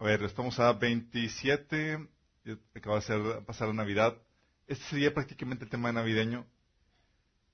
A 0.00 0.04
ver, 0.04 0.22
estamos 0.22 0.58
a 0.58 0.72
27, 0.72 2.08
acaba 2.74 2.96
de 2.96 3.02
ser, 3.02 3.44
pasar 3.44 3.68
la 3.68 3.74
Navidad. 3.74 4.16
Este 4.66 4.82
sería 4.86 5.12
prácticamente 5.12 5.64
el 5.64 5.70
tema 5.70 5.92
navideño. 5.92 6.46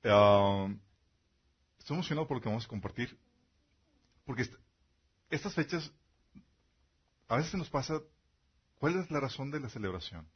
Um, 0.04 0.78
estoy 1.76 1.96
emocionado 1.96 2.28
por 2.28 2.36
lo 2.36 2.40
que 2.40 2.48
vamos 2.48 2.64
a 2.64 2.68
compartir. 2.68 3.18
Porque 4.24 4.48
estas 5.28 5.54
fechas, 5.54 5.92
a 7.26 7.36
veces 7.36 7.52
nos 7.54 7.68
pasa, 7.68 8.00
¿cuál 8.78 9.00
es 9.00 9.10
la 9.10 9.18
razón 9.18 9.50
de 9.50 9.58
la 9.58 9.68
celebración? 9.68 10.28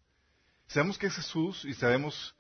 Sabemos 0.67 0.99
que 0.99 1.07
es 1.07 1.15
Jesús 1.15 1.65
y 1.65 1.75
sabemos 1.75 2.35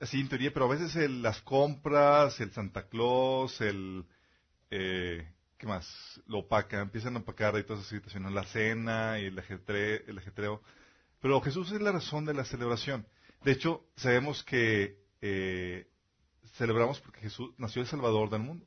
así 0.00 0.20
en 0.20 0.28
teoría, 0.28 0.52
pero 0.52 0.64
a 0.64 0.74
veces 0.76 1.08
las 1.08 1.40
compras, 1.42 2.40
el 2.40 2.50
Santa 2.50 2.88
Claus, 2.88 3.60
el... 3.60 4.04
Eh, 4.72 5.32
¿Qué 5.62 5.68
más? 5.68 6.20
Lo 6.26 6.38
opaca, 6.38 6.80
empiezan 6.80 7.14
a 7.14 7.20
opacar 7.20 7.56
y 7.56 7.62
todas 7.62 7.82
esas 7.82 7.90
situaciones, 7.90 8.32
la 8.32 8.42
cena 8.42 9.20
y 9.20 9.26
el 9.26 9.38
ajetreo, 9.38 10.00
el 10.08 10.18
ajetreo. 10.18 10.60
Pero 11.20 11.40
Jesús 11.40 11.70
es 11.70 11.80
la 11.80 11.92
razón 11.92 12.24
de 12.24 12.34
la 12.34 12.44
celebración. 12.44 13.06
De 13.44 13.52
hecho, 13.52 13.86
sabemos 13.94 14.42
que 14.42 14.98
eh, 15.20 15.86
celebramos 16.54 16.98
porque 16.98 17.20
Jesús 17.20 17.54
nació 17.58 17.80
el 17.80 17.86
Salvador 17.86 18.28
del 18.28 18.40
mundo. 18.40 18.66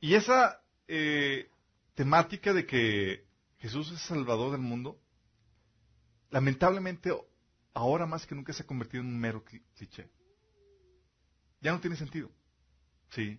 Y 0.00 0.14
esa 0.14 0.62
eh, 0.88 1.50
temática 1.94 2.54
de 2.54 2.64
que 2.64 3.26
Jesús 3.58 3.92
es 3.92 4.00
Salvador 4.00 4.52
del 4.52 4.62
mundo, 4.62 4.98
lamentablemente 6.30 7.12
ahora 7.74 8.06
más 8.06 8.26
que 8.26 8.34
nunca 8.34 8.54
se 8.54 8.62
ha 8.62 8.66
convertido 8.66 9.02
en 9.02 9.10
un 9.10 9.20
mero 9.20 9.44
cliché. 9.44 10.08
Ya 11.60 11.72
no 11.72 11.80
tiene 11.80 11.96
sentido. 11.96 12.30
Sí. 13.10 13.38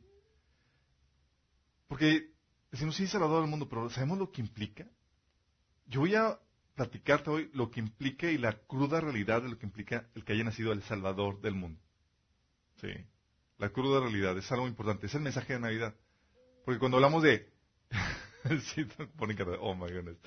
Porque 1.95 2.27
decimos, 2.71 2.97
sí, 2.97 3.07
Salvador 3.07 3.39
del 3.39 3.49
mundo, 3.49 3.69
pero 3.69 3.89
¿sabemos 3.89 4.17
lo 4.17 4.29
que 4.29 4.41
implica? 4.41 4.85
Yo 5.85 6.01
voy 6.01 6.13
a 6.13 6.37
platicarte 6.73 7.29
hoy 7.29 7.49
lo 7.53 7.71
que 7.71 7.79
implica 7.79 8.29
y 8.29 8.37
la 8.37 8.51
cruda 8.51 8.99
realidad 8.99 9.41
de 9.41 9.47
lo 9.47 9.57
que 9.57 9.65
implica 9.65 10.09
el 10.13 10.25
que 10.25 10.33
haya 10.33 10.43
nacido 10.43 10.73
el 10.73 10.83
Salvador 10.83 11.39
del 11.39 11.55
mundo. 11.55 11.79
Sí. 12.81 12.89
La 13.59 13.69
cruda 13.69 14.01
realidad 14.01 14.37
es 14.37 14.51
algo 14.51 14.67
importante. 14.67 15.05
Es 15.05 15.15
el 15.15 15.21
mensaje 15.21 15.53
de 15.53 15.61
Navidad. 15.61 15.95
Porque 16.65 16.79
cuando 16.79 16.97
hablamos 16.97 17.23
de... 17.23 17.49
sí, 18.73 18.85
oh 19.61 19.73
my 19.73 19.89
goodness. 19.93 20.17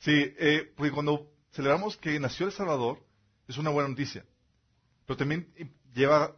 Sí, 0.00 0.12
eh, 0.12 0.74
porque 0.76 0.92
cuando 0.92 1.32
celebramos 1.52 1.96
que 1.96 2.20
nació 2.20 2.44
el 2.44 2.52
Salvador, 2.52 3.02
es 3.48 3.56
una 3.56 3.70
buena 3.70 3.88
noticia. 3.88 4.26
Pero 5.06 5.16
también 5.16 5.50
lleva 5.94 6.36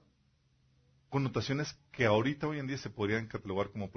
connotaciones 1.09 1.77
que 1.91 2.07
ahorita, 2.07 2.47
hoy 2.47 2.61
en 2.61 2.69
día, 2.69 2.79
se 2.79 2.89
podrían 2.89 3.27
catalogar 3.27 3.73
como 3.73 3.91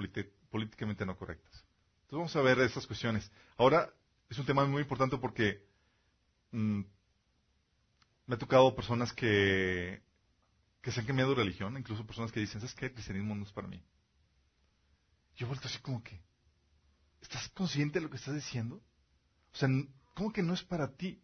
políticamente 0.49 1.05
no 1.05 1.17
correctas. 1.17 1.63
Entonces 2.03 2.17
vamos 2.17 2.35
a 2.35 2.41
ver 2.41 2.59
estas 2.59 2.87
cuestiones. 2.87 3.31
Ahora, 3.57 3.89
es 4.29 4.37
un 4.37 4.45
tema 4.45 4.65
muy 4.65 4.81
importante 4.81 5.17
porque 5.17 5.63
mm, 6.51 6.81
me 8.27 8.35
ha 8.35 8.37
tocado 8.37 8.75
personas 8.75 9.13
que, 9.13 10.01
que 10.81 10.91
se 10.91 10.99
han 10.99 11.05
cambiado 11.05 11.31
de 11.31 11.37
religión, 11.37 11.77
incluso 11.77 12.05
personas 12.05 12.31
que 12.31 12.39
dicen, 12.39 12.61
¿sabes 12.61 12.75
qué? 12.75 12.87
El 12.87 12.93
cristianismo 12.93 13.35
no 13.35 13.43
es 13.43 13.51
para 13.51 13.67
mí. 13.67 13.83
Yo 15.35 15.47
vuelto 15.47 15.67
así 15.67 15.79
como 15.79 16.03
que, 16.03 16.21
¿estás 17.21 17.47
consciente 17.49 17.99
de 17.99 18.03
lo 18.03 18.09
que 18.09 18.17
estás 18.17 18.35
diciendo? 18.35 18.81
O 19.53 19.57
sea, 19.57 19.69
¿cómo 20.13 20.31
que 20.31 20.43
no 20.43 20.53
es 20.53 20.63
para 20.63 20.91
ti? 20.95 21.21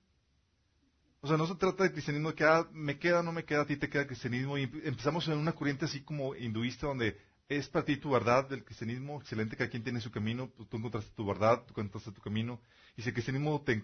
O 1.22 1.28
sea, 1.28 1.38
no 1.38 1.48
se 1.48 1.56
trata 1.56 1.84
de 1.84 1.92
cristianismo 1.92 2.34
que 2.34 2.44
ah, 2.44 2.68
me 2.72 3.00
queda, 3.00 3.24
no 3.24 3.32
me 3.32 3.46
queda, 3.46 3.62
a 3.62 3.66
ti 3.66 3.78
te 3.78 3.90
queda 3.90 4.06
cristianismo. 4.06 4.58
Y 4.58 4.64
empezamos 4.84 5.28
en 5.28 5.38
una 5.38 5.54
corriente 5.54 5.86
así 5.86 6.02
como 6.02 6.36
hinduista 6.36 6.88
donde 6.88 7.20
es 7.48 7.70
para 7.70 7.86
ti 7.86 7.98
tu 7.98 8.10
verdad 8.10 8.50
del 8.50 8.64
cristianismo, 8.64 9.20
excelente, 9.20 9.56
cada 9.56 9.70
quien 9.70 9.84
tiene 9.84 10.02
su 10.02 10.12
camino, 10.12 10.52
tú, 10.70 10.78
encontraste 10.78 11.12
tu 11.16 11.26
verdad, 11.26 11.64
tú 11.66 11.74
encontraste 11.80 12.12
tu 12.12 12.22
camino. 12.22 12.62
Y 12.96 13.02
si 13.02 13.10
el 13.10 13.14
cristianismo 13.14 13.62
te, 13.64 13.84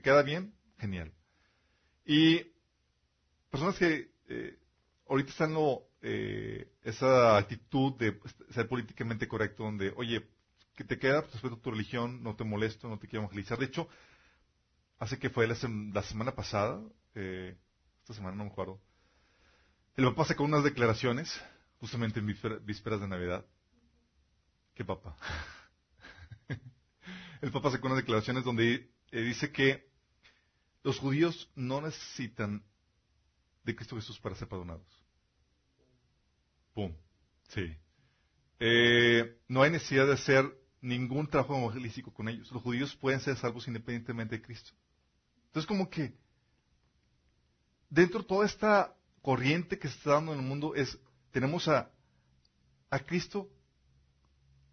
queda 0.00 0.22
bien, 0.22 0.54
genial. 0.78 1.12
Y 2.04 2.46
personas 3.50 3.76
que 3.76 4.12
eh, 4.28 4.58
ahorita 5.08 5.30
están 5.30 5.56
en 5.56 5.78
eh, 6.02 6.72
esa 6.82 7.36
actitud 7.36 7.94
de 7.98 8.18
ser 8.50 8.68
políticamente 8.68 9.26
correcto, 9.26 9.64
donde, 9.64 9.92
oye, 9.96 10.28
que 10.76 10.84
te 10.84 10.98
queda, 10.98 11.22
pues, 11.22 11.34
respeto 11.34 11.56
a 11.56 11.60
tu 11.60 11.70
religión, 11.72 12.22
no 12.22 12.36
te 12.36 12.44
molesto, 12.44 12.88
no 12.88 12.98
te 12.98 13.08
quiero 13.08 13.24
evangelizar. 13.24 13.58
De 13.58 13.66
hecho, 13.66 13.88
hace 14.98 15.18
que 15.18 15.30
fue 15.30 15.46
la, 15.48 15.56
semana 15.56 16.34
pasada, 16.34 16.80
eh, 17.14 17.56
esta 18.02 18.14
semana 18.14 18.36
no 18.36 18.44
me 18.44 18.50
acuerdo, 18.50 18.80
el 19.96 20.04
papá 20.04 20.24
sacó 20.24 20.44
unas 20.44 20.64
declaraciones, 20.64 21.38
justamente 21.80 22.20
en 22.20 22.26
vísperas 22.26 23.00
de 23.00 23.08
Navidad. 23.08 23.44
¿Qué 24.74 24.84
papá? 24.84 25.16
el 27.40 27.50
papá 27.50 27.70
sacó 27.70 27.86
unas 27.86 27.98
declaraciones 27.98 28.44
donde 28.44 28.92
eh, 29.10 29.20
dice 29.22 29.50
que 29.50 29.90
los 30.82 30.98
judíos 30.98 31.50
no 31.54 31.80
necesitan 31.80 32.62
de 33.64 33.74
Cristo 33.74 33.96
Jesús 33.96 34.18
para 34.20 34.34
ser 34.34 34.48
perdonados. 34.48 35.04
¡Pum! 36.74 36.94
Sí. 37.48 37.76
Eh, 38.58 39.40
no 39.48 39.62
hay 39.62 39.70
necesidad 39.70 40.06
de 40.06 40.14
hacer 40.14 40.60
ningún 40.80 41.26
trabajo 41.28 41.58
evangelístico 41.58 42.12
con 42.12 42.28
ellos. 42.28 42.50
Los 42.52 42.62
judíos 42.62 42.94
pueden 42.96 43.20
ser 43.20 43.36
salvos 43.36 43.66
independientemente 43.68 44.36
de 44.36 44.42
Cristo. 44.42 44.72
Entonces, 45.46 45.66
como 45.66 45.90
que 45.90 46.14
dentro 47.88 48.20
de 48.20 48.26
toda 48.26 48.46
esta 48.46 48.94
corriente 49.20 49.78
que 49.78 49.88
se 49.88 49.96
está 49.96 50.12
dando 50.12 50.32
en 50.32 50.40
el 50.40 50.46
mundo 50.46 50.74
es, 50.74 50.98
tenemos 51.30 51.68
a, 51.68 51.90
a 52.90 52.98
Cristo, 53.00 53.48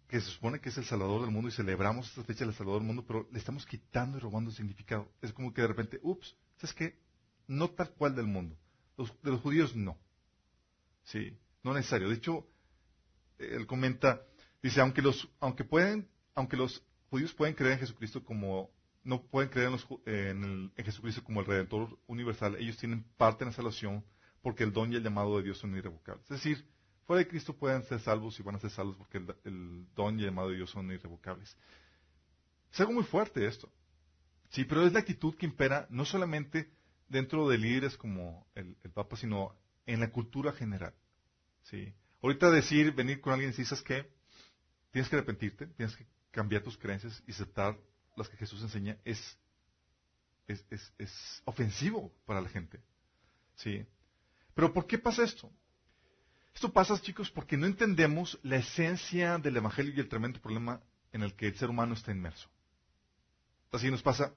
que 0.08 0.20
se 0.20 0.30
supone 0.30 0.60
que 0.60 0.70
es 0.70 0.78
el 0.78 0.84
Salvador 0.84 1.22
del 1.22 1.30
mundo 1.30 1.48
y 1.48 1.52
celebramos 1.52 2.08
esta 2.08 2.24
fecha 2.24 2.44
del 2.44 2.54
Salvador 2.54 2.80
del 2.80 2.86
mundo, 2.86 3.04
pero 3.06 3.28
le 3.30 3.38
estamos 3.38 3.66
quitando 3.66 4.16
y 4.16 4.20
robando 4.20 4.50
el 4.50 4.56
significado. 4.56 5.10
Es 5.20 5.32
como 5.32 5.52
que 5.52 5.62
de 5.62 5.68
repente, 5.68 6.00
ups, 6.02 6.34
¿sabes 6.56 6.74
qué? 6.74 6.98
No 7.46 7.68
tal 7.70 7.90
cual 7.90 8.14
del 8.14 8.26
mundo. 8.26 8.56
de 8.96 9.30
los 9.30 9.40
judíos 9.40 9.76
no. 9.76 9.98
Sí, 11.04 11.36
no 11.62 11.74
necesario. 11.74 12.08
De 12.08 12.14
hecho, 12.14 12.46
él 13.38 13.66
comenta, 13.66 14.22
dice, 14.62 14.80
aunque 14.80 15.02
los, 15.02 15.28
aunque 15.40 15.64
pueden, 15.64 16.08
aunque 16.34 16.56
los 16.56 16.82
judíos 17.10 17.34
pueden 17.34 17.54
creer 17.54 17.74
en 17.74 17.80
Jesucristo 17.80 18.24
como 18.24 18.70
no 19.04 19.22
pueden 19.22 19.48
creer 19.48 19.70
en, 20.04 20.70
Jesucristo 20.76 21.24
como 21.24 21.40
el 21.40 21.46
Redentor 21.46 21.98
universal, 22.06 22.56
ellos 22.56 22.76
tienen 22.76 23.04
parte 23.16 23.44
en 23.44 23.50
la 23.50 23.56
salvación 23.56 24.04
porque 24.48 24.64
el 24.64 24.72
don 24.72 24.90
y 24.90 24.96
el 24.96 25.02
llamado 25.02 25.36
de 25.36 25.42
Dios 25.42 25.58
son 25.58 25.76
irrevocables. 25.76 26.24
Es 26.30 26.42
decir, 26.42 26.64
fuera 27.06 27.18
de 27.18 27.28
Cristo 27.28 27.54
pueden 27.54 27.82
ser 27.82 28.00
salvos 28.00 28.40
y 28.40 28.42
van 28.42 28.54
a 28.54 28.58
ser 28.58 28.70
salvos 28.70 28.96
porque 28.96 29.18
el, 29.18 29.86
don 29.94 30.18
y 30.18 30.22
el 30.22 30.30
llamado 30.30 30.48
de 30.48 30.56
Dios 30.56 30.70
son 30.70 30.90
irrevocables. 30.90 31.54
Es 32.72 32.80
algo 32.80 32.94
muy 32.94 33.04
fuerte 33.04 33.46
esto. 33.46 33.70
Sí, 34.48 34.64
pero 34.64 34.86
es 34.86 34.94
la 34.94 35.00
actitud 35.00 35.34
que 35.34 35.44
impera 35.44 35.86
no 35.90 36.06
solamente 36.06 36.72
dentro 37.10 37.46
de 37.46 37.58
líderes 37.58 37.98
como 37.98 38.46
el, 38.54 38.74
Papa, 38.94 39.18
sino 39.18 39.54
en 39.84 40.00
la 40.00 40.10
cultura 40.10 40.50
general. 40.52 40.94
Sí. 41.64 41.92
Ahorita 42.22 42.50
decir, 42.50 42.92
venir 42.92 43.20
con 43.20 43.34
alguien 43.34 43.50
y 43.50 43.52
decir, 43.52 43.66
¿sabes 43.66 43.84
qué? 43.84 44.10
Tienes 44.92 45.10
que 45.10 45.16
arrepentirte, 45.16 45.66
tienes 45.66 45.94
que 45.94 46.06
cambiar 46.30 46.62
tus 46.62 46.78
creencias 46.78 47.22
y 47.26 47.32
aceptar 47.32 47.78
las 48.16 48.30
que 48.30 48.38
Jesús 48.38 48.62
enseña 48.62 48.96
es, 49.04 49.38
es, 50.46 50.64
es, 50.96 51.42
ofensivo 51.44 52.10
para 52.24 52.40
la 52.40 52.48
gente. 52.48 52.80
¿Sí? 53.54 53.86
Pero 54.58 54.72
¿por 54.72 54.88
qué 54.88 54.98
pasa 54.98 55.22
esto? 55.22 55.48
Esto 56.52 56.72
pasa, 56.72 57.00
chicos, 57.00 57.30
porque 57.30 57.56
no 57.56 57.64
entendemos 57.64 58.40
la 58.42 58.56
esencia 58.56 59.38
del 59.38 59.56
Evangelio 59.56 59.92
y 59.94 60.00
el 60.00 60.08
tremendo 60.08 60.40
problema 60.40 60.82
en 61.12 61.22
el 61.22 61.36
que 61.36 61.46
el 61.46 61.54
ser 61.54 61.70
humano 61.70 61.94
está 61.94 62.10
inmerso. 62.10 62.48
Así 63.70 63.88
nos 63.88 64.02
pasa, 64.02 64.34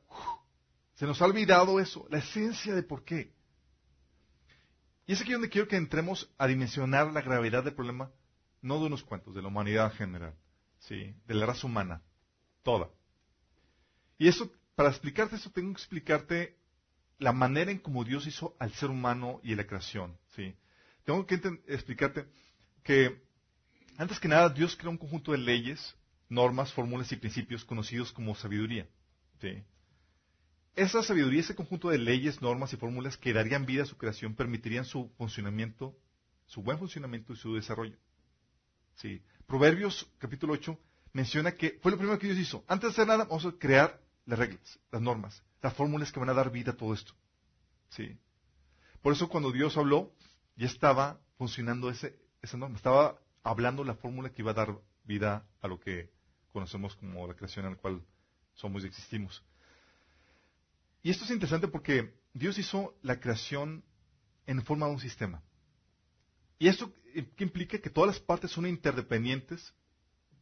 se 0.94 1.08
nos 1.08 1.20
ha 1.24 1.26
olvidado 1.26 1.80
eso, 1.80 2.06
la 2.12 2.20
esencia 2.20 2.76
de 2.76 2.84
por 2.84 3.04
qué. 3.04 3.34
Y 5.08 5.14
es 5.14 5.22
aquí 5.22 5.32
donde 5.32 5.50
quiero 5.50 5.68
que 5.68 5.76
entremos 5.76 6.32
a 6.38 6.46
dimensionar 6.46 7.12
la 7.12 7.24
gravedad 7.24 7.64
del 7.64 7.74
problema, 7.74 8.12
no 8.62 8.80
de 8.80 8.86
unos 8.86 9.04
cuantos, 9.04 9.34
de 9.34 9.42
la 9.42 9.48
humanidad 9.48 9.92
en 9.92 9.98
general, 9.98 10.36
¿sí? 10.78 11.16
de 11.26 11.34
la 11.34 11.48
raza 11.48 11.66
humana, 11.66 12.04
toda. 12.62 12.92
Y 14.20 14.28
eso, 14.28 14.52
para 14.76 14.90
explicarte 14.90 15.38
eso, 15.38 15.50
tengo 15.50 15.74
que 15.74 15.82
explicarte 15.82 16.62
la 17.22 17.32
manera 17.34 17.70
en 17.70 17.78
cómo 17.78 18.04
Dios 18.04 18.26
hizo 18.26 18.56
al 18.58 18.74
ser 18.74 18.90
humano 18.90 19.40
y 19.44 19.54
la 19.54 19.68
creación. 19.68 20.18
¿Sí? 20.36 20.56
Tengo 21.04 21.26
que 21.26 21.36
explicarte 21.68 22.26
que, 22.84 23.22
antes 23.98 24.20
que 24.20 24.28
nada, 24.28 24.50
Dios 24.50 24.76
creó 24.76 24.92
un 24.92 24.98
conjunto 24.98 25.32
de 25.32 25.38
leyes, 25.38 25.96
normas, 26.30 26.72
fórmulas 26.74 27.12
y 27.12 27.16
principios 27.16 27.66
conocidos 27.66 28.12
como 28.12 28.36
sabiduría. 28.36 28.88
¿sí? 29.40 29.64
Esa 30.76 31.04
sabiduría, 31.04 31.42
ese 31.42 31.56
conjunto 31.56 31.90
de 31.90 31.98
leyes, 31.98 32.42
normas 32.42 32.72
y 32.74 32.78
fórmulas 32.78 33.18
que 33.18 33.34
darían 33.34 33.66
vida 33.66 33.84
a 33.84 33.88
su 33.88 33.98
creación, 33.98 34.36
permitirían 34.36 34.86
su 34.86 35.10
funcionamiento, 35.18 35.98
su 36.46 36.62
buen 36.62 36.78
funcionamiento 36.78 37.34
y 37.34 37.38
su 37.38 37.56
desarrollo. 37.56 37.98
Proverbios 39.48 40.08
capítulo 40.20 40.54
8 40.54 40.78
menciona 41.14 41.54
que 41.54 41.80
fue 41.82 41.92
lo 41.92 41.98
primero 41.98 42.20
que 42.20 42.28
Dios 42.28 42.40
hizo. 42.40 42.64
Antes 42.68 42.90
de 42.90 42.92
hacer 42.94 43.08
nada, 43.08 43.26
vamos 43.26 43.46
a 43.46 43.52
crear 43.52 44.00
las 44.26 44.40
reglas, 44.40 44.80
las 44.92 45.02
normas, 45.02 45.44
las 45.62 45.74
fórmulas 45.74 46.12
que 46.12 46.20
van 46.20 46.30
a 46.30 46.34
dar 46.34 46.52
vida 46.52 46.72
a 46.72 46.78
todo 46.78 46.94
esto. 46.94 47.14
Por 49.02 49.14
eso 49.14 49.28
cuando 49.28 49.52
Dios 49.52 49.76
habló, 49.76 50.14
ya 50.56 50.68
estaba 50.68 51.20
funcionando 51.38 51.90
ese, 51.90 52.18
esa 52.42 52.58
norma, 52.58 52.76
estaba 52.76 53.20
hablando 53.44 53.84
la 53.84 53.96
fórmula 53.96 54.32
que 54.32 54.42
iba 54.42 54.52
a 54.52 54.56
dar 54.56 54.80
vida 55.04 55.48
a 55.62 55.68
lo 55.68 55.80
que 55.80 56.12
conocemos 56.52 56.96
como 56.96 57.28
la 57.28 57.34
creación 57.34 57.66
en 57.66 57.72
la 57.74 57.78
cual 57.78 58.02
somos 58.54 58.84
y 58.84 58.88
existimos. 58.88 59.44
Y 61.04 61.10
esto 61.10 61.26
es 61.26 61.32
interesante 61.32 61.68
porque 61.68 62.14
Dios 62.34 62.58
hizo 62.58 62.96
la 63.02 63.20
creación 63.20 63.84
en 64.46 64.64
forma 64.64 64.86
de 64.86 64.94
un 64.94 65.00
sistema. 65.00 65.42
Y 66.60 66.68
esto 66.68 66.94
¿qué 67.36 67.44
implica 67.44 67.80
que 67.80 67.90
todas 67.90 68.16
las 68.16 68.20
partes 68.20 68.52
son 68.52 68.66
interdependientes 68.66 69.74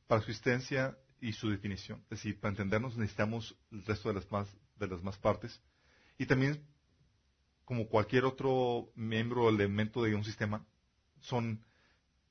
para 0.08 0.22
su 0.22 0.32
existencia 0.32 0.98
y 1.22 1.34
su 1.34 1.50
definición. 1.50 2.02
Es 2.04 2.22
decir, 2.22 2.40
para 2.40 2.52
entendernos 2.52 2.98
necesitamos 2.98 3.56
el 3.72 3.86
resto 3.86 4.10
de 4.10 4.16
las 4.16 4.32
más, 4.32 4.48
de 4.76 4.88
las 4.88 5.04
más 5.04 5.18
partes. 5.18 5.62
Y 6.18 6.26
también, 6.26 6.66
como 7.70 7.88
cualquier 7.88 8.26
otro 8.26 8.90
miembro 8.96 9.44
o 9.44 9.50
elemento 9.50 10.02
de 10.02 10.16
un 10.16 10.24
sistema, 10.24 10.66
son, 11.20 11.64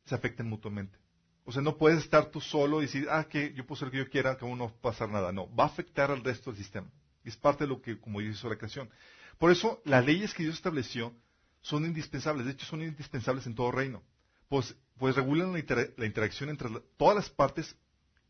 se 0.04 0.16
afectan 0.16 0.48
mutuamente. 0.48 0.98
O 1.44 1.52
sea, 1.52 1.62
no 1.62 1.76
puedes 1.76 2.00
estar 2.00 2.32
tú 2.32 2.40
solo 2.40 2.80
y 2.80 2.86
decir, 2.86 3.06
ah, 3.08 3.22
que 3.22 3.54
yo 3.54 3.64
puedo 3.64 3.78
hacer 3.78 3.86
lo 3.86 3.92
que 3.92 3.98
yo 3.98 4.10
quiera, 4.10 4.36
que 4.36 4.44
no 4.44 4.58
va 4.58 4.66
a 4.66 4.80
pasar 4.80 5.08
nada. 5.10 5.30
No, 5.30 5.48
va 5.54 5.62
a 5.62 5.68
afectar 5.68 6.10
al 6.10 6.24
resto 6.24 6.50
del 6.50 6.58
sistema. 6.58 6.90
Es 7.22 7.36
parte 7.36 7.62
de 7.62 7.68
lo 7.68 7.80
que, 7.80 8.00
como 8.00 8.18
Dios 8.18 8.34
hizo 8.34 8.48
la 8.48 8.56
creación. 8.56 8.90
Por 9.38 9.52
eso, 9.52 9.80
las 9.84 10.04
leyes 10.04 10.34
que 10.34 10.42
Dios 10.42 10.56
estableció 10.56 11.14
son 11.60 11.84
indispensables. 11.84 12.44
De 12.44 12.50
hecho, 12.54 12.66
son 12.66 12.82
indispensables 12.82 13.46
en 13.46 13.54
todo 13.54 13.70
reino. 13.70 14.02
Pues, 14.48 14.76
pues 14.96 15.14
regulan 15.14 15.52
la, 15.52 16.04
interacción 16.04 16.50
entre 16.50 16.68
todas 16.96 17.14
las 17.14 17.30
partes 17.30 17.76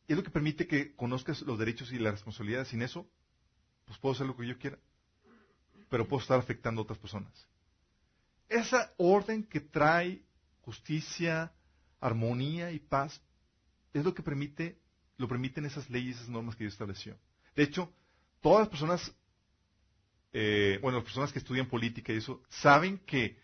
es 0.08 0.14
lo 0.14 0.22
que 0.22 0.30
permite 0.30 0.66
que 0.66 0.94
conozcas 0.94 1.40
los 1.40 1.58
derechos 1.58 1.90
y 1.90 1.98
las 1.98 2.12
responsabilidades. 2.12 2.68
Sin 2.68 2.82
eso, 2.82 3.08
pues 3.86 3.98
puedo 3.98 4.14
hacer 4.14 4.26
lo 4.26 4.36
que 4.36 4.46
yo 4.46 4.58
quiera. 4.58 4.78
Pero 5.88 6.06
puedo 6.06 6.22
estar 6.22 6.38
afectando 6.38 6.80
a 6.80 6.84
otras 6.84 6.98
personas. 6.98 7.32
Esa 8.48 8.92
orden 8.96 9.44
que 9.44 9.60
trae 9.60 10.22
justicia, 10.62 11.52
armonía 12.00 12.70
y 12.72 12.78
paz 12.78 13.20
es 13.92 14.04
lo 14.04 14.14
que 14.14 14.22
permite, 14.22 14.78
lo 15.16 15.28
permiten 15.28 15.64
esas 15.64 15.88
leyes, 15.90 16.16
esas 16.16 16.28
normas 16.28 16.56
que 16.56 16.64
Dios 16.64 16.74
estableció. 16.74 17.18
De 17.54 17.62
hecho, 17.64 17.92
todas 18.40 18.60
las 18.60 18.68
personas 18.68 19.12
eh, 20.32 20.78
bueno, 20.82 20.98
las 20.98 21.04
personas 21.04 21.32
que 21.32 21.38
estudian 21.38 21.66
política 21.66 22.12
y 22.12 22.18
eso, 22.18 22.42
saben 22.48 22.98
que 22.98 23.38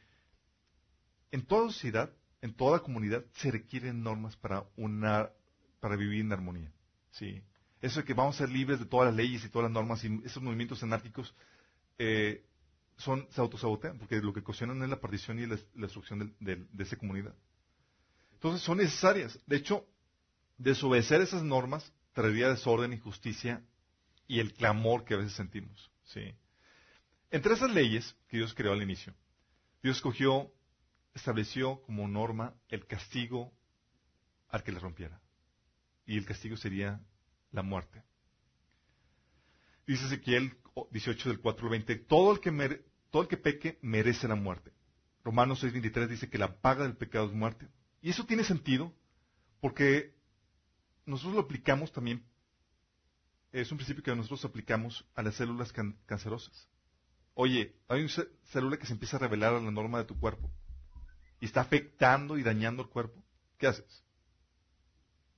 en 1.31 1.45
toda 1.45 1.71
sociedad, 1.71 2.13
en 2.43 2.55
toda 2.55 2.81
comunidad, 2.81 3.25
se 3.35 3.51
requieren 3.51 4.03
normas 4.03 4.37
para 4.37 4.65
una, 4.77 5.31
para 5.81 5.97
vivir 5.97 6.21
en 6.21 6.33
armonía. 6.33 6.73
¿sí? 7.11 7.43
Eso 7.81 8.01
de 8.01 8.07
que 8.07 8.15
vamos 8.15 8.37
a 8.37 8.39
ser 8.39 8.51
libres 8.51 8.79
de 8.79 8.87
todas 8.87 9.07
las 9.07 9.17
leyes 9.17 9.45
y 9.45 9.49
todas 9.49 9.65
las 9.65 9.73
normas 9.73 10.05
y 10.05 10.21
esos 10.25 10.43
movimientos 10.43 10.83
anárquicos 10.83 11.35
eh, 11.99 12.45
son, 12.97 13.27
se 13.31 13.41
autosabotean, 13.41 13.99
porque 13.99 14.21
lo 14.21 14.33
que 14.33 14.41
ocasionan 14.41 14.83
es 14.83 14.89
la 14.89 15.01
partición 15.01 15.39
y 15.39 15.47
la, 15.47 15.59
destrucción 15.75 16.35
de, 16.41 16.65
de 16.71 16.83
esa 16.83 16.97
comunidad. 16.97 17.35
Entonces 18.35 18.63
son 18.63 18.79
necesarias. 18.79 19.39
De 19.47 19.57
hecho, 19.57 19.87
desobedecer 20.59 21.21
esas 21.21 21.43
normas 21.43 21.93
traería 22.13 22.49
desorden, 22.49 22.93
injusticia 22.93 23.63
y 24.27 24.41
el 24.41 24.55
clamor 24.55 25.05
que 25.05 25.15
a 25.15 25.19
veces 25.19 25.35
sentimos. 25.35 25.91
¿sí? 26.05 26.35
Entre 27.31 27.55
esas 27.55 27.73
leyes 27.73 28.17
que 28.29 28.39
Dios 28.39 28.55
creó 28.55 28.73
al 28.73 28.83
inicio, 28.83 29.15
Dios 29.83 29.97
escogió, 29.97 30.53
estableció 31.15 31.83
como 31.83 32.09
norma 32.09 32.55
el 32.69 32.87
castigo 32.87 33.53
al 34.49 34.63
que 34.63 34.73
le 34.73 34.79
rompiera. 34.79 35.21
Y 36.07 36.17
el 36.17 36.27
castigo 36.27 36.57
sería 36.57 37.01
la 37.51 37.63
muerte. 37.63 38.03
Dice 39.87 40.07
Ezequiel 40.07 40.57
18 40.91 41.29
del 41.29 41.41
4 41.41 41.67
al 41.67 41.71
20, 41.71 41.97
todo 41.97 42.33
el 42.33 42.41
que, 43.29 43.37
peque 43.37 43.79
merece 43.83 44.29
la 44.29 44.35
muerte. 44.35 44.73
Romanos 45.25 45.61
6, 45.61 45.73
23 45.73 46.09
dice 46.09 46.29
que 46.29 46.39
la 46.39 46.61
paga 46.61 46.85
del 46.85 46.97
pecado 46.97 47.27
es 47.27 47.33
muerte. 47.33 47.69
Y 48.03 48.11
eso 48.11 48.27
tiene 48.27 48.45
sentido 48.45 48.93
porque 49.61 50.15
nosotros 51.07 51.35
lo 51.35 51.41
aplicamos 51.43 51.93
también, 51.93 52.25
es 53.53 53.71
un 53.71 53.79
principio 53.79 54.03
que 54.03 54.15
nosotros 54.15 54.45
aplicamos 54.45 55.07
a 55.15 55.23
las 55.23 55.37
células 55.37 55.73
cancerosas. 56.07 56.69
Oye, 57.35 57.77
hay 57.89 58.03
una 58.03 58.27
célula 58.45 58.77
que 58.77 58.87
se 58.87 58.93
empieza 58.93 59.17
a 59.17 59.21
revelar 59.21 59.55
a 59.55 59.61
la 59.61 59.71
norma 59.71 59.99
de 59.99 60.05
tu 60.05 60.19
cuerpo 60.19 60.51
y 61.41 61.47
está 61.47 61.61
afectando 61.61 62.37
y 62.37 62.43
dañando 62.43 62.83
el 62.83 62.89
cuerpo. 62.89 63.23
¿Qué 63.59 63.67
haces? 63.67 64.05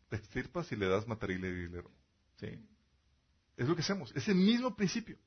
Te 0.08 0.16
extirpas 0.16 0.70
y 0.72 0.76
le 0.76 0.88
das 0.88 1.06
material 1.06 1.44
y. 1.44 2.40
¿Sí? 2.40 2.58
Es 3.56 3.68
lo 3.68 3.74
que 3.74 3.80
hacemos. 3.80 4.14
Es 4.14 4.28
el 4.28 4.36
mismo 4.36 4.76
principio. 4.76 5.18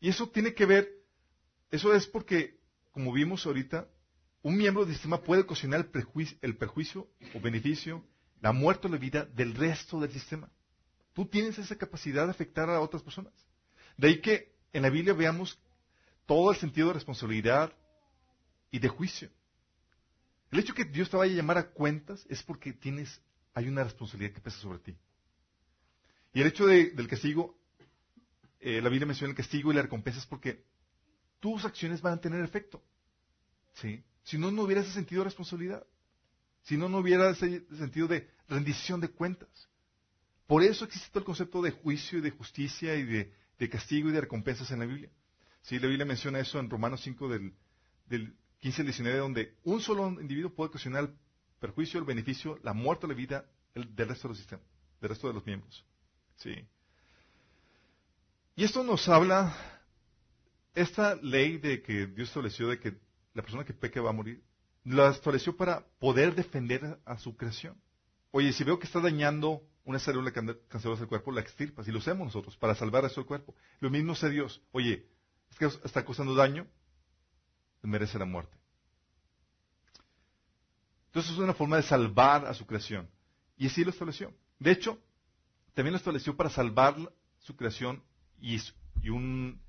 Y 0.00 0.08
eso 0.08 0.28
tiene 0.28 0.54
que 0.54 0.66
ver, 0.66 0.88
eso 1.70 1.94
es 1.94 2.06
porque, 2.06 2.58
como 2.92 3.12
vimos 3.12 3.44
ahorita, 3.46 3.88
un 4.42 4.56
miembro 4.56 4.84
del 4.84 4.94
sistema 4.94 5.22
puede 5.22 5.42
ocasionar 5.42 5.80
el 6.40 6.56
perjuicio, 6.56 7.08
o 7.34 7.40
beneficio, 7.40 8.04
la 8.40 8.52
muerte 8.52 8.86
o 8.86 8.90
la 8.90 8.96
vida 8.96 9.24
del 9.24 9.54
resto 9.54 10.00
del 10.00 10.12
sistema. 10.12 10.50
Tú 11.12 11.26
tienes 11.26 11.58
esa 11.58 11.76
capacidad 11.76 12.24
de 12.26 12.30
afectar 12.30 12.70
a 12.70 12.80
otras 12.80 13.02
personas. 13.02 13.32
De 13.96 14.08
ahí 14.08 14.20
que 14.20 14.54
en 14.72 14.82
la 14.82 14.90
Biblia 14.90 15.12
veamos 15.14 15.58
todo 16.26 16.52
el 16.52 16.56
sentido 16.56 16.88
de 16.88 16.94
responsabilidad 16.94 17.72
y 18.70 18.78
de 18.78 18.88
juicio. 18.88 19.30
El 20.52 20.60
hecho 20.60 20.74
que 20.74 20.84
Dios 20.84 21.10
te 21.10 21.16
vaya 21.16 21.32
a 21.32 21.36
llamar 21.36 21.58
a 21.58 21.70
cuentas 21.70 22.24
es 22.28 22.42
porque 22.42 22.72
tienes, 22.72 23.20
hay 23.54 23.68
una 23.68 23.82
responsabilidad 23.82 24.34
que 24.34 24.40
pesa 24.40 24.58
sobre 24.58 24.78
ti. 24.78 24.96
Y 26.32 26.40
el 26.40 26.46
hecho 26.46 26.66
del 26.66 27.08
castigo, 27.08 27.57
eh, 28.60 28.80
la 28.80 28.88
Biblia 28.88 29.06
menciona 29.06 29.30
el 29.30 29.36
castigo 29.36 29.70
y 29.70 29.74
la 29.74 29.82
recompensa 29.82 30.18
es 30.18 30.26
porque 30.26 30.64
tus 31.40 31.64
acciones 31.64 32.00
van 32.00 32.14
a 32.14 32.20
tener 32.20 32.42
efecto. 32.44 32.82
¿sí? 33.74 34.02
Si 34.22 34.38
no, 34.38 34.50
no 34.50 34.62
hubiera 34.62 34.80
ese 34.80 34.92
sentido 34.92 35.20
de 35.20 35.26
responsabilidad. 35.26 35.86
Si 36.62 36.76
no, 36.76 36.88
no 36.88 36.98
hubiera 36.98 37.30
ese 37.30 37.64
sentido 37.76 38.08
de 38.08 38.28
rendición 38.48 39.00
de 39.00 39.08
cuentas. 39.08 39.68
Por 40.46 40.62
eso 40.62 40.84
existe 40.84 41.08
todo 41.10 41.20
el 41.20 41.26
concepto 41.26 41.62
de 41.62 41.70
juicio 41.70 42.18
y 42.18 42.22
de 42.22 42.30
justicia 42.30 42.94
y 42.96 43.04
de 43.04 43.68
castigo 43.70 44.08
y 44.08 44.12
de 44.12 44.20
recompensas 44.20 44.70
en 44.70 44.80
la 44.80 44.86
Biblia. 44.86 45.10
Sí, 45.62 45.78
la 45.78 45.86
Biblia 45.86 46.06
menciona 46.06 46.40
eso 46.40 46.58
en 46.58 46.70
Romanos 46.70 47.02
5 47.02 47.28
del, 47.28 47.54
15 48.60 48.82
al 48.82 48.86
19, 48.86 49.18
donde 49.18 49.54
un 49.64 49.80
solo 49.80 50.08
individuo 50.20 50.54
puede 50.54 50.70
ocasionar 50.70 51.04
el 51.04 51.14
perjuicio, 51.60 52.00
el 52.00 52.06
beneficio, 52.06 52.58
la 52.62 52.72
muerte 52.72 53.06
o 53.06 53.08
la 53.08 53.14
vida 53.14 53.44
del 53.74 54.08
resto 54.08 54.28
del 54.28 54.36
sistema, 54.36 54.62
del 55.00 55.10
resto 55.10 55.28
de 55.28 55.34
los 55.34 55.44
miembros. 55.44 55.84
Sí. 56.36 56.54
Y 58.58 58.64
esto 58.64 58.82
nos 58.82 59.08
habla, 59.08 59.54
esta 60.74 61.14
ley 61.14 61.58
de 61.58 61.80
que 61.80 62.08
Dios 62.08 62.26
estableció 62.26 62.66
de 62.66 62.80
que 62.80 62.98
la 63.32 63.42
persona 63.42 63.64
que 63.64 63.72
peque 63.72 64.00
va 64.00 64.10
a 64.10 64.12
morir, 64.12 64.42
la 64.82 65.10
estableció 65.10 65.56
para 65.56 65.86
poder 66.00 66.34
defender 66.34 66.98
a 67.04 67.18
su 67.18 67.36
creación. 67.36 67.80
Oye, 68.32 68.52
si 68.52 68.64
veo 68.64 68.80
que 68.80 68.88
está 68.88 68.98
dañando 68.98 69.62
una 69.84 70.00
célula 70.00 70.32
cancerosa 70.32 71.02
del 71.02 71.08
cuerpo, 71.08 71.30
la 71.30 71.40
extirpas 71.40 71.86
y 71.86 71.92
lo 71.92 72.00
hacemos 72.00 72.24
nosotros 72.26 72.56
para 72.56 72.74
salvar 72.74 73.04
a 73.04 73.10
su 73.10 73.24
cuerpo. 73.24 73.54
Lo 73.78 73.90
mismo 73.90 74.14
hace 74.14 74.28
Dios. 74.28 74.60
Oye, 74.72 75.06
es 75.52 75.56
que 75.56 75.66
está 75.66 76.04
causando 76.04 76.34
daño, 76.34 76.66
merece 77.82 78.18
la 78.18 78.24
muerte. 78.24 78.58
Entonces 81.06 81.30
es 81.30 81.38
una 81.38 81.54
forma 81.54 81.76
de 81.76 81.84
salvar 81.84 82.44
a 82.44 82.54
su 82.54 82.66
creación. 82.66 83.08
Y 83.56 83.68
así 83.68 83.84
lo 83.84 83.90
estableció. 83.90 84.34
De 84.58 84.72
hecho, 84.72 84.98
también 85.74 85.92
lo 85.92 85.98
estableció 85.98 86.36
para 86.36 86.50
salvar 86.50 86.96
su 87.38 87.54
creación 87.54 88.02
y, 88.40 88.60
un, 89.10 89.60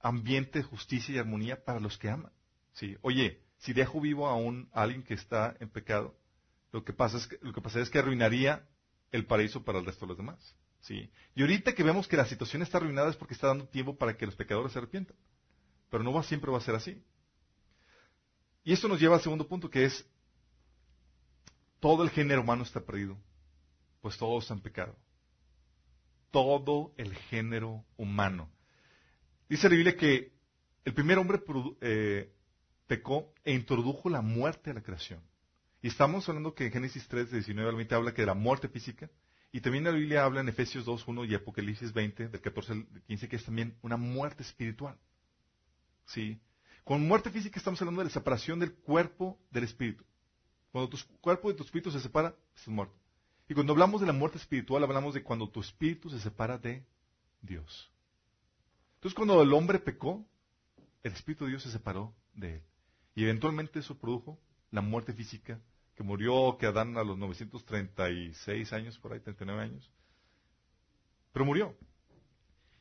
ambiente 0.00 0.60
de 0.60 0.64
justicia 0.64 1.14
y 1.14 1.18
armonía 1.18 1.64
para 1.64 1.80
los 1.80 1.98
que 1.98 2.10
aman. 2.10 2.32
¿Sí? 2.72 2.96
Oye, 3.02 3.42
si 3.58 3.72
dejo 3.72 4.00
vivo 4.00 4.28
a, 4.28 4.36
un, 4.36 4.68
alguien 4.72 5.02
que 5.02 5.14
está 5.14 5.56
en 5.60 5.68
pecado, 5.68 6.16
lo 6.72 6.84
que 6.84 6.92
pasa 6.92 7.16
es 7.16 7.26
que, 7.26 7.38
lo 7.40 7.52
que 7.52 7.60
pasa 7.60 7.80
es 7.80 7.90
que 7.90 7.98
arruinaría 7.98 8.68
el 9.12 9.26
paraíso 9.26 9.64
para 9.64 9.78
el 9.78 9.86
resto 9.86 10.04
de 10.04 10.10
los 10.10 10.16
demás. 10.16 10.54
¿sí? 10.80 11.10
Y 11.34 11.40
ahorita 11.40 11.74
que 11.74 11.82
vemos 11.82 12.06
que 12.06 12.16
la 12.16 12.26
situación 12.26 12.62
está 12.62 12.78
arruinada 12.78 13.10
es 13.10 13.16
porque 13.16 13.34
está 13.34 13.48
dando 13.48 13.66
tiempo 13.66 13.96
para 13.96 14.16
que 14.16 14.26
los 14.26 14.36
pecadores 14.36 14.72
se 14.72 14.78
arrepientan. 14.78 15.16
Pero 15.90 16.04
no 16.04 16.12
va, 16.12 16.22
siempre 16.22 16.50
va 16.50 16.58
a 16.58 16.62
ser 16.62 16.74
así. 16.74 17.02
Y 18.64 18.72
esto 18.72 18.88
nos 18.88 19.00
lleva 19.00 19.16
al 19.16 19.22
segundo 19.22 19.46
punto, 19.46 19.70
que 19.70 19.84
es, 19.84 20.04
todo 21.80 22.02
el 22.02 22.10
género 22.10 22.42
humano 22.42 22.64
está 22.64 22.80
perdido, 22.80 23.16
pues 24.00 24.16
todos 24.18 24.44
están 24.44 24.60
pecado. 24.60 24.96
Todo 26.36 26.92
el 26.98 27.14
género 27.14 27.86
humano. 27.96 28.50
Dice 29.48 29.70
la 29.70 29.74
Biblia 29.74 29.96
que 29.96 30.34
el 30.84 30.92
primer 30.92 31.16
hombre 31.16 31.40
eh, 31.80 32.30
pecó 32.86 33.32
e 33.42 33.54
introdujo 33.54 34.10
la 34.10 34.20
muerte 34.20 34.68
a 34.68 34.74
la 34.74 34.82
creación. 34.82 35.22
Y 35.80 35.88
estamos 35.88 36.28
hablando 36.28 36.54
que 36.54 36.66
en 36.66 36.72
Génesis 36.72 37.08
3, 37.08 37.30
19 37.30 37.70
al 37.70 37.76
20 37.76 37.94
habla 37.94 38.12
que 38.12 38.20
de 38.20 38.26
la 38.26 38.34
muerte 38.34 38.68
física, 38.68 39.10
y 39.50 39.62
también 39.62 39.84
la 39.84 39.92
Biblia 39.92 40.24
habla 40.24 40.42
en 40.42 40.50
Efesios 40.50 40.84
2, 40.84 41.08
1 41.08 41.24
y 41.24 41.34
Apocalipsis 41.34 41.94
20, 41.94 42.28
del 42.28 42.40
14 42.42 42.72
al 42.72 42.86
15, 43.06 43.28
que 43.30 43.36
es 43.36 43.44
también 43.46 43.78
una 43.80 43.96
muerte 43.96 44.42
espiritual. 44.42 44.98
¿Sí? 46.04 46.38
Con 46.84 47.08
muerte 47.08 47.30
física 47.30 47.58
estamos 47.58 47.80
hablando 47.80 48.02
de 48.02 48.08
la 48.08 48.12
separación 48.12 48.58
del 48.58 48.74
cuerpo 48.74 49.40
del 49.50 49.64
espíritu. 49.64 50.04
Cuando 50.70 50.90
tu 50.90 50.98
cuerpo 51.22 51.50
y 51.50 51.56
tu 51.56 51.62
espíritu 51.62 51.90
se 51.90 52.00
separa, 52.00 52.36
estás 52.54 52.68
muerto. 52.68 53.05
Y 53.48 53.54
cuando 53.54 53.72
hablamos 53.72 54.00
de 54.00 54.06
la 54.06 54.12
muerte 54.12 54.38
espiritual, 54.38 54.82
hablamos 54.82 55.14
de 55.14 55.22
cuando 55.22 55.48
tu 55.48 55.60
espíritu 55.60 56.10
se 56.10 56.18
separa 56.18 56.58
de 56.58 56.84
Dios. 57.40 57.90
Entonces, 58.96 59.14
cuando 59.14 59.40
el 59.42 59.52
hombre 59.52 59.78
pecó, 59.78 60.26
el 61.02 61.12
espíritu 61.12 61.44
de 61.44 61.50
Dios 61.50 61.62
se 61.62 61.70
separó 61.70 62.12
de 62.34 62.56
él. 62.56 62.62
Y 63.14 63.22
eventualmente 63.22 63.78
eso 63.78 63.96
produjo 63.96 64.38
la 64.70 64.80
muerte 64.80 65.12
física 65.12 65.60
que 65.94 66.02
murió, 66.02 66.56
que 66.58 66.66
Adán 66.66 66.98
a 66.98 67.04
los 67.04 67.16
936 67.16 68.72
años, 68.72 68.98
por 68.98 69.12
ahí, 69.12 69.20
39 69.20 69.62
años. 69.62 69.90
Pero 71.32 71.44
murió. 71.44 71.74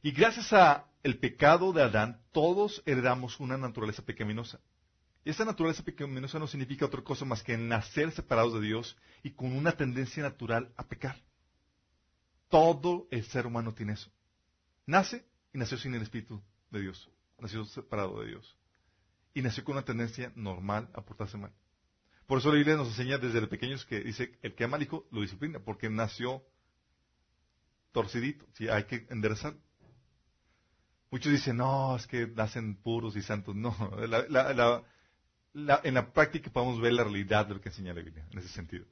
Y 0.01 0.11
gracias 0.11 0.51
a 0.51 0.85
el 1.03 1.19
pecado 1.19 1.71
de 1.71 1.83
Adán, 1.83 2.21
todos 2.31 2.83
heredamos 2.85 3.39
una 3.39 3.57
naturaleza 3.57 4.03
pecaminosa. 4.03 4.59
Y 5.25 5.31
esta 5.31 5.43
naturaleza 5.43 5.83
pecaminosa 5.83 6.37
no 6.37 6.45
significa 6.45 6.85
otra 6.85 7.01
cosa 7.01 7.25
más 7.25 7.41
que 7.41 7.57
nacer 7.57 8.11
separados 8.11 8.53
de 8.53 8.61
Dios 8.61 8.95
y 9.23 9.31
con 9.31 9.53
una 9.53 9.71
tendencia 9.71 10.21
natural 10.21 10.71
a 10.77 10.87
pecar. 10.87 11.19
Todo 12.47 13.07
el 13.09 13.23
ser 13.25 13.47
humano 13.47 13.73
tiene 13.73 13.93
eso. 13.93 14.11
Nace 14.85 15.25
y 15.51 15.57
nació 15.57 15.79
sin 15.79 15.95
el 15.95 16.03
Espíritu 16.03 16.43
de 16.69 16.81
Dios. 16.81 17.09
Nació 17.39 17.65
separado 17.65 18.21
de 18.21 18.27
Dios. 18.27 18.55
Y 19.33 19.41
nació 19.41 19.63
con 19.63 19.75
una 19.75 19.83
tendencia 19.83 20.31
normal 20.35 20.91
a 20.93 21.01
portarse 21.01 21.37
mal. 21.37 21.51
Por 22.27 22.37
eso 22.37 22.49
la 22.49 22.57
Biblia 22.57 22.75
nos 22.75 22.89
enseña 22.89 23.17
desde 23.17 23.45
pequeños 23.47 23.83
que 23.83 24.01
dice, 24.01 24.37
el 24.43 24.53
que 24.53 24.63
ama 24.63 24.77
al 24.77 24.83
hijo 24.83 25.07
lo 25.09 25.21
disciplina, 25.21 25.59
porque 25.59 25.89
nació 25.89 26.43
torcidito. 27.91 28.45
hay 28.71 28.83
que 28.83 29.07
enderezar. 29.09 29.55
Muchos 31.09 31.31
dicen, 31.31 31.57
no, 31.57 31.95
es 31.95 32.05
que 32.05 32.27
nacen 32.27 32.75
puros 32.75 33.15
y 33.15 33.23
santos. 33.23 33.55
No, 33.55 33.75
en 35.55 35.93
la 35.93 36.11
práctica 36.11 36.51
podemos 36.51 36.79
ver 36.81 36.93
la 36.93 37.03
realidad 37.03 37.47
de 37.47 37.55
lo 37.55 37.61
que 37.61 37.69
enseña 37.69 37.93
la 37.93 38.01
Biblia, 38.01 38.27
en 38.31 38.39
ese 38.39 38.49
sentido. 38.49 38.85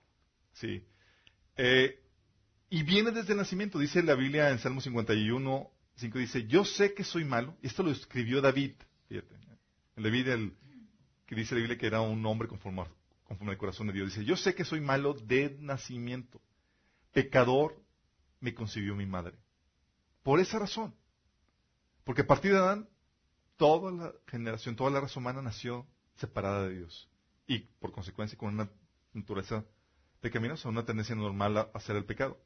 Sí. 0.53 0.84
Eh, 1.58 2.00
y 2.70 2.84
viene 2.84 3.12
desde 3.12 3.34
el 3.34 3.38
nacimiento, 3.38 3.77
dice 3.77 4.01
la 4.01 4.15
Biblia 4.15 4.50
en 4.50 4.60
Salmo 4.60 4.79
51, 4.79 5.72
5 5.96 6.17
dice, 6.17 6.48
yo 6.48 6.63
sé 6.63 6.93
que 6.93 7.03
soy 7.03 7.25
malo, 7.25 7.58
esto 7.62 7.84
lo 7.84 7.91
escribió 7.91 8.41
David, 8.41 8.74
fíjate, 9.08 9.36
David, 9.98 10.27
el, 10.29 10.58
que 11.25 11.36
dice 11.36 11.53
la 11.53 11.60
Biblia 11.60 11.77
que 11.77 11.86
era 11.86 12.01
un 12.01 12.25
hombre 12.25 12.48
conforme, 12.48 12.86
conforme 13.25 13.51
al 13.51 13.58
corazón 13.58 13.88
de 13.88 13.93
Dios, 13.93 14.10
dice, 14.10 14.25
yo 14.25 14.38
sé 14.38 14.55
que 14.55 14.63
soy 14.63 14.79
malo 14.79 15.13
de 15.13 15.55
nacimiento, 15.60 16.41
pecador 17.12 17.79
me 18.39 18.55
concibió 18.55 18.96
mi 18.96 19.05
madre. 19.05 19.38
Por 20.24 20.39
esa 20.39 20.58
razón, 20.58 20.96
porque 22.05 22.22
a 22.22 22.27
partir 22.27 22.53
de 22.53 22.58
Adán, 22.58 22.89
toda 23.58 23.91
la 23.91 24.13
generación, 24.27 24.75
toda 24.75 24.89
la 24.89 25.01
raza 25.01 25.20
humana 25.20 25.41
nació 25.41 25.86
separada 26.15 26.67
de 26.67 26.77
Dios. 26.77 27.10
Y 27.48 27.60
por 27.60 27.91
consecuencia 27.91 28.38
con 28.38 28.53
una 28.53 28.70
naturaleza 29.13 29.65
pecaminosa, 30.22 30.70
una 30.70 30.86
tendencia 30.86 31.15
normal 31.15 31.58
a 31.58 31.70
hacer 31.74 31.96
el 31.96 32.05
pecado. 32.05 32.39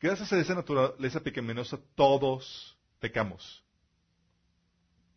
Gracias 0.00 0.32
a 0.32 0.40
esa 0.40 0.54
naturaleza 0.54 1.20
pecaminosa, 1.20 1.78
todos 1.94 2.76
pecamos. 2.98 3.64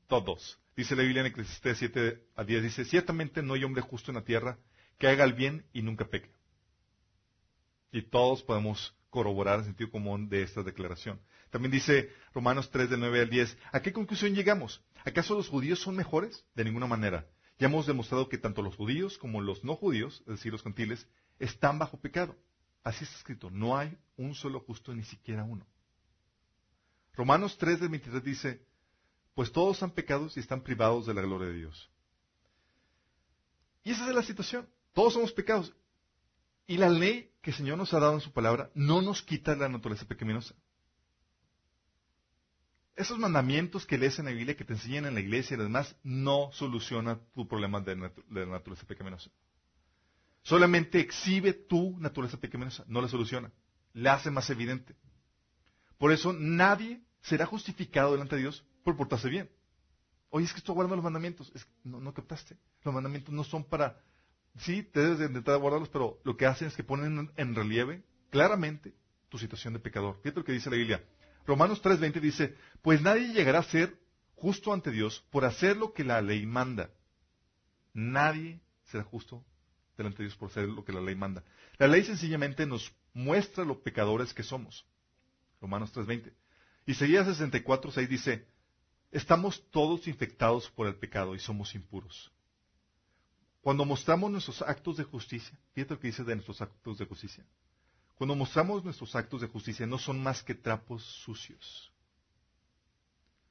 Todos. 0.08 0.60
Dice 0.76 0.96
la 0.96 1.04
Biblia 1.04 1.22
en 1.22 1.28
Eclesiastes 1.28 1.78
7 1.78 2.24
a 2.36 2.44
10, 2.44 2.64
dice, 2.64 2.86
ciertamente 2.86 3.42
no 3.42 3.54
hay 3.54 3.64
hombre 3.64 3.82
justo 3.82 4.12
en 4.12 4.16
la 4.16 4.24
tierra 4.24 4.58
que 4.98 5.08
haga 5.08 5.24
el 5.24 5.34
bien 5.34 5.66
y 5.74 5.82
nunca 5.82 6.08
peque. 6.08 6.32
Y 7.92 8.02
todos 8.02 8.42
podemos 8.44 8.96
corroborar 9.10 9.60
el 9.60 9.66
sentido 9.66 9.92
común 9.92 10.28
de 10.30 10.42
esta 10.42 10.64
declaración. 10.64 11.22
También 11.52 11.72
dice 11.72 12.12
Romanos 12.34 12.72
3 12.72 12.90
del 12.90 13.00
9 13.00 13.22
al 13.22 13.30
10, 13.30 13.58
¿a 13.72 13.82
qué 13.82 13.94
conclusión 13.94 14.34
llegamos? 14.34 14.84
¿Acaso 15.06 15.36
los 15.36 15.50
judíos 15.50 15.80
son 15.80 15.96
mejores? 15.96 16.44
De 16.56 16.64
ninguna 16.64 16.88
manera. 16.88 17.28
Ya 17.60 17.68
hemos 17.68 17.86
demostrado 17.86 18.30
que 18.30 18.38
tanto 18.38 18.62
los 18.62 18.76
judíos 18.76 19.18
como 19.18 19.42
los 19.42 19.64
no 19.64 19.76
judíos, 19.76 20.22
es 20.22 20.38
decir, 20.38 20.52
los 20.52 20.64
gentiles, 20.64 21.08
están 21.40 21.80
bajo 21.80 22.00
pecado. 22.00 22.36
Así 22.84 23.04
está 23.04 23.16
escrito, 23.18 23.50
no 23.50 23.78
hay 23.78 23.98
un 24.18 24.36
solo 24.36 24.60
justo, 24.60 24.94
ni 24.94 25.04
siquiera 25.04 25.44
uno. 25.44 25.66
Romanos 27.14 27.58
3 27.58 27.80
del 27.80 27.90
23 27.90 28.24
dice, 28.24 28.66
pues 29.36 29.52
todos 29.52 29.82
han 29.84 29.92
pecado 29.92 30.30
y 30.36 30.40
están 30.40 30.62
privados 30.62 31.06
de 31.06 31.14
la 31.14 31.22
gloria 31.22 31.48
de 31.48 31.56
Dios. 31.56 31.90
Y 33.84 33.92
esa 33.92 34.08
es 34.08 34.16
la 34.16 34.24
situación. 34.24 34.68
Todos 34.94 35.14
somos 35.14 35.34
pecados. 35.34 35.74
Y 36.66 36.78
la 36.78 36.90
ley 36.90 37.32
que 37.42 37.52
el 37.52 37.58
Señor 37.58 37.78
nos 37.78 37.94
ha 37.94 38.00
dado 38.00 38.14
en 38.14 38.22
su 38.22 38.32
palabra 38.32 38.72
no 38.74 39.02
nos 39.02 39.22
quita 39.22 39.56
la 39.56 39.68
naturaleza 39.68 40.06
pecaminosa. 40.06 40.56
Esos 42.96 43.18
mandamientos 43.18 43.86
que 43.86 43.98
lees 43.98 44.20
en 44.20 44.26
la 44.26 44.32
Biblia, 44.32 44.56
que 44.56 44.66
te 44.66 44.74
enseñan 44.74 45.06
en 45.06 45.16
la 45.16 45.20
iglesia 45.20 45.56
y 45.56 45.60
demás, 45.60 45.96
no 46.04 46.52
solucionan 46.54 47.22
tu 47.34 47.48
problema 47.48 47.82
de, 47.82 47.96
naturaleza 47.96 48.86
pecaminosa. 48.86 49.32
Solamente 50.44 51.00
exhibe 51.00 51.54
tu 51.54 51.98
naturaleza 52.00 52.38
pecaminosa, 52.38 52.84
no 52.88 53.02
la 53.02 53.08
soluciona. 53.08 53.52
La 53.94 54.14
hace 54.14 54.30
más 54.30 54.50
evidente. 54.50 54.96
Por 55.98 56.12
eso 56.12 56.34
nadie 56.34 57.02
será 57.22 57.46
justificado 57.46 58.12
delante 58.12 58.36
de 58.36 58.42
Dios 58.42 58.64
por 58.84 58.96
portarse 58.96 59.30
bien. 59.30 59.50
Oye, 60.30 60.46
es 60.46 60.52
que 60.52 60.60
estoy 60.60 60.76
guardando 60.76 60.96
los 60.96 61.04
mandamientos. 61.04 61.52
Es 61.56 61.68
no, 61.84 62.00
no 62.00 62.14
captaste. 62.14 62.58
Los 62.84 62.94
mandamientos 62.94 63.34
no 63.34 63.44
son 63.44 63.64
para... 63.64 64.02
Sí, 64.58 64.84
te 64.84 65.00
debes 65.00 65.20
de 65.20 65.26
intentar 65.26 65.58
guardarlos, 65.60 65.90
pero 65.90 66.20
lo 66.24 66.38
que 66.38 66.46
hacen 66.46 66.68
es 66.68 66.76
que 66.76 66.84
ponen 66.84 67.32
en 67.36 67.56
relieve 67.56 68.04
claramente 68.30 68.94
tu 69.30 69.40
situación 69.40 69.74
de 69.74 69.80
pecador. 69.80 70.20
Fíjate 70.22 70.40
lo 70.42 70.46
que 70.46 70.52
dice 70.52 70.70
la 70.70 70.76
Biblia. 70.76 71.04
Romanos 71.46 71.82
3:20 71.82 72.20
dice, 72.20 72.56
pues 72.82 73.02
nadie 73.02 73.34
llegará 73.34 73.60
a 73.60 73.64
ser 73.64 73.98
justo 74.36 74.74
ante 74.74 74.92
Dios 74.92 75.26
por 75.30 75.46
hacer 75.46 75.78
lo 75.78 75.94
que 75.94 76.04
la 76.04 76.22
ley 76.22 76.46
manda. 76.46 76.90
Nadie 77.94 78.62
será 78.86 79.04
justo 79.04 79.44
delante 79.98 80.20
de 80.20 80.26
Dios 80.26 80.38
por 80.38 80.50
hacer 80.50 80.68
lo 80.68 80.84
que 80.84 80.94
la 80.94 81.02
ley 81.02 81.16
manda. 81.16 81.44
La 81.78 81.88
ley 81.88 82.04
sencillamente 82.04 82.66
nos 82.66 82.92
muestra 83.14 83.64
lo 83.64 83.82
pecadores 83.84 84.34
que 84.34 84.44
somos. 84.44 84.86
Romanos 85.62 85.94
3:20. 85.94 86.34
Isaías 86.86 87.28
64:6 87.28 88.08
dice, 88.08 88.48
estamos 89.12 89.70
todos 89.72 90.08
infectados 90.08 90.70
por 90.72 90.88
el 90.88 90.96
pecado 90.96 91.36
y 91.36 91.40
somos 91.40 91.76
impuros. 91.76 92.32
Cuando 93.62 93.86
mostramos 93.86 94.30
nuestros 94.30 94.62
actos 94.62 94.98
de 94.98 95.06
justicia, 95.06 95.58
fíjate 95.74 95.94
lo 95.94 96.00
que 96.00 96.08
dice 96.08 96.24
de 96.26 96.36
nuestros 96.36 96.62
actos 96.62 96.98
de 96.98 97.06
justicia. 97.06 97.46
Cuando 98.24 98.38
mostramos 98.38 98.86
nuestros 98.86 99.14
actos 99.18 99.42
de 99.42 99.48
justicia 99.48 99.86
no 99.86 99.98
son 99.98 100.24
más 100.24 100.42
que 100.44 100.56
trapos 100.56 101.04
sucios. 101.04 101.92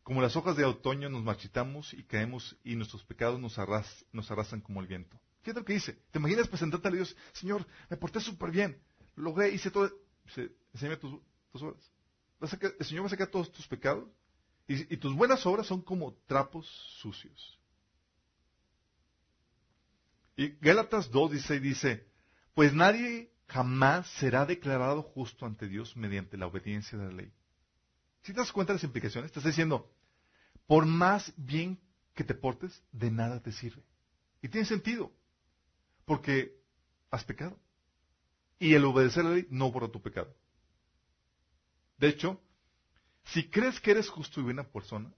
Como 0.03 0.23
las 0.23 0.35
hojas 0.35 0.57
de 0.57 0.65
otoño 0.65 1.11
nos 1.11 1.23
marchitamos 1.23 1.93
y 1.93 2.03
caemos 2.05 2.57
y 2.65 2.75
nuestros 2.75 3.05
pecados 3.05 3.39
nos, 3.39 3.59
arrasan 3.59 4.63
como 4.63 4.81
el 4.81 4.87
viento. 4.87 5.21
Fíjate 5.43 5.61
lo 5.61 5.67
que 5.67 5.75
dice. 5.75 5.99
¿Te 6.11 6.19
imaginas 6.19 6.49
presentarte 6.49 6.89
a 6.89 6.91
Dios? 6.91 7.15
Señor, 7.35 7.67
me 7.91 7.99
porté 7.99 8.19
súper 8.21 8.51
bien. 8.51 8.81
Logré, 9.15 9.51
hice 9.51 9.71
todo. 9.71 9.93
Dice, 10.25 10.51
enséñame 10.73 10.97
tus, 10.97 11.21
obras. 11.61 11.93
el 12.81 12.87
Señor 12.87 13.03
va 13.03 13.09
a 13.09 13.11
sacar 13.11 13.29
todos 13.29 13.53
tus 13.53 13.69
pecados. 13.69 14.09
Y, 14.67 14.97
tus 14.97 15.15
buenas 15.15 15.45
obras 15.45 15.67
son 15.67 15.83
como 15.83 16.15
trapos 16.27 16.67
sucios. 16.99 17.61
Y 20.35 20.49
Gálatas 20.63 21.13
2.16 21.13 21.61
dice, 21.61 22.07
pues 22.55 22.73
nadie 22.73 23.33
jamás 23.53 24.07
será 24.19 24.47
declarado 24.47 25.03
justo 25.03 25.45
ante 25.45 25.69
Dios 25.69 25.97
mediante 25.97 26.37
la 26.39 26.47
obediencia 26.47 26.97
de 26.99 27.05
la 27.07 27.13
ley. 27.13 27.33
Si 28.23 28.33
te 28.33 28.41
das 28.41 28.53
cuenta 28.53 28.73
de 28.73 28.79
las 28.79 28.85
implicaciones, 28.85 29.29
estás 29.29 29.45
diciendo, 29.45 29.93
por 30.67 30.87
más 30.87 31.33
bien 31.37 31.79
que 32.15 32.25
te 32.25 32.35
portes, 32.35 32.83
de 32.93 33.11
nada 33.11 33.43
te 33.43 33.53
sirve. 33.53 33.83
Y 34.41 34.49
tiene 34.49 34.67
sentido, 34.67 35.13
porque 36.05 36.59
has 37.11 37.25
pecado. 37.25 37.59
Y 38.59 38.75
el 38.75 38.85
obedecer 38.85 39.25
la 39.25 39.33
ley 39.33 39.47
no 39.51 39.71
borra 39.71 39.89
tu 39.89 40.01
pecado. 40.01 40.35
De 41.99 42.09
hecho, 42.09 42.41
si 43.25 43.49
crees 43.49 43.81
que 43.81 43.91
eres 43.91 44.09
justo 44.09 44.41
y 44.41 44.45
buena 44.45 44.65
persona, 44.65 45.13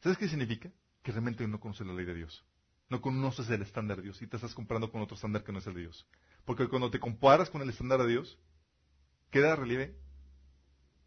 ¿sabes 0.00 0.18
qué 0.18 0.28
significa? 0.28 0.70
Que 1.02 1.12
realmente 1.12 1.46
no 1.48 1.58
conoces 1.58 1.86
la 1.86 1.94
ley 1.94 2.04
de 2.04 2.14
Dios. 2.14 2.44
No 2.88 3.00
conoces 3.00 3.48
el 3.48 3.62
estándar 3.62 3.96
de 3.98 4.04
Dios 4.04 4.20
y 4.20 4.26
te 4.26 4.36
estás 4.36 4.54
comparando 4.54 4.90
con 4.90 5.00
otro 5.00 5.14
estándar 5.14 5.42
que 5.42 5.52
no 5.52 5.60
es 5.60 5.66
el 5.66 5.74
de 5.74 5.80
Dios. 5.80 6.06
Porque 6.44 6.68
cuando 6.68 6.90
te 6.90 6.98
comparas 6.98 7.50
con 7.50 7.62
el 7.62 7.70
estándar 7.70 8.00
de 8.02 8.08
Dios, 8.08 8.38
queda 9.30 9.56
relieve 9.56 9.96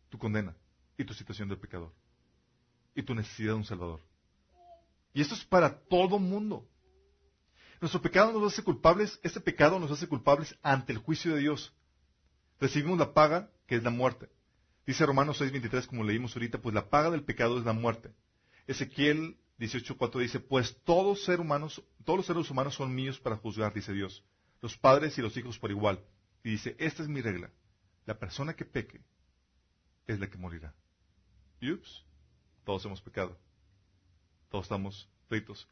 tu 0.09 0.17
condena 0.17 0.55
y 0.97 1.03
tu 1.03 1.13
situación 1.13 1.49
de 1.49 1.57
pecador 1.57 1.93
y 2.95 3.03
tu 3.03 3.13
necesidad 3.13 3.49
de 3.49 3.57
un 3.57 3.65
Salvador. 3.65 4.01
Y 5.13 5.21
esto 5.21 5.35
es 5.35 5.43
para 5.43 5.79
todo 5.79 6.19
mundo. 6.19 6.67
Nuestro 7.81 8.01
pecado 8.01 8.31
nos 8.31 8.53
hace 8.53 8.63
culpables, 8.63 9.19
este 9.23 9.41
pecado 9.41 9.79
nos 9.79 9.91
hace 9.91 10.07
culpables 10.07 10.57
ante 10.61 10.93
el 10.93 10.99
juicio 10.99 11.35
de 11.35 11.41
Dios. 11.41 11.73
Recibimos 12.59 12.97
la 12.97 13.13
paga, 13.13 13.51
que 13.67 13.75
es 13.75 13.83
la 13.83 13.89
muerte. 13.89 14.29
Dice 14.87 15.05
Romanos 15.05 15.41
6:23, 15.41 15.87
como 15.87 16.03
leímos 16.03 16.35
ahorita, 16.35 16.61
pues 16.61 16.73
la 16.73 16.89
paga 16.89 17.11
del 17.11 17.23
pecado 17.23 17.59
es 17.59 17.65
la 17.65 17.73
muerte. 17.73 18.13
Ezequiel 18.67 19.37
18:4 19.59 20.19
dice, 20.19 20.39
pues 20.39 20.77
todos, 20.85 21.23
ser 21.25 21.41
humanos, 21.41 21.83
todos 22.05 22.17
los 22.17 22.25
seres 22.25 22.49
humanos 22.49 22.75
son 22.75 22.95
míos 22.95 23.19
para 23.19 23.35
juzgar, 23.35 23.73
dice 23.73 23.91
Dios 23.91 24.23
los 24.61 24.77
padres 24.77 25.17
y 25.17 25.21
los 25.21 25.35
hijos 25.37 25.59
por 25.59 25.71
igual. 25.71 26.03
Y 26.43 26.51
dice, 26.51 26.75
esta 26.79 27.03
es 27.03 27.09
mi 27.09 27.21
regla. 27.21 27.49
La 28.05 28.17
persona 28.17 28.55
que 28.55 28.65
peque 28.65 29.01
es 30.07 30.19
la 30.19 30.29
que 30.29 30.37
morirá. 30.37 30.73
Y 31.59 31.71
ups, 31.71 32.03
todos 32.63 32.85
hemos 32.85 33.01
pecado. 33.01 33.37
Todos 34.49 34.65
estamos 34.65 35.09
fritos. 35.27 35.67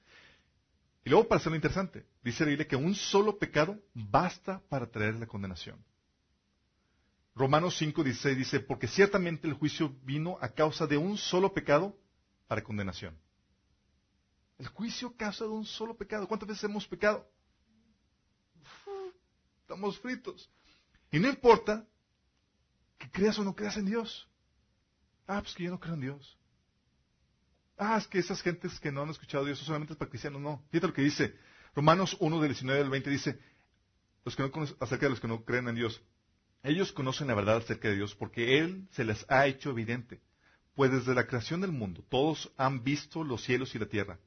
Y 1.06 1.10
luego 1.10 1.28
para 1.28 1.40
hacerlo 1.40 1.56
interesante, 1.56 2.06
dice 2.24 2.44
la 2.44 2.50
Biblia 2.50 2.68
que 2.68 2.76
un 2.76 2.96
solo 2.96 3.38
pecado 3.38 3.78
basta 3.94 4.62
para 4.70 4.90
traer 4.90 5.16
la 5.16 5.28
condenación. 5.28 5.84
Romanos 7.36 7.82
5:16 7.82 8.36
dice, 8.36 8.60
porque 8.60 8.88
ciertamente 8.88 9.48
el 9.48 9.54
juicio 9.54 9.96
vino 10.04 10.38
a 10.40 10.50
causa 10.50 10.88
de 10.88 10.98
un 10.98 11.18
solo 11.18 11.54
pecado 11.54 11.98
para 12.48 12.64
condenación. 12.64 13.18
El 14.60 14.68
juicio 14.68 15.10
a 15.10 15.18
causa 15.18 15.46
de 15.46 15.50
un 15.50 15.66
solo 15.66 15.98
pecado. 15.98 16.28
¿Cuántas 16.28 16.48
veces 16.48 16.64
hemos 16.66 16.88
pecado? 16.88 17.28
Estamos 19.74 20.00
fritos. 20.00 20.50
Y 21.12 21.20
no 21.20 21.30
importa 21.30 21.86
que 22.98 23.10
creas 23.10 23.38
o 23.40 23.44
no 23.44 23.56
creas 23.56 23.78
en 23.78 23.86
Dios. 23.86 24.28
Ah, 25.28 25.42
pues 25.42 25.56
que 25.56 25.64
yo 25.64 25.72
no 25.72 25.80
creo 25.80 25.96
en 25.96 26.02
Dios. 26.02 26.38
ah, 27.78 27.98
es 27.98 28.08
que 28.08 28.20
esas 28.20 28.42
gentes 28.42 28.80
que 28.80 28.92
no 28.92 29.02
han 29.02 29.10
escuchado 29.10 29.44
a 29.44 29.48
Dios 29.48 29.60
solamente 29.60 29.94
es 29.94 30.00
para 30.00 30.10
cristianos. 30.10 30.42
No, 30.42 30.64
fíjate 30.70 30.88
lo 30.88 30.94
que 30.94 31.02
dice. 31.02 31.36
Romanos 31.76 32.16
1 32.20 32.40
del 32.40 32.50
19 32.50 32.82
al 32.82 32.90
20 32.90 33.10
dice, 33.10 33.40
los 34.24 34.36
que 34.36 34.44
no 34.44 34.52
acerca 34.80 35.08
de 35.08 35.10
los 35.10 35.20
que 35.20 35.28
no 35.28 35.44
creen 35.44 35.68
en 35.68 35.76
Dios. 35.76 36.02
Ellos 36.62 36.94
conocen 36.94 37.28
la 37.28 37.36
verdad 37.36 37.58
acerca 37.58 37.90
de 37.90 37.96
Dios 37.96 38.16
porque 38.16 38.60
Él 38.60 38.88
se 38.92 39.04
les 39.04 39.26
ha 39.30 39.48
hecho 39.48 39.72
evidente. 39.72 40.22
Pues 40.76 40.92
desde 40.92 41.14
la 41.14 41.28
creación 41.28 41.62
del 41.62 41.72
mundo 41.72 42.06
todos 42.10 42.52
han 42.58 42.84
visto 42.84 43.24
los 43.24 43.44
cielos 43.44 43.76
y 43.76 43.80
la 43.80 43.88
tierra. 43.88 44.20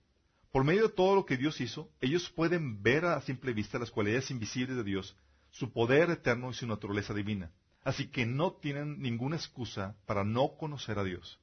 Por 0.51 0.65
medio 0.65 0.83
de 0.85 0.95
todo 0.95 1.15
lo 1.15 1.25
que 1.25 1.37
Dios 1.37 1.61
hizo, 1.61 1.91
ellos 2.01 2.31
pueden 2.31 2.83
ver 2.83 3.05
a 3.05 3.21
simple 3.23 3.53
vista 3.53 3.79
las 3.79 3.91
cualidades 3.91 4.31
invisibles 4.31 4.77
de 4.77 4.85
Dios, 4.85 5.17
su 5.59 5.73
poder 5.73 6.11
eterno 6.11 6.51
y 6.51 6.55
su 6.55 6.67
naturaleza 6.67 7.15
divina. 7.15 7.51
Así 7.83 8.09
que 8.09 8.27
no 8.27 8.53
tienen 8.53 9.01
ninguna 9.01 9.37
excusa 9.37 9.97
para 10.05 10.23
no 10.23 10.57
conocer 10.59 10.99
a 10.99 11.05
Dios. 11.05 11.41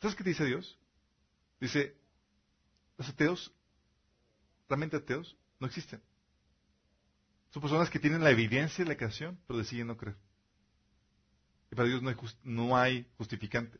¿Sabes 0.00 0.16
qué 0.16 0.24
dice 0.24 0.46
Dios? 0.46 0.78
Dice, 1.60 1.94
los 2.96 3.08
ateos, 3.08 3.52
realmente 4.68 4.96
ateos, 4.96 5.36
no 5.60 5.66
existen. 5.66 6.00
Son 7.50 7.60
personas 7.60 7.90
que 7.90 7.98
tienen 7.98 8.24
la 8.24 8.30
evidencia 8.30 8.82
de 8.82 8.88
la 8.88 8.96
creación, 8.96 9.38
pero 9.46 9.58
deciden 9.58 9.88
no 9.88 9.98
creer. 9.98 10.16
Y 11.70 11.74
para 11.74 11.88
Dios 11.88 12.02
no 12.42 12.76
hay, 12.76 13.06
justificante. 13.18 13.78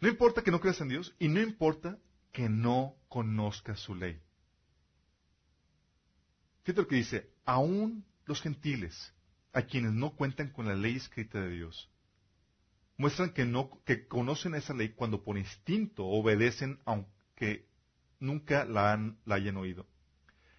No 0.00 0.08
importa 0.08 0.42
que 0.42 0.50
no 0.50 0.60
creas 0.60 0.80
en 0.82 0.88
Dios 0.88 1.14
y 1.18 1.28
no 1.28 1.40
importa 1.40 1.98
que 2.32 2.50
no 2.50 2.96
conozcas 3.08 3.80
su 3.80 3.94
ley. 3.94 4.20
Fíjate 6.64 6.80
lo 6.80 6.88
que 6.88 6.96
dice, 6.96 7.30
aún 7.44 8.04
los 8.24 8.40
gentiles, 8.40 9.12
a 9.52 9.62
quienes 9.62 9.92
no 9.92 10.16
cuentan 10.16 10.48
con 10.48 10.66
la 10.66 10.74
ley 10.74 10.96
escrita 10.96 11.40
de 11.40 11.50
Dios, 11.50 11.90
muestran 12.96 13.32
que, 13.32 13.44
no, 13.44 13.70
que 13.84 14.08
conocen 14.08 14.54
esa 14.54 14.72
ley 14.72 14.90
cuando 14.90 15.22
por 15.22 15.36
instinto 15.36 16.06
obedecen 16.06 16.80
aunque 16.86 17.66
nunca 18.18 18.64
la, 18.64 18.92
han, 18.92 19.18
la 19.26 19.34
hayan 19.34 19.58
oído. 19.58 19.86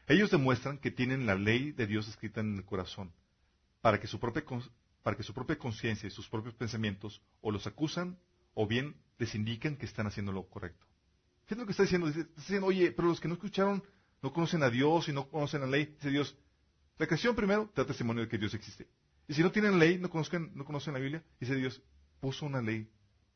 Ellos 0.07 0.29
demuestran 0.29 0.77
que 0.77 0.91
tienen 0.91 1.25
la 1.25 1.33
ley 1.33 1.71
de 1.71 1.87
Dios 1.87 2.07
escrita 2.07 2.39
en 2.39 2.55
el 2.55 2.65
corazón, 2.65 3.11
para 3.81 3.99
que 3.99 4.05
su 4.05 4.19
propia, 4.19 4.43
conciencia 5.57 6.07
y 6.07 6.11
sus 6.11 6.29
propios 6.29 6.53
pensamientos 6.53 7.21
o 7.41 7.51
los 7.51 7.65
acusan 7.65 8.19
o 8.53 8.67
bien 8.67 8.95
les 9.17 9.33
indican 9.33 9.75
que 9.75 9.87
están 9.87 10.05
haciendo 10.05 10.31
lo 10.31 10.47
correcto. 10.47 10.85
¿Qué 11.47 11.55
es 11.55 11.59
lo 11.59 11.65
que 11.65 11.71
está 11.71 11.83
diciendo? 11.83 12.07
Está 12.07 12.23
diciendo, 12.37 12.67
oye, 12.67 12.91
pero 12.91 13.07
los 13.07 13.19
que 13.19 13.27
no 13.27 13.35
escucharon 13.35 13.83
no 14.25 14.33
conocen 14.33 14.63
a 14.63 14.71
Dios 14.71 15.07
y 15.07 15.13
no 15.13 15.29
conocen 15.29 15.61
la 15.61 15.67
ley. 15.67 15.85
Dice 15.85 16.09
Dios, 16.09 16.35
la 16.97 17.05
creación 17.05 17.35
primero 17.35 17.69
da 17.75 17.85
testimonio 17.85 18.23
de 18.23 18.27
que 18.27 18.39
Dios 18.39 18.55
existe. 18.55 18.87
Y 19.27 19.35
si 19.35 19.43
no 19.43 19.51
tienen 19.51 19.77
ley, 19.77 19.99
no 19.99 20.09
conocen, 20.09 20.51
no 20.55 20.65
conocen 20.65 20.93
la 20.93 20.99
Biblia, 20.99 21.23
dice 21.39 21.53
Dios, 21.53 21.79
puso 22.19 22.47
una 22.47 22.59
ley 22.59 22.89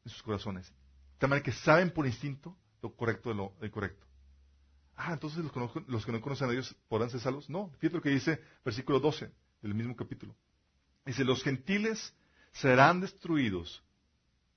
en 0.03 0.11
sus 0.11 0.23
corazones. 0.23 0.73
De 1.19 1.27
manera 1.27 1.43
que 1.43 1.51
saben 1.51 1.91
por 1.91 2.07
instinto 2.07 2.57
lo 2.81 2.95
correcto 2.95 3.29
de 3.29 3.35
lo 3.35 3.53
incorrecto. 3.61 4.03
Ah, 4.95 5.13
entonces 5.13 5.45
los, 5.87 6.05
que 6.05 6.11
no 6.11 6.21
conocen 6.21 6.49
a 6.49 6.53
Dios 6.53 6.75
podrán 6.87 7.11
ser 7.11 7.19
salvos. 7.19 7.47
No, 7.51 7.69
fíjate 7.77 7.97
lo 7.97 8.01
que 8.01 8.09
dice 8.09 8.41
versículo 8.65 8.99
12 8.99 9.31
del 9.61 9.75
mismo 9.75 9.95
capítulo. 9.95 10.35
Dice, 11.05 11.23
los 11.23 11.43
gentiles 11.43 12.15
serán 12.51 12.99
destruidos 12.99 13.83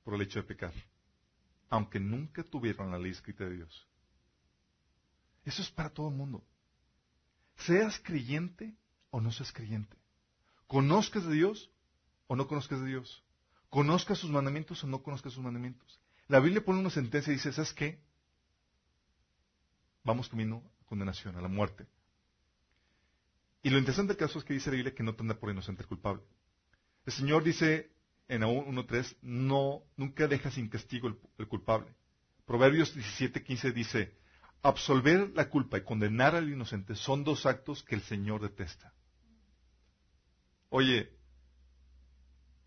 por 0.03 0.15
el 0.15 0.23
hecho 0.23 0.41
de 0.41 0.49
pecar, 0.49 0.73
aunque 1.69 2.01
nunca 2.01 2.43
tuvieron 2.43 2.91
la 2.91 2.99
ley 2.99 3.11
escrita 3.11 3.45
de 3.45 3.57
Dios. 3.57 3.87
Eso 5.45 5.63
es 5.63 5.71
para 5.71 5.91
todo 5.91 6.09
el 6.09 6.15
mundo. 6.15 6.45
Seas 7.57 8.01
creyente 8.01 8.75
o 9.11 9.21
no 9.21 9.33
seas 9.33 9.53
creyente. 9.53 9.97
Conozcas 10.67 11.25
de 11.27 11.35
Dios 11.35 11.71
o 12.27 12.37
no 12.37 12.47
conozcas 12.49 12.81
de 12.81 12.87
Dios. 12.87 13.23
Conozcas 13.69 14.19
sus 14.19 14.31
mandamientos 14.31 14.83
o 14.85 14.87
no 14.87 15.03
conozcas 15.03 15.33
sus 15.33 15.43
mandamientos. 15.43 16.01
La 16.29 16.41
Biblia 16.41 16.65
pone 16.65 16.81
una 16.81 16.91
sentencia 16.91 17.31
y 17.31 17.37
dice, 17.37 17.53
¿sabes 17.53 17.73
qué? 17.73 18.01
vamos 20.05 20.29
camino 20.29 20.63
a 20.81 20.85
condenación, 20.87 21.37
a 21.37 21.41
la 21.41 21.49
muerte. 21.49 21.87
Y 23.63 23.71
lo 23.71 23.79
interesante 23.79 24.13
del 24.15 24.19
caso 24.19 24.39
es 24.39 24.45
que 24.45 24.55
dice 24.55 24.71
la 24.71 24.77
Biblia 24.77 24.95
que 24.95 25.03
no 25.03 25.15
tendrá 25.15 25.39
por 25.39 25.51
inocente 25.51 25.83
el 25.83 25.89
culpable. 25.89 26.23
El 27.07 27.13
Señor 27.13 27.45
dice 27.45 27.93
en 28.29 28.43
1.3, 28.43 29.17
no, 29.23 29.83
nunca 29.97 30.27
deja 30.27 30.51
sin 30.51 30.69
castigo 30.69 31.09
el, 31.39 31.49
culpable. 31.49 31.93
Proverbios 32.45 32.97
17.15 32.97 33.73
dice, 33.73 34.17
absolver 34.63 35.31
la 35.35 35.49
culpa 35.49 35.79
y 35.79 35.83
condenar 35.83 36.35
al 36.35 36.49
inocente 36.49 36.95
son 36.95 37.25
dos 37.25 37.47
actos 37.47 37.83
que 37.83 37.95
el 37.95 38.03
Señor 38.03 38.41
detesta. 38.43 38.93
Oye, 40.71 41.13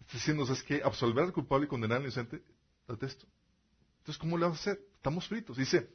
está 0.02 0.14
diciendo, 0.14 0.46
¿sabes 0.46 0.64
qué? 0.64 0.82
Absolver 0.84 1.24
al 1.24 1.34
culpable 1.34 1.66
y 1.66 1.70
condenar 1.70 1.98
al 1.98 2.04
inocente, 2.04 2.44
detesto. 2.88 3.26
Entonces, 4.00 4.20
¿cómo 4.20 4.38
le 4.38 4.46
vas 4.46 4.58
a 4.58 4.62
hacer? 4.62 4.86
Estamos 4.96 5.28
fritos. 5.28 5.58
Dice, 5.58 5.90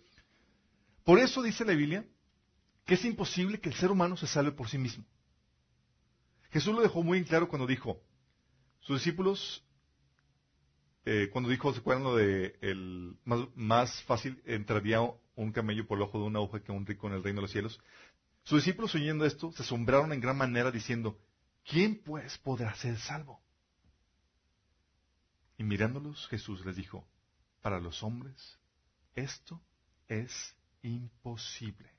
por 1.05 1.19
eso 1.19 1.43
dice 1.43 1.65
la 1.65 1.75
Biblia 1.75 2.05
que 2.85 2.95
es 2.95 3.05
imposible 3.05 3.61
que 3.61 3.69
el 3.69 3.77
ser 3.77 3.91
humano 3.91 4.17
se 4.17 4.27
salve 4.27 4.51
por 4.51 4.69
sí 4.69 4.79
mismo. 4.79 5.05
Jesús 6.51 6.75
lo 6.75 6.81
dejó 6.81 7.05
muy 7.05 7.23
claro 7.25 7.49
cuando 7.49 7.67
dijo, 7.67 8.03
sus 8.81 8.99
discípulos, 8.99 9.65
eh, 11.05 11.29
cuando 11.33 11.51
dijo, 11.51 11.73
¿se 11.73 11.79
acuerdan 11.79 12.05
lo 12.05 12.17
de 12.17 12.57
el 12.61 13.17
más, 13.55 14.03
fácil 14.03 14.43
entraría 14.45 14.99
un 15.35 15.53
camello 15.53 15.87
por 15.87 15.99
el 15.99 16.03
ojo 16.03 16.19
de 16.19 16.25
una 16.25 16.41
hoja 16.41 16.63
que 16.63 16.73
un 16.73 16.87
rico 16.87 17.07
en 17.07 17.15
el 17.15 17.23
reino 17.23 17.39
de 17.39 17.43
los 17.43 17.53
cielos? 17.53 17.81
Sus 18.43 18.65
discípulos 18.65 18.95
oyendo 18.95 19.25
esto 19.25 19.53
se 19.53 19.63
asombraron 19.63 20.13
en 20.13 20.21
gran 20.21 20.37
manera 20.37 20.71
diciendo, 20.71 21.19
¿quién 21.65 22.03
pues 22.03 22.39
podrá 22.39 22.75
ser 22.75 22.99
salvo? 22.99 23.43
Y 25.59 25.65
mirándolos 25.65 26.27
Jesús 26.29 26.65
les 26.65 26.77
dijo, 26.77 27.07
para 27.61 27.81
los 27.81 28.03
hombres 28.03 28.59
esto 29.15 29.61
es 30.09 30.57
imposible. 30.83 31.91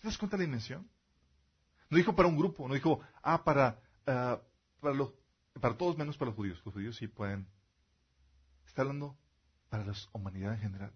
¿Te 0.00 0.08
das 0.08 0.18
cuenta 0.18 0.36
de 0.36 0.42
la 0.42 0.46
dimensión? 0.46 0.90
No 1.90 1.96
dijo 1.96 2.16
para 2.16 2.28
un 2.28 2.36
grupo, 2.36 2.66
no 2.66 2.74
dijo, 2.74 3.00
ah, 3.22 3.44
para, 3.44 3.80
ah, 4.06 4.40
para, 4.80 4.94
los, 4.94 5.12
para 5.60 5.76
todos 5.76 5.96
menos 5.96 6.16
para 6.16 6.30
los 6.30 6.36
judíos. 6.36 6.60
Los 6.64 6.74
judíos 6.74 6.96
sí 6.96 7.06
pueden. 7.06 7.46
Está 8.66 8.82
hablando 8.82 9.16
para 9.68 9.84
la 9.84 9.94
humanidad 10.12 10.54
en 10.54 10.60
general. 10.60 10.92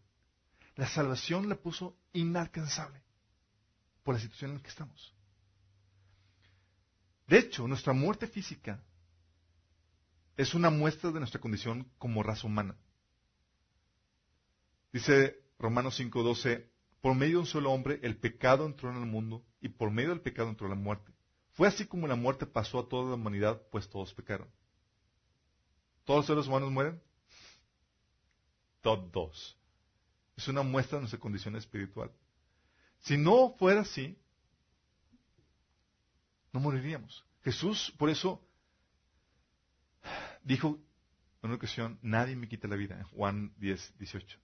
La 0.79 0.87
salvación 0.87 1.49
la 1.49 1.57
puso 1.57 1.99
inalcanzable 2.13 3.03
por 4.05 4.15
la 4.15 4.21
situación 4.21 4.53
en 4.53 4.57
la 4.59 4.63
que 4.63 4.69
estamos. 4.69 5.13
De 7.27 7.37
hecho, 7.37 7.67
nuestra 7.67 7.93
muerte 7.93 8.29
física 8.29 8.81
es 10.37 10.55
una 10.55 10.71
muestra 10.71 11.11
de 11.11 11.19
nuestra 11.19 11.41
condición 11.41 11.91
como 11.99 12.23
raza 12.23 12.47
humana. 12.47 12.77
Dice 14.93 15.43
Romanos 15.59 15.99
5:12, 15.99 16.71
por 17.01 17.17
medio 17.17 17.39
de 17.39 17.41
un 17.41 17.47
solo 17.47 17.73
hombre 17.73 17.99
el 18.05 18.17
pecado 18.17 18.65
entró 18.65 18.93
en 18.93 18.99
el 18.99 19.07
mundo 19.07 19.45
y 19.61 19.71
por 19.71 19.91
medio 19.91 20.11
del 20.11 20.21
pecado 20.21 20.49
entró 20.49 20.69
la 20.69 20.77
muerte. 20.77 21.13
Fue 21.55 21.67
así 21.67 21.89
como 21.89 22.07
la 22.07 22.15
muerte 22.15 22.47
pasó 22.47 22.79
a 22.79 22.89
toda 22.89 23.11
la 23.11 23.17
humanidad, 23.17 23.61
pues 23.73 23.89
todos 23.89 24.15
pecaron. 24.15 24.49
¿Todos 26.05 26.21
los 26.21 26.27
seres 26.27 26.47
humanos 26.47 26.71
mueren? 26.71 27.03
Todos. 28.81 29.58
Es 30.39 30.47
una 30.47 30.63
muestra 30.63 30.99
de 30.99 31.01
nuestra 31.01 31.19
condición 31.19 31.57
espiritual. 31.57 32.13
Si 33.01 33.19
no 33.19 33.57
fuera 33.59 33.81
así, 33.81 34.17
no 36.53 36.61
moriríamos. 36.61 37.25
Jesús, 37.43 37.93
por 37.99 38.09
eso, 38.09 38.41
dijo 40.45 40.79
en 41.43 41.49
una 41.49 41.57
ocasión, 41.57 41.99
nadie 42.03 42.37
me 42.37 42.49
quita 42.49 42.69
la 42.69 42.77
vida, 42.77 42.97
en 42.97 43.03
Juan 43.03 43.53
10, 43.57 43.99
18. 43.99 44.39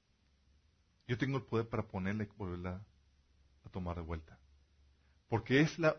Yo 1.07 1.17
tengo 1.17 1.39
el 1.39 1.45
poder 1.45 1.69
para 1.69 1.87
ponerla 1.87 2.25
y 2.25 2.29
volverla 2.37 2.85
a 3.65 3.69
tomar 3.69 3.95
de 3.95 4.03
vuelta. 4.03 4.37
Porque 5.29 5.61
es 5.61 5.79
la, 5.79 5.95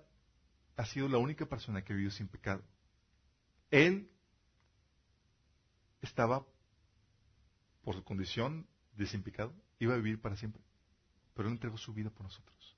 ha 0.76 0.86
sido 0.88 1.08
la 1.08 1.20
única 1.20 1.46
persona 1.46 1.86
que 1.86 1.94
ha 1.94 1.96
vivido 1.96 2.12
sin 2.12 2.28
pecado. 2.28 2.62
Él 3.72 4.12
estaba, 6.02 6.46
por 7.82 7.96
su 7.96 8.04
condición 8.04 8.68
de 8.98 9.06
sin 9.06 9.24
pecado, 9.24 9.54
iba 9.80 9.94
a 9.94 9.98
vivir 9.98 10.22
para 10.22 10.36
siempre. 10.36 10.62
Pero 11.34 11.48
Él 11.48 11.56
entregó 11.56 11.78
su 11.78 11.94
vida 11.94 12.10
por 12.10 12.24
nosotros. 12.24 12.78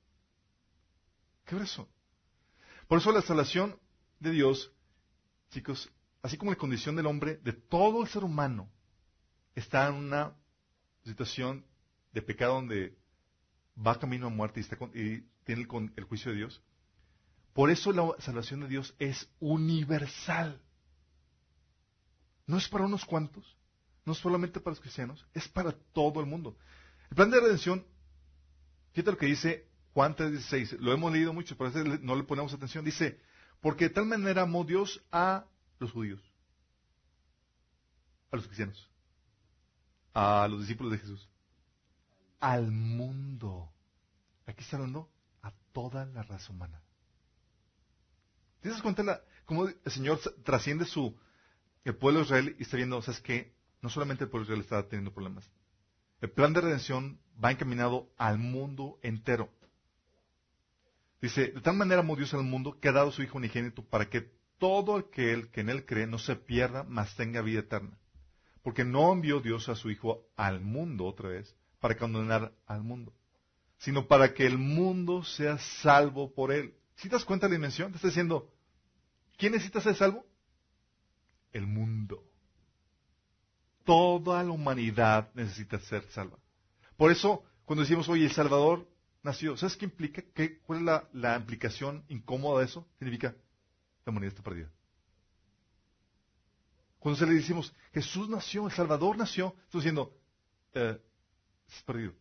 ¿Qué 1.46 1.56
eso? 1.58 1.88
Por 2.88 3.00
eso 3.00 3.12
la 3.12 3.22
salvación 3.22 3.80
de 4.20 4.32
Dios, 4.32 4.72
chicos, 5.50 5.92
así 6.22 6.38
como 6.38 6.52
la 6.52 6.58
condición 6.58 6.96
del 6.96 7.06
hombre, 7.06 7.38
de 7.38 7.54
todo 7.54 8.02
el 8.02 8.10
ser 8.10 8.24
humano, 8.24 8.70
está 9.56 9.88
en 9.88 9.96
una 9.96 10.36
situación 11.04 11.66
de 12.12 12.22
pecado 12.22 12.56
donde 12.56 12.98
va 13.86 14.00
camino 14.00 14.28
a 14.28 14.30
muerte 14.30 14.60
y, 14.60 14.64
está 14.64 14.78
y 14.94 15.22
tiene 15.44 15.62
el, 15.62 15.94
el 15.96 16.04
juicio 16.04 16.32
de 16.32 16.38
Dios. 16.38 16.62
Por 17.54 17.70
eso 17.72 17.92
la 17.92 18.14
salvación 18.20 18.62
de 18.62 18.68
Dios 18.68 18.94
es 19.00 19.30
universal. 19.40 20.62
No 22.46 22.58
es 22.58 22.68
para 22.70 22.86
unos 22.86 23.04
cuantos, 23.06 23.58
no 24.06 24.14
solamente 24.14 24.60
para 24.60 24.72
los 24.72 24.80
cristianos, 24.80 25.26
es 25.34 25.48
para 25.48 25.72
todo 25.72 26.20
el 26.20 26.26
mundo. 26.26 26.58
El 27.10 27.16
plan 27.16 27.32
de 27.32 27.40
redención, 27.40 27.86
fíjate 28.92 29.12
lo 29.12 29.18
que 29.18 29.26
dice 29.28 29.68
Juan 29.94 30.16
3:16, 30.16 30.78
lo 30.80 30.94
hemos 30.94 31.12
leído 31.12 31.34
mucho, 31.34 31.58
pero 31.58 31.70
a 31.70 31.74
veces 31.74 32.02
no 32.02 32.16
le 32.16 32.24
ponemos 32.24 32.54
atención. 32.54 32.86
Dice, 32.86 33.20
porque 33.62 33.86
de 33.86 33.96
tal 33.96 34.06
manera 34.06 34.44
amó 34.44 34.64
Dios 34.64 35.04
a 35.12 35.46
los 35.80 35.92
judíos, 35.92 36.22
a 38.32 38.36
los 38.36 38.46
cristianos. 38.46 38.90
a 40.14 40.48
los 40.48 40.62
discípulos 40.62 40.94
de 40.94 40.98
Jesús? 40.98 41.30
Al 42.40 42.72
mundo. 42.72 43.72
Aquí 44.48 44.64
está 44.64 44.78
hablando 44.78 45.12
a 45.44 45.52
toda 45.74 46.06
la 46.06 46.24
raza 46.24 46.52
humana. 46.52 46.82
¿Te 48.62 48.70
das 48.70 48.82
cuenta 48.82 49.22
cómo 49.46 49.68
el 49.68 49.92
Señor 49.92 50.20
trasciende 50.44 50.86
su, 50.86 51.16
el 51.84 51.96
pueblo 51.96 52.20
de 52.20 52.26
Israel 52.26 52.56
y 52.58 52.64
está 52.64 52.78
viendo, 52.78 52.98
o 52.98 53.02
sea, 53.02 53.14
es 53.14 53.22
que 53.22 53.54
no 53.82 53.90
solamente 53.90 54.24
el 54.24 54.30
pueblo 54.30 54.48
de 54.48 54.54
Israel 54.54 54.64
está 54.64 54.90
teniendo 54.90 55.14
problemas. 55.14 55.50
El 56.20 56.32
plan 56.32 56.54
de 56.54 56.62
redención 56.62 57.20
va 57.44 57.52
encaminado 57.52 58.10
al 58.18 58.40
mundo 58.40 58.98
entero. 59.04 59.50
Dice, 61.22 61.52
de 61.52 61.62
tal 61.62 61.76
manera 61.76 62.02
amó 62.02 62.16
Dios 62.16 62.34
al 62.34 62.44
mundo 62.44 62.80
que 62.80 62.90
ha 62.90 62.92
dado 62.92 63.12
su 63.12 63.24
Hijo 63.24 63.38
unigénito 63.38 63.84
para 63.84 64.10
que 64.10 64.32
todo 64.58 64.96
aquel 64.96 65.50
que 65.50 65.62
en 65.62 65.70
él 65.70 65.86
cree 65.86 66.08
no 66.08 66.18
se 66.18 66.36
pierda, 66.36 66.84
mas 66.84 67.16
tenga 67.16 67.42
vida 67.42 67.60
eterna. 67.60 67.98
Porque 68.64 68.84
no 68.84 69.12
envió 69.12 69.40
Dios 69.40 69.70
a 69.70 69.76
su 69.76 69.90
Hijo 69.92 70.28
al 70.36 70.62
mundo 70.62 71.06
otra 71.06 71.30
vez 71.30 71.56
para 71.80 71.98
condenar 71.98 72.54
al 72.66 72.82
mundo, 72.82 73.14
sino 73.78 74.08
para 74.08 74.34
que 74.34 74.46
el 74.46 74.58
mundo 74.58 75.24
sea 75.24 75.58
salvo 75.58 76.34
por 76.34 76.52
él. 76.52 76.76
Si 76.96 77.10
te 77.10 77.16
das 77.16 77.26
cuenta 77.26 77.46
de 77.46 77.52
la 77.52 77.58
dimensión, 77.58 77.92
te 77.92 77.98
está 77.98 78.08
diciendo, 78.08 78.52
¿quién 79.38 79.52
necesita 79.52 79.82
ser 79.82 79.96
salvo? 79.96 80.26
El 81.52 81.68
mundo. 81.68 82.27
Toda 83.88 84.44
la 84.44 84.52
humanidad 84.52 85.30
necesita 85.34 85.80
ser 85.80 86.04
salva. 86.12 86.38
Por 86.98 87.10
eso, 87.10 87.46
cuando 87.64 87.84
decimos, 87.84 88.10
oye, 88.10 88.26
el 88.26 88.32
Salvador 88.34 88.86
nació, 89.24 89.56
¿sabes 89.56 89.78
qué 89.78 89.86
implica? 89.86 90.22
¿Qué, 90.34 90.60
¿Cuál 90.60 90.80
es 90.80 90.86
la, 90.86 91.10
la 91.14 91.38
implicación 91.38 92.04
incómoda 92.10 92.60
de 92.60 92.66
eso? 92.66 92.86
Significa, 93.00 93.34
la 94.06 94.12
humanidad 94.12 94.34
está 94.34 94.44
perdida. 94.44 94.70
Cuando 97.00 97.18
se 97.18 97.26
le 97.26 97.36
decimos, 97.36 97.74
Jesús 97.94 98.28
nació, 98.28 98.66
el 98.66 98.74
Salvador 98.74 99.18
nació, 99.18 99.56
estamos 99.64 99.84
diciendo, 99.84 100.18
eh, 100.74 101.02
estás 101.66 101.84
perdido. 101.84 102.14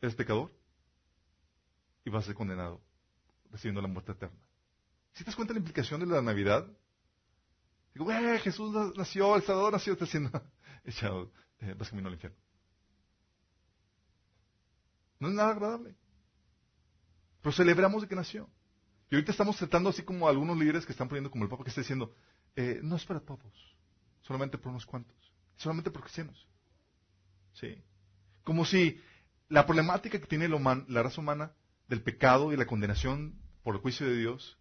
Eres 0.00 0.14
pecador 0.14 0.50
y 2.06 2.08
vas 2.08 2.24
a 2.24 2.26
ser 2.28 2.34
condenado, 2.34 2.80
recibiendo 3.50 3.82
la 3.82 3.88
muerte 3.88 4.12
eterna. 4.12 4.40
¿Si 5.12 5.24
te 5.24 5.26
das 5.26 5.36
cuenta 5.36 5.52
de 5.52 5.60
la 5.60 5.66
implicación 5.66 6.00
de 6.00 6.06
la 6.06 6.22
Navidad? 6.22 6.66
Digo, 7.96 8.12
eh, 8.12 8.38
Jesús 8.40 8.94
nació, 8.94 9.36
el 9.36 9.42
Salvador 9.42 9.72
nació, 9.72 9.94
está 9.94 10.04
siendo 10.04 10.30
echado, 10.84 11.32
eh, 11.60 11.74
vas 11.78 11.88
camino 11.88 12.08
al 12.08 12.14
infierno. 12.14 12.36
No 15.18 15.28
es 15.28 15.34
nada 15.34 15.52
agradable. 15.52 15.96
Pero 17.40 17.56
celebramos 17.56 18.02
de 18.02 18.08
que 18.08 18.14
nació. 18.14 18.50
Y 19.08 19.14
ahorita 19.14 19.32
estamos 19.32 19.56
tratando 19.56 19.88
así 19.88 20.02
como 20.02 20.28
algunos 20.28 20.58
líderes 20.58 20.84
que 20.84 20.92
están 20.92 21.08
poniendo 21.08 21.30
como 21.30 21.44
el 21.44 21.48
Papa 21.48 21.64
que 21.64 21.70
está 21.70 21.80
diciendo, 21.80 22.14
eh, 22.54 22.80
no 22.82 22.96
es 22.96 23.04
para 23.06 23.20
todos, 23.20 23.78
solamente 24.20 24.58
por 24.58 24.72
unos 24.72 24.84
cuantos, 24.84 25.16
solamente 25.56 25.90
por 25.90 26.02
cristianos. 26.02 26.46
Sí. 27.54 27.82
Como 28.44 28.66
si 28.66 29.00
la 29.48 29.64
problemática 29.64 30.20
que 30.20 30.26
tiene 30.26 30.48
la 30.48 31.02
raza 31.02 31.22
humana 31.22 31.54
del 31.88 32.02
pecado 32.02 32.52
y 32.52 32.58
la 32.58 32.66
condenación 32.66 33.40
por 33.62 33.74
el 33.74 33.80
juicio 33.80 34.06
de 34.06 34.18
Dios 34.18 34.58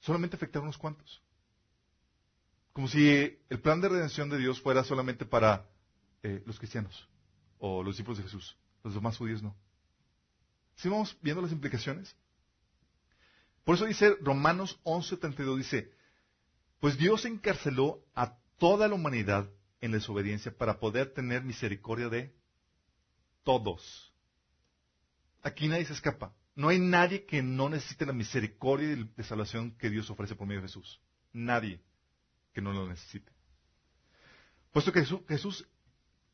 solamente 0.00 0.36
afectara 0.36 0.62
a 0.62 0.68
unos 0.68 0.78
cuantos. 0.78 1.22
Como 2.72 2.88
si 2.88 3.38
el 3.48 3.60
plan 3.60 3.80
de 3.80 3.88
redención 3.88 4.28
de 4.30 4.38
Dios 4.38 4.60
fuera 4.60 4.84
solamente 4.84 5.24
para 5.24 5.66
eh, 6.22 6.42
los 6.46 6.58
cristianos 6.58 7.08
o 7.58 7.82
los 7.82 7.94
discípulos 7.94 8.18
de 8.18 8.24
Jesús. 8.24 8.56
Los 8.84 8.94
demás 8.94 9.16
judíos 9.16 9.42
no. 9.42 9.56
¿Sí 10.76 10.88
vamos 10.88 11.16
viendo 11.20 11.42
las 11.42 11.52
implicaciones? 11.52 12.14
Por 13.64 13.74
eso 13.74 13.84
dice 13.84 14.16
Romanos 14.20 14.80
11:32, 14.84 15.56
dice, 15.56 15.92
pues 16.80 16.96
Dios 16.96 17.24
encarceló 17.24 18.04
a 18.14 18.38
toda 18.58 18.88
la 18.88 18.94
humanidad 18.94 19.50
en 19.80 19.92
desobediencia 19.92 20.56
para 20.56 20.78
poder 20.78 21.12
tener 21.12 21.42
misericordia 21.42 22.08
de 22.08 22.34
todos. 23.42 24.12
Aquí 25.42 25.68
nadie 25.68 25.84
se 25.84 25.92
escapa. 25.92 26.34
No 26.54 26.68
hay 26.68 26.78
nadie 26.78 27.24
que 27.24 27.42
no 27.42 27.68
necesite 27.68 28.06
la 28.06 28.12
misericordia 28.12 28.92
y 28.92 29.04
de 29.16 29.22
salvación 29.22 29.72
que 29.72 29.90
Dios 29.90 30.10
ofrece 30.10 30.34
por 30.34 30.46
medio 30.46 30.60
de 30.60 30.68
Jesús. 30.68 31.00
Nadie 31.32 31.80
que 32.58 32.62
no 32.62 32.72
lo 32.72 32.88
necesite. 32.88 33.30
Puesto 34.72 34.92
que 34.92 35.04
Jesús, 35.04 35.64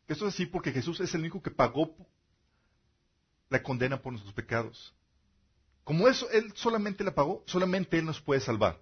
esto 0.09 0.27
es 0.27 0.35
así 0.35 0.47
porque 0.47 0.73
Jesús 0.73 0.99
es 1.01 1.13
el 1.13 1.21
único 1.21 1.43
que 1.43 1.51
pagó 1.51 1.95
la 3.51 3.63
condena 3.63 4.01
por 4.01 4.15
nuestros 4.15 4.33
pecados. 4.33 4.95
Como 5.85 6.09
eso 6.09 6.31
Él 6.31 6.51
solamente 6.55 7.05
la 7.05 7.15
pagó, 7.15 7.45
solamente 7.47 7.99
Él 7.99 8.07
nos 8.07 8.23
puede 8.23 8.41
salvar. 8.41 8.81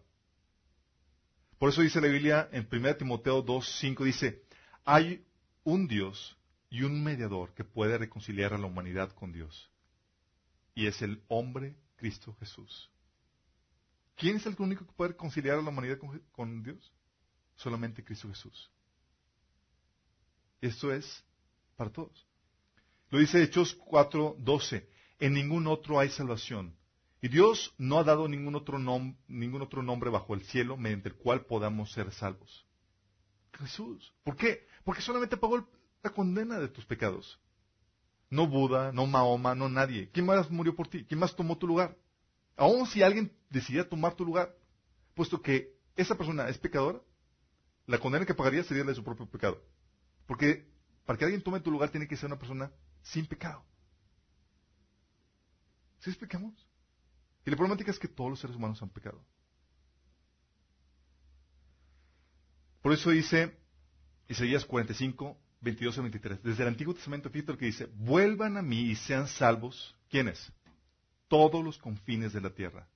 Por 1.59 1.71
eso 1.71 1.83
dice 1.83 2.01
la 2.01 2.07
Biblia 2.07 2.49
en 2.53 2.69
1 2.71 2.97
Timoteo 2.97 3.43
2, 3.43 3.77
5, 3.81 4.05
dice, 4.05 4.45
hay 4.85 5.27
un 5.65 5.89
Dios 5.89 6.39
y 6.71 6.85
un 6.85 7.03
mediador 7.03 7.55
que 7.55 7.65
puede 7.65 7.99
reconciliar 7.99 8.55
a 8.55 8.59
la 8.59 8.67
humanidad 8.67 9.13
con 9.15 9.33
Dios. 9.33 9.69
Y 10.77 10.87
es 10.87 11.03
el 11.03 11.25
hombre 11.27 11.75
Cristo 11.97 12.37
Jesús. 12.39 12.89
¿Quién 14.15 14.37
es 14.37 14.47
el 14.47 14.55
único 14.61 14.87
que 14.87 14.93
puede 14.93 15.11
reconciliar 15.11 15.59
a 15.59 15.63
la 15.63 15.71
humanidad 15.71 15.99
con 16.31 16.63
Dios? 16.63 16.93
Solamente 17.57 18.05
Cristo 18.05 18.29
Jesús. 18.29 18.71
Esto 20.61 20.93
es 20.93 21.25
para 21.77 21.91
todos. 21.91 22.27
Lo 23.11 23.19
dice 23.19 23.43
Hechos 23.43 23.75
4, 23.75 24.37
12. 24.39 24.89
En 25.19 25.35
ningún 25.35 25.67
otro 25.67 25.99
hay 25.99 26.09
salvación 26.09 26.77
y 27.25 27.29
Dios 27.29 27.73
no 27.79 27.99
ha 27.99 28.05
dado 28.05 28.27
ningún 28.27 28.57
otro, 28.57 28.79
ningún 29.29 29.63
otro 29.63 29.83
nombre 29.83 30.11
bajo 30.11 30.35
el 30.35 30.43
cielo 30.43 30.77
mediante 30.77 31.09
el 31.09 31.15
cual 31.15 31.47
podamos 31.47 31.93
ser 31.93 32.11
salvos. 32.13 32.67
Jesús. 33.53 34.13
¿Por 34.25 34.37
qué? 34.37 34.67
Porque 34.83 35.03
solamente 35.03 35.37
pagó 35.37 35.69
la 36.03 36.11
condena 36.11 36.59
de 36.59 36.67
tus 36.67 36.85
pecados. 36.85 37.41
No 38.29 38.49
Buda, 38.49 38.91
no 38.91 39.07
Mahoma, 39.07 39.55
no 39.55 39.69
nadie. 39.69 40.11
¿Quién 40.11 40.27
más 40.27 40.51
murió 40.51 40.75
por 40.75 40.89
ti? 40.89 41.05
¿Quién 41.05 41.21
más 41.21 41.37
tomó 41.37 41.57
tu 41.57 41.69
lugar? 41.69 41.97
Aún 42.57 42.87
si 42.87 43.03
alguien 43.03 43.33
decidiera 43.51 43.89
tomar 43.89 44.15
tu 44.15 44.25
lugar, 44.25 44.53
puesto 45.15 45.41
que 45.41 45.77
esa 45.95 46.17
persona 46.17 46.49
es 46.49 46.59
pecadora, 46.59 47.01
la 47.93 47.99
condena 47.99 48.25
que 48.25 48.33
pagaría 48.33 48.65
sería 48.65 48.85
la 48.85 48.93
de 48.93 48.95
su 48.95 49.05
propio 49.05 49.27
pecado. 49.27 49.63
Porque 50.27 50.67
para 51.05 51.19
que 51.19 51.27
alguien 51.27 51.43
tome 51.43 51.61
tu 51.61 51.71
lugar 51.71 51.91
tiene 51.91 52.09
que 52.09 52.17
ser 52.17 52.27
una 52.29 52.39
persona 52.39 52.73
sin 53.03 53.27
pecado. 53.27 53.63
¿Sí 55.99 56.09
explicamos? 56.09 56.55
Y 57.45 57.51
la 57.51 57.57
problemática 57.57 57.91
es 57.91 57.99
que 57.99 58.09
todos 58.09 58.31
los 58.31 58.41
seres 58.41 58.57
humanos 58.57 58.81
han 58.81 58.89
pecado. 58.89 59.23
Por 62.81 62.95
eso 62.95 63.11
dice 63.11 63.59
Isaías 64.27 64.65
45, 64.65 65.39
22 65.61 65.99
y 65.99 66.01
23. 66.01 66.43
Desde 66.43 66.63
el 66.63 66.69
Antiguo 66.71 66.95
Testamento, 66.95 67.29
fíjate 67.29 67.53
lo 67.53 67.59
que 67.59 67.67
dice, 67.67 67.91
vuelvan 67.95 68.57
a 68.57 68.63
mí 68.63 68.85
y 68.85 68.95
sean 68.95 69.29
salvos. 69.29 69.95
¿Quiénes? 70.09 70.51
Todos 71.29 71.63
los 71.63 71.77
confines 71.77 72.33
de 72.33 72.41
la 72.41 72.55
tierra. 72.55 72.89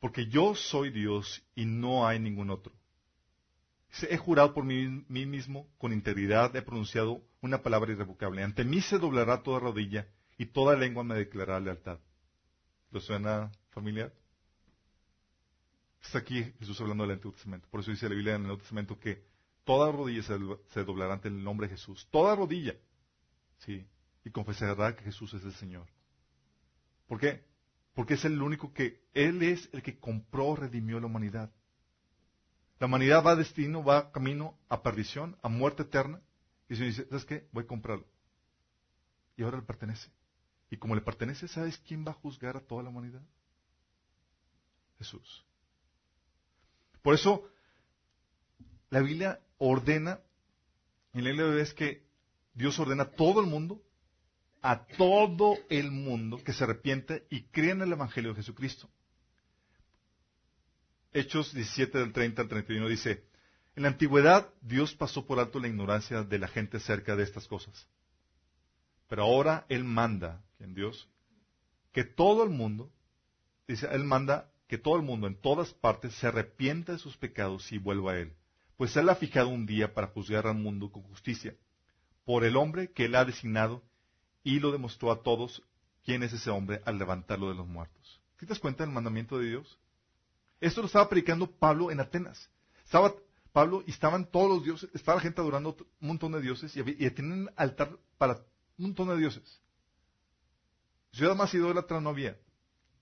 Porque 0.00 0.26
yo 0.26 0.54
soy 0.54 0.88
Dios 0.88 1.44
y 1.54 1.66
no 1.66 2.08
hay 2.08 2.18
ningún 2.18 2.48
otro. 2.48 2.72
He 4.02 4.16
jurado 4.16 4.52
por 4.52 4.64
mí, 4.64 5.04
mismo, 5.08 5.68
con 5.78 5.92
integridad 5.92 6.54
he 6.56 6.62
pronunciado 6.62 7.22
una 7.40 7.62
palabra 7.62 7.92
irrevocable. 7.92 8.42
Ante 8.42 8.64
mí 8.64 8.80
se 8.80 8.98
doblará 8.98 9.42
toda 9.42 9.60
rodilla 9.60 10.08
y 10.36 10.46
toda 10.46 10.76
lengua 10.76 11.04
me 11.04 11.14
declarará 11.14 11.60
lealtad. 11.60 11.98
¿Lo 12.90 13.00
suena 13.00 13.50
familiar? 13.70 14.12
Está 16.02 16.18
aquí 16.18 16.44
Jesús 16.58 16.80
hablando 16.80 17.04
del 17.04 17.12
Antiguo 17.12 17.32
Testamento. 17.32 17.68
Por 17.70 17.80
eso 17.80 17.90
dice 17.90 18.08
la 18.08 18.14
Biblia 18.14 18.34
en 18.34 18.42
el 18.42 18.46
Nuevo 18.46 18.60
Testamento 18.60 18.98
que 18.98 19.24
toda 19.64 19.90
rodilla 19.90 20.22
se, 20.22 20.84
doblará 20.84 21.14
ante 21.14 21.28
el 21.28 21.42
nombre 21.42 21.66
de 21.66 21.74
Jesús. 21.74 22.06
Toda 22.10 22.36
rodilla. 22.36 22.74
Sí. 23.58 23.84
Y 24.24 24.30
confesará 24.30 24.94
que 24.94 25.04
Jesús 25.04 25.34
es 25.34 25.44
el 25.44 25.52
Señor. 25.54 25.86
¿Por 27.08 27.18
qué? 27.18 27.44
Porque 27.94 28.14
es 28.14 28.24
el 28.24 28.40
único 28.40 28.72
que, 28.72 29.02
Él 29.14 29.42
es 29.42 29.68
el 29.72 29.82
que 29.82 29.98
compró, 29.98 30.54
redimió 30.54 31.00
la 31.00 31.06
humanidad. 31.06 31.52
La 32.78 32.86
humanidad 32.86 33.24
va 33.24 33.32
a 33.32 33.36
destino, 33.36 33.82
va 33.82 34.12
camino 34.12 34.58
a 34.68 34.82
perdición, 34.82 35.36
a 35.42 35.48
muerte 35.48 35.82
eterna. 35.82 36.20
Y 36.68 36.72
el 36.72 36.78
Señor 36.78 36.92
dice, 36.92 37.08
¿sabes 37.08 37.24
qué? 37.24 37.48
Voy 37.52 37.64
a 37.64 37.66
comprarlo. 37.66 38.06
Y 39.36 39.42
ahora 39.42 39.58
le 39.58 39.62
pertenece. 39.62 40.10
Y 40.70 40.76
como 40.76 40.94
le 40.94 41.00
pertenece, 41.00 41.48
¿sabes 41.48 41.78
quién 41.78 42.04
va 42.06 42.10
a 42.10 42.14
juzgar 42.14 42.56
a 42.56 42.60
toda 42.60 42.82
la 42.82 42.90
humanidad? 42.90 43.22
Jesús. 44.98 45.44
Por 47.02 47.14
eso, 47.14 47.48
la 48.90 49.00
Biblia 49.00 49.40
ordena, 49.58 50.20
en 51.12 51.24
la 51.24 51.30
Biblia 51.30 51.62
es 51.62 51.72
que 51.72 52.04
Dios 52.54 52.78
ordena 52.78 53.04
a 53.04 53.10
todo 53.10 53.40
el 53.40 53.46
mundo, 53.46 53.82
a 54.60 54.86
todo 54.86 55.56
el 55.68 55.92
mundo 55.92 56.42
que 56.42 56.52
se 56.52 56.64
arrepiente 56.64 57.26
y 57.30 57.44
crea 57.44 57.72
en 57.72 57.82
el 57.82 57.92
Evangelio 57.92 58.30
de 58.30 58.36
Jesucristo. 58.36 58.90
Hechos 61.16 61.54
17 61.54 61.96
del 61.96 62.12
30 62.12 62.42
al 62.42 62.48
31 62.48 62.88
dice, 62.88 63.24
en 63.74 63.84
la 63.84 63.88
antigüedad 63.88 64.52
Dios 64.60 64.94
pasó 64.94 65.24
por 65.24 65.38
alto 65.38 65.58
la 65.58 65.68
ignorancia 65.68 66.22
de 66.22 66.38
la 66.38 66.46
gente 66.46 66.76
acerca 66.76 67.16
de 67.16 67.22
estas 67.22 67.48
cosas. 67.48 67.88
Pero 69.08 69.22
ahora 69.22 69.64
Él 69.70 69.82
manda, 69.84 70.44
¿quién 70.58 70.74
Dios? 70.74 71.08
Que 71.92 72.04
todo 72.04 72.44
el 72.44 72.50
mundo, 72.50 72.92
dice, 73.66 73.88
Él 73.92 74.04
manda 74.04 74.52
que 74.68 74.76
todo 74.76 74.96
el 74.96 75.02
mundo 75.04 75.26
en 75.26 75.40
todas 75.40 75.72
partes 75.72 76.12
se 76.16 76.26
arrepienta 76.26 76.92
de 76.92 76.98
sus 76.98 77.16
pecados 77.16 77.72
y 77.72 77.78
vuelva 77.78 78.12
a 78.12 78.18
Él, 78.18 78.34
pues 78.76 78.94
Él 78.98 79.08
ha 79.08 79.14
fijado 79.14 79.48
un 79.48 79.64
día 79.64 79.94
para 79.94 80.08
juzgar 80.08 80.46
al 80.46 80.56
mundo 80.56 80.92
con 80.92 81.02
justicia, 81.04 81.56
por 82.26 82.44
el 82.44 82.56
hombre 82.58 82.92
que 82.92 83.06
Él 83.06 83.14
ha 83.14 83.24
designado, 83.24 83.82
y 84.44 84.60
lo 84.60 84.70
demostró 84.70 85.10
a 85.10 85.22
todos 85.22 85.62
quién 86.04 86.22
es 86.22 86.34
ese 86.34 86.50
hombre 86.50 86.82
al 86.84 86.98
levantarlo 86.98 87.48
de 87.48 87.54
los 87.54 87.66
muertos. 87.66 88.20
¿Sí 88.38 88.44
te 88.44 88.50
das 88.50 88.58
cuenta 88.58 88.84
del 88.84 88.92
mandamiento 88.92 89.38
de 89.38 89.48
Dios? 89.48 89.78
Esto 90.60 90.80
lo 90.80 90.86
estaba 90.86 91.08
predicando 91.08 91.50
Pablo 91.50 91.90
en 91.90 92.00
Atenas. 92.00 92.50
Estaba 92.84 93.14
Pablo 93.52 93.82
y 93.86 93.90
estaban 93.90 94.30
todos 94.30 94.48
los 94.48 94.64
dioses, 94.64 94.90
estaba 94.92 95.16
la 95.16 95.22
gente 95.22 95.40
adorando 95.40 95.76
un 96.00 96.08
montón 96.08 96.32
de 96.32 96.40
dioses 96.40 96.76
y, 96.76 96.80
y 96.80 97.10
tenían 97.10 97.50
altar 97.56 97.98
para 98.18 98.34
un 98.78 98.86
montón 98.86 99.08
de 99.08 99.16
dioses. 99.16 99.60
Ciudad 101.12 101.34
más 101.34 101.52
idólatra 101.54 102.00
no 102.00 102.10
había. 102.10 102.38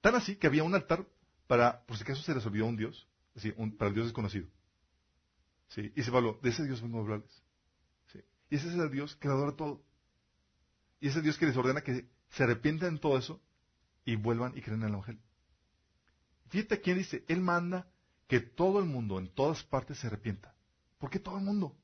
Tan 0.00 0.14
así 0.14 0.36
que 0.36 0.46
había 0.46 0.62
un 0.62 0.74
altar 0.74 1.06
para, 1.46 1.84
por 1.86 1.96
si 1.96 2.04
acaso 2.04 2.22
se 2.22 2.34
les 2.34 2.46
olvidó 2.46 2.66
un 2.66 2.76
dios, 2.76 3.08
así, 3.34 3.52
para 3.52 3.88
el 3.88 3.94
dios 3.94 4.06
desconocido. 4.06 4.46
Y 5.76 5.88
dice 5.88 6.12
Pablo, 6.12 6.38
de 6.40 6.50
ese 6.50 6.64
dios 6.64 6.80
vengo 6.80 6.98
a 6.98 7.00
hablarles. 7.02 7.42
Y 8.50 8.56
ese 8.56 8.68
es 8.68 8.74
el 8.74 8.90
dios 8.90 9.16
que 9.16 9.26
adora 9.26 9.56
todo. 9.56 9.82
Y 11.00 11.08
ese 11.08 11.20
Dios 11.20 11.36
que 11.36 11.46
les 11.46 11.56
ordena 11.56 11.82
que 11.82 12.08
se 12.30 12.42
arrepientan 12.44 12.94
de 12.94 13.00
todo 13.00 13.18
eso 13.18 13.40
y 14.04 14.16
vuelvan 14.16 14.56
y 14.56 14.62
creen 14.62 14.80
en 14.80 14.88
el 14.88 14.94
Evangelio. 14.94 15.20
Fíjate 16.54 16.80
quién 16.80 16.98
dice, 16.98 17.24
Él 17.26 17.40
manda 17.40 17.84
que 18.28 18.38
todo 18.38 18.78
el 18.78 18.84
mundo 18.84 19.18
en 19.18 19.26
todas 19.26 19.64
partes 19.64 19.98
se 19.98 20.06
arrepienta. 20.06 20.54
¿Por 20.98 21.10
qué 21.10 21.18
todo 21.18 21.36
el 21.36 21.42
mundo? 21.42 21.76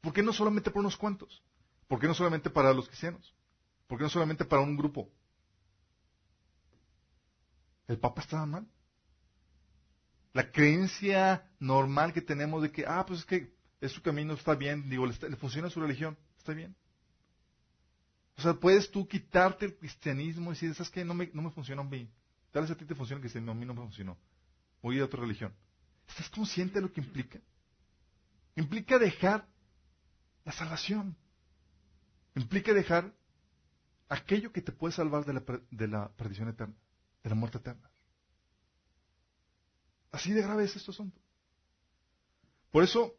¿Por 0.00 0.12
qué 0.12 0.22
no 0.22 0.32
solamente 0.32 0.70
por 0.70 0.82
unos 0.82 0.96
cuantos? 0.96 1.42
¿Por 1.88 1.98
qué 1.98 2.06
no 2.06 2.14
solamente 2.14 2.48
para 2.48 2.72
los 2.72 2.86
cristianos? 2.86 3.34
¿Por 3.88 3.98
qué 3.98 4.04
no 4.04 4.08
solamente 4.08 4.44
para 4.44 4.62
un 4.62 4.76
grupo? 4.76 5.10
¿El 7.88 7.98
Papa 7.98 8.22
estaba 8.22 8.46
mal? 8.46 8.68
La 10.32 10.52
creencia 10.52 11.50
normal 11.58 12.12
que 12.12 12.22
tenemos 12.22 12.62
de 12.62 12.70
que, 12.70 12.84
ah, 12.86 13.04
pues 13.04 13.18
es 13.18 13.26
que 13.26 13.52
es 13.80 13.90
su 13.90 14.00
camino, 14.00 14.34
está 14.34 14.54
bien, 14.54 14.88
digo, 14.88 15.06
le, 15.06 15.14
funciona 15.34 15.68
su 15.68 15.80
religión, 15.80 16.16
está 16.38 16.52
bien. 16.52 16.76
O 18.36 18.42
sea, 18.42 18.54
puedes 18.54 18.88
tú 18.92 19.08
quitarte 19.08 19.66
el 19.66 19.76
cristianismo 19.76 20.52
y 20.52 20.54
decir, 20.54 20.72
¿sabes 20.72 20.90
qué? 20.90 21.04
No 21.04 21.14
me, 21.14 21.32
no 21.34 21.42
me 21.42 21.50
funciona 21.50 21.82
a 21.82 21.84
mí. 21.84 22.08
Tal 22.52 22.62
vez 22.62 22.70
a 22.70 22.76
ti 22.76 22.84
te 22.84 22.94
funciona 22.94 23.20
cristianismo, 23.20 23.52
a 23.52 23.54
mí 23.54 23.64
no 23.64 23.74
me 23.74 23.80
funcionó. 23.80 24.16
Voy 24.82 24.94
a 24.94 24.96
ir 24.98 25.02
a 25.02 25.06
otra 25.06 25.20
religión. 25.20 25.52
¿Estás 26.06 26.28
consciente 26.28 26.74
de 26.74 26.82
lo 26.82 26.92
que 26.92 27.00
implica? 27.00 27.40
Implica 28.56 28.98
dejar 28.98 29.48
la 30.44 30.52
salvación. 30.52 31.16
Implica 32.34 32.74
dejar 32.74 33.12
aquello 34.08 34.52
que 34.52 34.60
te 34.60 34.72
puede 34.72 34.92
salvar 34.92 35.24
de 35.24 35.32
la, 35.32 35.42
de 35.70 35.88
la 35.88 36.10
perdición 36.12 36.48
eterna, 36.48 36.74
de 37.22 37.30
la 37.30 37.36
muerte 37.36 37.58
eterna. 37.58 37.90
Así 40.10 40.32
de 40.32 40.42
grave 40.42 40.64
es 40.64 40.76
este 40.76 40.90
asunto. 40.90 41.18
Por 42.70 42.84
eso, 42.84 43.14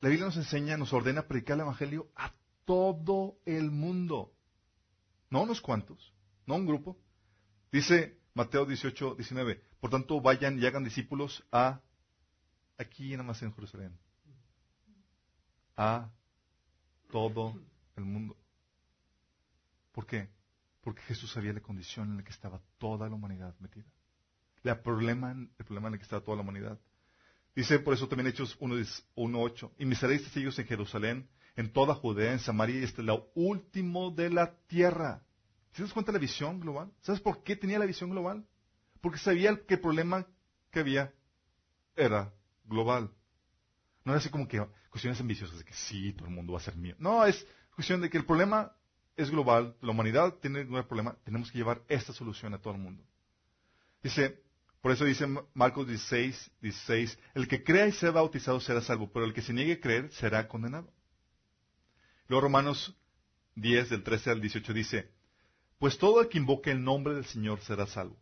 la 0.00 0.10
Biblia 0.10 0.26
nos 0.26 0.36
enseña, 0.36 0.76
nos 0.76 0.92
ordena 0.92 1.26
predicar 1.26 1.54
el 1.54 1.62
Evangelio 1.62 2.10
a 2.14 2.32
todo 2.66 3.38
el 3.46 3.70
mundo. 3.70 4.34
No 5.30 5.42
unos 5.42 5.62
cuantos, 5.62 6.12
no 6.46 6.56
un 6.56 6.66
grupo. 6.66 6.98
Dice 7.70 8.18
Mateo 8.34 8.64
18, 8.64 9.14
19, 9.16 9.62
por 9.80 9.90
tanto 9.90 10.20
vayan 10.20 10.58
y 10.58 10.66
hagan 10.66 10.84
discípulos 10.84 11.44
a, 11.52 11.80
aquí 12.78 13.10
nada 13.10 13.24
más 13.24 13.42
en 13.42 13.52
Jerusalén, 13.52 13.98
a 15.76 16.10
todo 17.10 17.60
el 17.96 18.04
mundo. 18.04 18.36
¿Por 19.92 20.06
qué? 20.06 20.28
Porque 20.80 21.02
Jesús 21.02 21.30
sabía 21.32 21.52
la 21.52 21.60
condición 21.60 22.10
en 22.10 22.16
la 22.18 22.22
que 22.22 22.30
estaba 22.30 22.60
toda 22.78 23.08
la 23.08 23.14
humanidad 23.14 23.54
metida. 23.58 23.86
La 24.62 24.82
problema, 24.82 25.32
el 25.32 25.64
problema 25.64 25.88
en 25.88 25.94
el 25.94 25.98
que 25.98 26.04
estaba 26.04 26.24
toda 26.24 26.36
la 26.36 26.42
humanidad. 26.42 26.78
Dice 27.54 27.80
por 27.80 27.94
eso 27.94 28.06
también 28.06 28.28
Hechos 28.28 28.58
1.8, 28.60 29.72
y 29.78 29.84
me 29.84 29.96
seréis 29.96 30.22
testigos 30.22 30.58
en 30.58 30.66
Jerusalén, 30.66 31.28
en 31.56 31.72
toda 31.72 31.94
Judea, 31.96 32.32
en 32.32 32.38
Samaria 32.38 32.80
y 32.80 32.84
hasta 32.84 33.02
lo 33.02 33.32
último 33.34 34.12
de 34.12 34.30
la 34.30 34.54
tierra. 34.68 35.24
¿Se 35.72 35.82
das 35.82 35.92
cuenta 35.92 36.12
de 36.12 36.18
la 36.18 36.22
visión 36.22 36.60
global? 36.60 36.92
¿Sabes 37.00 37.20
por 37.20 37.42
qué 37.42 37.56
tenía 37.56 37.78
la 37.78 37.86
visión 37.86 38.10
global? 38.10 38.46
Porque 39.00 39.18
sabía 39.18 39.56
que 39.66 39.74
el 39.74 39.80
problema 39.80 40.26
que 40.70 40.80
había 40.80 41.12
era 41.94 42.32
global. 42.64 43.10
No 44.04 44.12
era 44.12 44.20
así 44.20 44.30
como 44.30 44.48
que 44.48 44.64
cuestiones 44.90 45.20
ambiciosas 45.20 45.58
de 45.58 45.64
que 45.64 45.74
sí, 45.74 46.12
todo 46.12 46.28
el 46.28 46.34
mundo 46.34 46.52
va 46.52 46.58
a 46.58 46.62
ser 46.62 46.76
mío. 46.76 46.96
No, 46.98 47.24
es 47.26 47.46
cuestión 47.74 48.00
de 48.00 48.10
que 48.10 48.18
el 48.18 48.24
problema 48.24 48.72
es 49.16 49.30
global, 49.30 49.76
la 49.80 49.90
humanidad 49.90 50.34
tiene 50.34 50.62
un 50.62 50.82
problema, 50.84 51.16
tenemos 51.24 51.50
que 51.50 51.58
llevar 51.58 51.82
esta 51.88 52.12
solución 52.12 52.54
a 52.54 52.58
todo 52.58 52.74
el 52.74 52.80
mundo. 52.80 53.04
Dice, 54.02 54.40
por 54.80 54.92
eso 54.92 55.04
dice 55.04 55.26
Marcos 55.54 55.88
16, 55.88 56.52
16, 56.60 57.18
el 57.34 57.48
que 57.48 57.64
crea 57.64 57.88
y 57.88 57.92
sea 57.92 58.12
bautizado 58.12 58.60
será 58.60 58.80
salvo, 58.80 59.10
pero 59.12 59.24
el 59.24 59.34
que 59.34 59.42
se 59.42 59.52
niegue 59.52 59.74
a 59.74 59.80
creer 59.80 60.12
será 60.12 60.46
condenado. 60.46 60.92
Luego 62.28 62.42
Romanos 62.42 62.96
10, 63.56 63.90
del 63.90 64.04
13 64.04 64.30
al 64.30 64.40
18 64.40 64.72
dice, 64.72 65.10
pues 65.78 65.98
todo 65.98 66.20
el 66.20 66.28
que 66.28 66.38
invoque 66.38 66.70
el 66.70 66.82
nombre 66.82 67.14
del 67.14 67.24
Señor 67.24 67.60
será 67.60 67.86
salvo. 67.86 68.16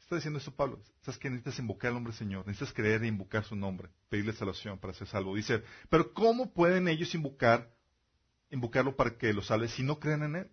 Está 0.00 0.16
diciendo 0.16 0.38
esto 0.38 0.50
Pablo. 0.50 0.80
Sabes 1.02 1.18
que 1.18 1.30
necesitas 1.30 1.60
invocar 1.60 1.90
el 1.90 1.94
nombre 1.94 2.12
del 2.12 2.18
Señor, 2.18 2.46
necesitas 2.46 2.74
creer 2.74 3.04
e 3.04 3.06
invocar 3.06 3.44
su 3.44 3.54
nombre, 3.54 3.90
pedirle 4.08 4.32
salvación 4.32 4.78
para 4.78 4.92
ser 4.92 5.06
salvo. 5.06 5.36
Dice, 5.36 5.62
pero 5.88 6.12
¿cómo 6.12 6.52
pueden 6.52 6.88
ellos 6.88 7.14
invocar, 7.14 7.70
invocarlo 8.50 8.96
para 8.96 9.16
que 9.16 9.32
lo 9.32 9.40
salve 9.40 9.68
si 9.68 9.82
no 9.82 10.00
creen 10.00 10.24
en 10.24 10.36
Él? 10.36 10.50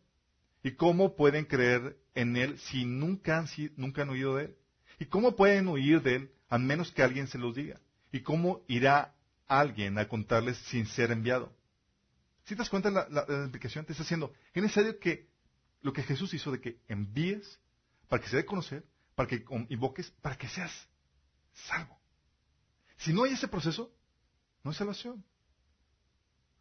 ¿Y 0.63 0.71
cómo 0.73 1.15
pueden 1.15 1.45
creer 1.45 1.97
en 2.13 2.37
Él 2.37 2.59
si 2.59 2.85
nunca 2.85 3.39
han, 3.39 3.47
nunca 3.77 4.03
han 4.03 4.09
oído 4.09 4.35
de 4.35 4.45
Él? 4.45 4.57
¿Y 4.99 5.05
cómo 5.05 5.35
pueden 5.35 5.67
oír 5.67 6.01
de 6.01 6.15
Él 6.15 6.31
a 6.49 6.57
menos 6.57 6.91
que 6.91 7.03
alguien 7.03 7.27
se 7.27 7.37
los 7.37 7.55
diga? 7.55 7.79
¿Y 8.11 8.21
cómo 8.21 8.61
irá 8.67 9.15
alguien 9.47 9.97
a 9.97 10.07
contarles 10.07 10.57
sin 10.57 10.85
ser 10.85 11.11
enviado? 11.11 11.51
Si 12.43 12.55
te 12.55 12.59
das 12.59 12.69
cuenta 12.69 12.89
de 12.89 12.95
la, 12.95 13.07
la, 13.09 13.43
implicación, 13.43 13.85
te 13.85 13.91
está 13.91 14.03
haciendo, 14.03 14.33
es 14.53 14.61
necesario 14.61 14.99
que 14.99 15.27
lo 15.87 15.93
que 15.93 16.03
Jesús 16.03 16.33
hizo 16.33 16.51
de 16.51 16.59
que 16.59 16.81
envíes 16.89 17.61
para 18.09 18.21
que 18.21 18.27
se 18.27 18.35
dé 18.35 18.41
a 18.41 18.45
conocer, 18.45 18.85
para 19.15 19.29
que 19.29 19.45
invoques, 19.69 20.11
para 20.21 20.37
que 20.37 20.49
seas 20.49 20.69
salvo. 21.53 21.97
Si 22.97 23.13
no 23.13 23.23
hay 23.23 23.31
ese 23.31 23.47
proceso, 23.47 23.89
no 24.65 24.71
hay 24.71 24.75
salvación. 24.75 25.23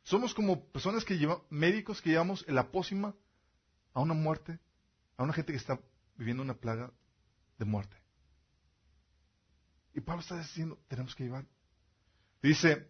Somos 0.04 0.32
como 0.32 0.68
personas 0.68 1.04
que 1.04 1.18
llevan, 1.18 1.38
médicos 1.50 2.00
que 2.00 2.10
llevamos 2.10 2.46
la 2.46 2.70
pócima 2.70 3.16
a 3.94 4.00
una 4.00 4.14
muerte, 4.14 4.60
a 5.16 5.24
una 5.24 5.32
gente 5.32 5.52
que 5.52 5.58
está 5.58 5.80
viviendo 6.14 6.44
una 6.44 6.54
plaga 6.54 6.92
de 7.58 7.64
muerte. 7.64 7.96
Y 9.92 10.02
Pablo 10.02 10.20
está 10.20 10.38
diciendo, 10.38 10.78
tenemos 10.86 11.16
que 11.16 11.24
llevar. 11.24 11.46
Dice, 12.40 12.88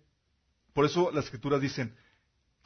por 0.74 0.84
eso 0.84 1.10
las 1.12 1.24
escrituras 1.24 1.62
dicen, 1.62 1.96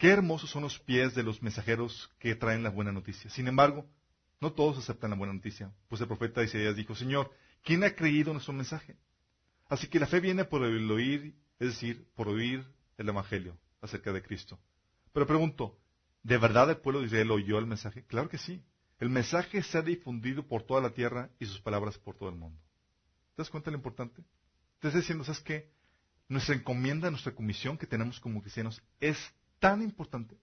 Qué 0.00 0.08
hermosos 0.08 0.48
son 0.48 0.62
los 0.62 0.78
pies 0.78 1.14
de 1.14 1.22
los 1.22 1.42
mensajeros 1.42 2.10
que 2.18 2.34
traen 2.34 2.62
la 2.62 2.70
buena 2.70 2.90
noticia. 2.90 3.28
Sin 3.28 3.46
embargo, 3.48 3.86
no 4.40 4.50
todos 4.50 4.78
aceptan 4.78 5.10
la 5.10 5.16
buena 5.16 5.34
noticia, 5.34 5.74
pues 5.90 6.00
el 6.00 6.06
profeta 6.06 6.42
Isaías 6.42 6.74
dijo, 6.74 6.94
Señor, 6.94 7.30
¿quién 7.62 7.84
ha 7.84 7.94
creído 7.94 8.32
nuestro 8.32 8.54
mensaje? 8.54 8.96
Así 9.68 9.88
que 9.88 10.00
la 10.00 10.06
fe 10.06 10.20
viene 10.20 10.46
por 10.46 10.64
el 10.64 10.90
oír, 10.90 11.36
es 11.58 11.68
decir, 11.68 12.08
por 12.14 12.28
oír 12.28 12.66
el 12.96 13.10
Evangelio 13.10 13.58
acerca 13.82 14.10
de 14.10 14.22
Cristo. 14.22 14.58
Pero 15.12 15.26
pregunto, 15.26 15.78
¿de 16.22 16.38
verdad 16.38 16.70
el 16.70 16.78
pueblo 16.78 17.00
de 17.00 17.06
Israel 17.08 17.32
oyó 17.32 17.58
el 17.58 17.66
mensaje? 17.66 18.06
Claro 18.06 18.30
que 18.30 18.38
sí. 18.38 18.64
El 19.00 19.10
mensaje 19.10 19.62
se 19.62 19.76
ha 19.76 19.82
difundido 19.82 20.48
por 20.48 20.62
toda 20.62 20.80
la 20.80 20.94
tierra 20.94 21.28
y 21.38 21.44
sus 21.44 21.60
palabras 21.60 21.98
por 21.98 22.16
todo 22.16 22.30
el 22.30 22.36
mundo. 22.36 22.58
¿Te 23.36 23.42
das 23.42 23.50
cuenta 23.50 23.66
de 23.66 23.72
lo 23.72 23.78
importante? 23.80 24.22
Te 24.78 24.88
estoy 24.88 25.02
diciendo, 25.02 25.24
¿sabes 25.24 25.42
qué? 25.42 25.70
Nuestra 26.26 26.54
encomienda, 26.54 27.10
nuestra 27.10 27.34
comisión 27.34 27.76
que 27.76 27.86
tenemos 27.86 28.18
como 28.18 28.40
cristianos 28.40 28.82
es 28.98 29.18
tan 29.61 29.83
importante 29.83 30.37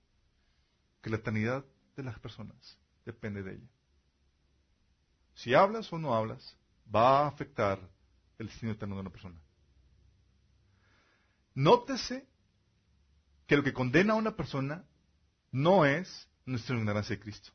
que 1.02 1.10
la 1.10 1.18
eternidad 1.18 1.66
de 1.96 2.04
las 2.04 2.18
personas 2.20 2.78
depende 3.06 3.44
de 3.44 3.56
ella. 3.56 3.68
Si 5.34 5.54
hablas 5.54 5.92
o 5.92 5.98
no 5.98 6.16
hablas, 6.16 6.56
va 6.94 7.20
a 7.20 7.28
afectar 7.28 7.80
el 8.38 8.48
destino 8.48 8.72
eterno 8.72 8.96
de 8.96 9.02
una 9.02 9.10
persona. 9.10 9.40
Nótese 11.54 12.28
que 13.48 13.58
lo 13.58 13.64
que 13.64 13.74
condena 13.74 14.14
a 14.14 14.18
una 14.18 14.36
persona 14.36 14.86
no 15.52 15.86
es 15.86 16.30
nuestra 16.46 16.78
ignorancia 16.78 17.16
de 17.16 17.22
Cristo. 17.22 17.52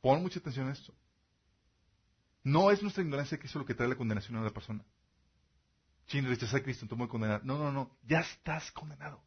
Pon 0.00 0.22
mucha 0.22 0.40
atención 0.40 0.68
a 0.68 0.72
esto. 0.72 0.92
No 2.42 2.70
es 2.70 2.82
nuestra 2.82 3.02
ignorancia 3.02 3.36
de 3.36 3.40
Cristo 3.40 3.58
lo 3.58 3.66
que 3.66 3.74
trae 3.74 3.88
la 3.88 3.96
condenación 3.96 4.36
a 4.36 4.40
una 4.40 4.50
persona. 4.50 4.84
Si 6.06 6.20
rechazar 6.20 6.60
a 6.60 6.62
Cristo, 6.62 6.86
voy 6.96 7.06
a 7.06 7.08
condenar. 7.08 7.44
No, 7.44 7.58
no, 7.58 7.72
no. 7.72 7.96
Ya 8.04 8.20
estás 8.20 8.70
condenado 8.72 9.20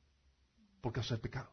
por 0.81 0.93
causa 0.93 1.13
del 1.13 1.21
pecado. 1.21 1.51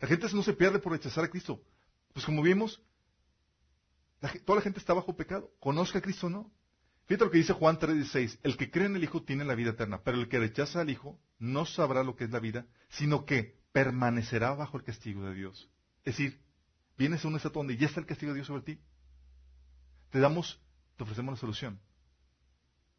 La 0.00 0.08
gente 0.08 0.26
no 0.32 0.42
se 0.42 0.52
pierde 0.52 0.78
por 0.78 0.92
rechazar 0.92 1.24
a 1.24 1.28
Cristo. 1.28 1.62
Pues 2.12 2.24
como 2.24 2.42
vimos, 2.42 2.82
toda 4.44 4.56
la 4.58 4.62
gente 4.62 4.78
está 4.78 4.94
bajo 4.94 5.16
pecado. 5.16 5.52
Conozca 5.60 5.98
a 5.98 6.02
Cristo 6.02 6.28
o 6.28 6.30
no. 6.30 6.52
Fíjate 7.06 7.24
lo 7.24 7.30
que 7.30 7.38
dice 7.38 7.52
Juan 7.52 7.78
3:16. 7.78 8.38
El 8.42 8.56
que 8.56 8.70
cree 8.70 8.86
en 8.86 8.96
el 8.96 9.04
Hijo 9.04 9.22
tiene 9.22 9.44
la 9.44 9.54
vida 9.54 9.70
eterna, 9.70 10.02
pero 10.04 10.18
el 10.18 10.28
que 10.28 10.38
rechaza 10.38 10.80
al 10.80 10.90
Hijo 10.90 11.18
no 11.38 11.64
sabrá 11.64 12.04
lo 12.04 12.16
que 12.16 12.24
es 12.24 12.30
la 12.30 12.38
vida, 12.38 12.66
sino 12.90 13.24
que 13.24 13.58
permanecerá 13.72 14.52
bajo 14.54 14.76
el 14.76 14.84
castigo 14.84 15.24
de 15.24 15.34
Dios. 15.34 15.70
Es 16.04 16.16
decir, 16.16 16.40
vienes 16.96 17.24
a 17.24 17.28
un 17.28 17.36
estado 17.36 17.54
donde 17.54 17.76
ya 17.76 17.86
está 17.86 18.00
el 18.00 18.06
castigo 18.06 18.32
de 18.32 18.36
Dios 18.36 18.46
sobre 18.46 18.62
ti. 18.62 18.80
Te 20.10 20.20
damos, 20.20 20.60
te 20.96 21.02
ofrecemos 21.04 21.34
la 21.34 21.40
solución. 21.40 21.80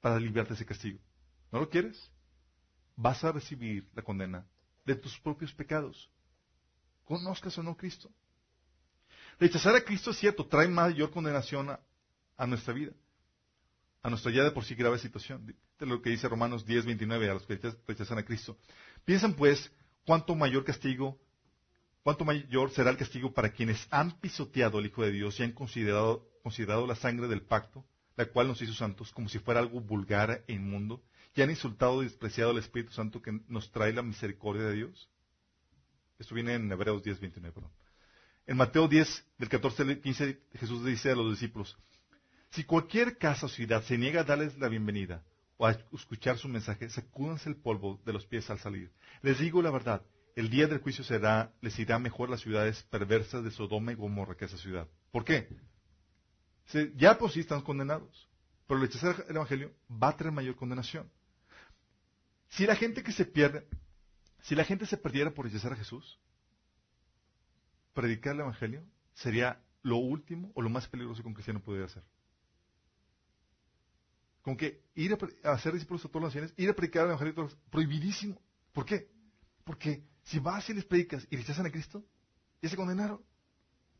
para 0.02 0.16
aliviarte 0.16 0.54
ese 0.54 0.66
castigo. 0.66 1.00
¿No 1.52 1.60
lo 1.60 1.70
quieres? 1.70 2.10
Vas 3.02 3.24
a 3.24 3.32
recibir 3.32 3.88
la 3.96 4.02
condena 4.02 4.46
de 4.84 4.94
tus 4.94 5.18
propios 5.22 5.54
pecados. 5.54 6.12
Conozcas 7.06 7.58
o 7.58 7.64
no 7.64 7.78
Cristo. 7.78 8.12
Rechazar 9.40 9.74
a 9.74 9.86
Cristo 9.86 10.12
es 10.12 10.18
cierto, 10.18 10.46
trae 10.46 10.68
mayor 10.68 11.10
condenación 11.10 11.70
a, 11.70 12.46
nuestra 12.46 12.74
vida, 12.74 12.92
a 14.04 14.10
nuestra 14.10 14.34
ya 14.34 14.44
de 14.44 14.52
por 14.52 14.66
sí 14.66 14.76
grave 14.76 15.00
situación. 15.00 15.56
De 15.80 15.86
lo 15.86 16.02
que 16.02 16.10
dice 16.10 16.28
Romanos 16.28 16.66
10, 16.66 16.88
29 16.88 17.30
a 17.30 17.36
los 17.36 17.46
que 17.46 17.58
rechazan 17.88 18.18
a 18.18 18.26
Cristo. 18.26 18.58
Piensan 19.06 19.34
pues 19.34 19.72
cuánto 20.06 20.36
mayor 20.36 20.66
castigo, 20.66 21.18
cuánto 22.04 22.26
mayor 22.26 22.70
será 22.72 22.90
el 22.90 22.98
castigo 22.98 23.34
para 23.34 23.54
quienes 23.54 23.88
han 23.92 24.20
pisoteado 24.20 24.80
al 24.80 24.88
Hijo 24.88 25.04
de 25.04 25.14
Dios 25.14 25.40
y 25.40 25.44
han 25.44 25.54
considerado, 25.54 26.28
considerado 26.44 26.86
la 26.86 26.96
sangre 26.96 27.30
del 27.30 27.44
pacto, 27.44 27.86
la 28.18 28.26
cual 28.26 28.50
nos 28.50 28.62
hizo 28.62 28.74
santos, 28.74 29.14
como 29.14 29.30
si 29.30 29.40
fuera 29.40 29.62
algo 29.62 29.80
vulgar 29.80 30.44
e 30.48 30.54
inmundo, 30.54 31.02
y 31.39 31.41
han 31.41 31.49
insultado 31.49 32.02
y 32.02 32.06
despreciado 32.06 32.52
al 32.52 32.58
Espíritu 32.58 32.91
Santo 32.91 33.21
que 33.21 33.39
nos 33.47 33.71
trae 33.71 33.93
la 33.93 34.02
misericordia 34.02 34.63
de 34.63 34.73
Dios. 34.73 35.10
Esto 36.17 36.36
viene 36.36 36.56
en 36.56 36.69
Hebreos 36.69 37.02
10, 37.02 37.21
29, 37.21 37.54
perdón. 37.54 37.71
En 38.45 38.58
Mateo 38.58 38.89
10, 38.89 39.25
del 39.38 39.47
14 39.47 39.84
al 39.84 40.02
15, 40.02 40.41
Jesús 40.56 40.84
dice 40.84 41.12
a 41.12 41.15
los 41.15 41.32
discípulos, 41.32 41.78
si 42.49 42.65
cualquier 42.65 43.17
casa 43.17 43.45
o 43.45 43.49
ciudad 43.49 43.84
se 43.84 43.97
niega 43.97 44.21
a 44.21 44.23
darles 44.25 44.58
la 44.58 44.67
bienvenida 44.67 45.23
o 45.56 45.65
a 45.65 45.78
escuchar 45.93 46.38
su 46.38 46.49
mensaje, 46.49 46.89
sacúdanse 46.89 47.47
el 47.47 47.56
polvo 47.56 48.02
de 48.06 48.12
los 48.12 48.25
pies 48.25 48.49
al 48.49 48.60
salir. 48.60 48.91
Les 49.21 49.39
digo 49.39 49.62
la 49.62 49.71
verdad, 49.71 50.02
el 50.36 50.49
día 50.49 50.67
del 50.67 50.80
juicio 50.80 51.06
será, 51.06 51.54
les 51.62 51.80
irá 51.80 51.99
mejor 51.99 52.30
las 52.30 52.41
ciudades 52.41 52.84
perversas 52.89 53.45
de 53.45 53.52
Sodoma 53.52 53.93
y 53.93 53.95
Gomorra 53.95 54.36
que 54.36 54.43
esa 54.43 54.58
ciudad. 54.58 54.89
¿Por 55.12 55.23
qué? 55.23 55.47
Ya 56.97 57.17
por 57.17 57.32
sí 57.32 57.39
están 57.39 57.62
condenados, 57.62 58.28
pero 58.67 58.82
el 58.82 58.88
rechazar 58.88 59.23
el 59.30 59.38
Evangelio 59.38 59.71
va 59.89 60.10
a 60.10 60.17
traer 60.17 60.34
mayor 60.34 60.58
condenación. 60.58 61.10
Si 62.50 62.66
la 62.66 62.76
gente 62.76 63.04
que 63.04 63.12
se 63.12 63.26
pierde, 63.26 63.68
si 64.42 64.56
la 64.56 64.64
gente 64.64 64.86
se 64.86 64.98
perdiera 64.98 65.32
por 65.34 65.46
rechazar 65.46 65.74
a 65.74 65.76
Jesús, 65.76 66.20
predicar 67.94 68.34
el 68.34 68.42
Evangelio 68.42 68.86
sería 69.14 69.62
lo 69.82 69.98
último 69.98 70.52
o 70.56 70.62
lo 70.62 70.70
más 70.70 70.88
peligroso 70.88 71.22
que 71.22 71.28
un 71.28 71.34
cristiano 71.34 71.62
pudiera 71.62 71.86
hacer. 71.86 72.04
Con 74.42 74.56
que 74.56 74.84
ir 74.96 75.14
a, 75.44 75.52
hacer 75.52 75.74
discípulos 75.74 76.06
a 76.06 76.08
todas 76.08 76.24
las 76.24 76.36
naciones, 76.36 76.54
ir 76.58 76.70
a 76.70 76.74
predicar 76.74 77.04
el 77.04 77.10
Evangelio, 77.10 77.36
todos, 77.36 77.56
prohibidísimo. 77.70 78.42
¿Por 78.72 78.86
qué? 78.86 79.10
Porque 79.64 80.04
si 80.24 80.40
vas 80.40 80.70
y 80.70 80.74
les 80.74 80.86
predicas 80.86 81.28
y 81.30 81.38
rechazan 81.38 81.66
a 81.66 81.72
Cristo, 81.72 82.06
ya 82.62 82.70
se 82.70 82.76
condenaron. 82.76 83.22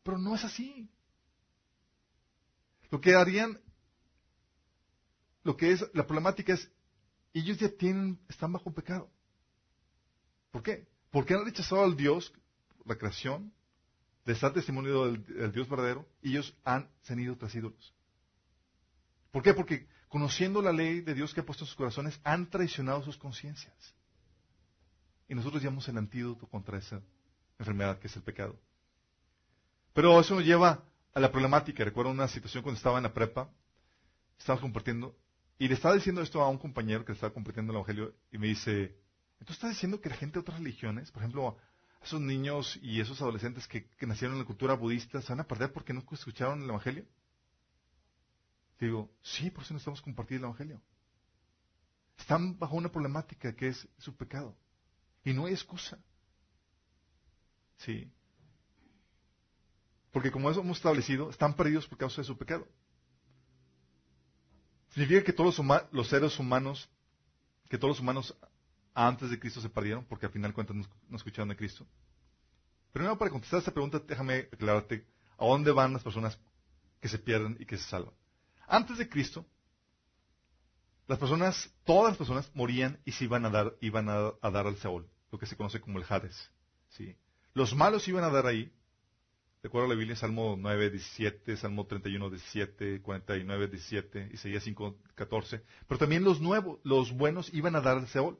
Pero 0.02 0.18
no 0.18 0.34
es 0.34 0.44
así. 0.44 0.90
Lo 2.90 3.00
que 3.00 3.14
harían, 3.14 3.60
lo 5.44 5.56
que 5.56 5.72
es, 5.72 5.84
la 5.94 6.06
problemática 6.06 6.54
es, 6.54 6.70
ellos 7.38 7.58
ya 7.58 7.68
tienen, 7.68 8.18
están 8.28 8.52
bajo 8.52 8.72
pecado. 8.72 9.08
¿Por 10.50 10.62
qué? 10.62 10.86
Porque 11.10 11.34
han 11.34 11.44
rechazado 11.44 11.84
al 11.84 11.96
Dios, 11.96 12.32
la 12.84 12.96
creación, 12.96 13.52
de 14.24 14.32
estar 14.32 14.52
testimonio 14.52 15.12
del, 15.12 15.52
Dios 15.52 15.68
verdadero, 15.68 16.06
y 16.22 16.30
ellos 16.30 16.54
han 16.64 16.88
ido 17.08 17.36
tras 17.36 17.54
ídolos. 17.54 17.94
¿Por 19.30 19.42
qué? 19.42 19.54
Porque 19.54 19.86
conociendo 20.08 20.60
la 20.60 20.72
ley 20.72 21.00
de 21.00 21.14
Dios 21.14 21.32
que 21.32 21.40
ha 21.40 21.46
puesto 21.46 21.64
en 21.64 21.68
sus 21.68 21.76
corazones, 21.76 22.20
han 22.24 22.50
traicionado 22.50 23.02
sus 23.02 23.16
conciencias. 23.16 23.94
Y 25.28 25.34
nosotros 25.34 25.62
llevamos 25.62 25.88
el 25.88 25.96
antídoto 25.96 26.48
contra 26.48 26.78
esa 26.78 27.00
enfermedad 27.58 27.98
que 28.00 28.08
es 28.08 28.16
el 28.16 28.22
pecado. 28.22 28.58
Pero 29.92 30.18
eso 30.20 30.34
nos 30.34 30.44
lleva 30.44 30.82
a 31.14 31.20
la 31.20 31.30
problemática. 31.30 31.84
Recuerdo 31.84 32.10
una 32.10 32.26
situación 32.26 32.62
cuando 32.64 32.76
estaba 32.76 32.98
en 32.98 33.04
la 33.04 33.14
prepa, 33.14 33.48
estaba 34.38 34.60
compartiendo, 34.60 35.16
y 35.60 35.68
le 35.68 35.74
estaba 35.74 35.94
diciendo 35.94 36.22
esto 36.22 36.40
a 36.40 36.48
un 36.48 36.56
compañero 36.56 37.04
que 37.04 37.12
estaba 37.12 37.34
compartiendo 37.34 37.70
el 37.72 37.76
Evangelio, 37.76 38.14
y 38.32 38.38
me 38.38 38.46
dice, 38.46 38.96
¿entonces 39.34 39.56
estás 39.56 39.70
diciendo 39.72 40.00
que 40.00 40.08
la 40.08 40.16
gente 40.16 40.34
de 40.34 40.40
otras 40.40 40.58
religiones, 40.58 41.10
por 41.10 41.22
ejemplo, 41.22 41.58
esos 42.02 42.18
niños 42.18 42.78
y 42.80 42.98
esos 42.98 43.20
adolescentes 43.20 43.68
que, 43.68 43.86
nacieron 44.06 44.36
en 44.36 44.40
la 44.40 44.46
cultura 44.46 44.72
budista 44.72 45.20
se 45.20 45.28
van 45.28 45.40
a 45.40 45.46
perder 45.46 45.70
porque 45.70 45.92
no 45.92 46.02
escucharon 46.10 46.62
el 46.62 46.70
Evangelio? 46.70 47.04
Digo, 48.78 49.10
sí, 49.20 49.50
por 49.50 49.62
eso 49.62 49.74
no 49.74 49.78
estamos 49.78 50.00
compartiendo 50.00 50.46
el 50.46 50.48
Evangelio. 50.52 50.80
Están 52.16 52.58
bajo 52.58 52.76
una 52.76 52.90
problemática 52.90 53.54
que 53.54 53.68
es 53.68 53.86
su 53.98 54.16
pecado. 54.16 54.56
Y 55.24 55.34
no 55.34 55.44
hay 55.44 55.52
excusa. 55.52 55.98
Sí. 57.76 58.10
Porque 60.10 60.30
como 60.30 60.50
hemos 60.50 60.78
establecido, 60.78 61.28
están 61.28 61.52
perdidos 61.54 61.86
por 61.86 61.98
causa 61.98 62.22
de 62.22 62.26
su 62.26 62.38
pecado. 62.38 62.66
Significa 64.90 65.22
que 65.22 65.32
todos 65.32 65.60
los, 65.92 66.08
seres 66.08 66.38
humanos, 66.38 66.88
que 67.68 67.78
todos 67.78 67.92
los 67.92 68.00
humanos 68.00 68.36
antes 68.92 69.30
de 69.30 69.38
Cristo 69.38 69.60
se 69.60 69.68
perdieron, 69.68 70.04
porque 70.04 70.26
al 70.26 70.32
final 70.32 70.52
cuentas 70.52 70.76
no, 70.76 71.16
escucharon 71.16 71.48
de 71.48 71.56
Cristo. 71.56 71.86
Primero, 72.92 73.16
para 73.16 73.30
contestar 73.30 73.60
esta 73.60 73.70
pregunta, 73.70 74.00
déjame 74.00 74.48
aclararte 74.52 75.06
a 75.38 75.46
dónde 75.46 75.70
van 75.70 75.92
las 75.92 76.02
personas 76.02 76.38
que 77.00 77.08
se 77.08 77.18
pierden 77.18 77.56
y 77.60 77.66
que 77.66 77.76
se 77.76 77.84
salvan. 77.84 78.12
Antes 78.66 78.98
de 78.98 79.08
Cristo, 79.08 79.46
las 81.06 81.18
personas, 81.18 81.72
todas 81.84 82.10
las 82.10 82.18
personas 82.18 82.50
morían 82.54 82.98
y 83.04 83.12
se 83.12 83.24
iban 83.24 83.44
a 83.44 83.50
dar, 83.50 83.76
iban 83.80 84.08
a, 84.08 84.50
dar 84.50 84.66
al 84.66 84.76
Seol, 84.76 85.08
lo 85.30 85.38
que 85.38 85.46
se 85.46 85.56
conoce 85.56 85.80
como 85.80 85.98
el 85.98 86.04
Hades. 86.08 86.50
¿sí? 86.88 87.16
Los 87.54 87.74
malos 87.74 88.06
iban 88.08 88.24
a 88.24 88.30
dar 88.30 88.46
ahí, 88.46 88.72
de 89.62 89.68
acuerdo 89.68 89.86
a 89.86 89.88
la 89.90 89.94
Biblia, 89.94 90.16
Salmo 90.16 90.56
9, 90.58 90.90
17, 90.90 91.56
Salmo 91.58 91.86
31, 91.86 92.30
17, 92.30 93.02
49, 93.02 93.68
17, 93.68 94.30
Isaías 94.32 94.64
5, 94.64 94.96
14. 95.14 95.62
Pero 95.86 95.98
también 95.98 96.24
los 96.24 96.40
nuevos, 96.40 96.78
los 96.82 97.12
buenos 97.12 97.52
iban 97.52 97.76
a 97.76 97.82
dar 97.82 97.98
al 97.98 98.08
Seol. 98.08 98.38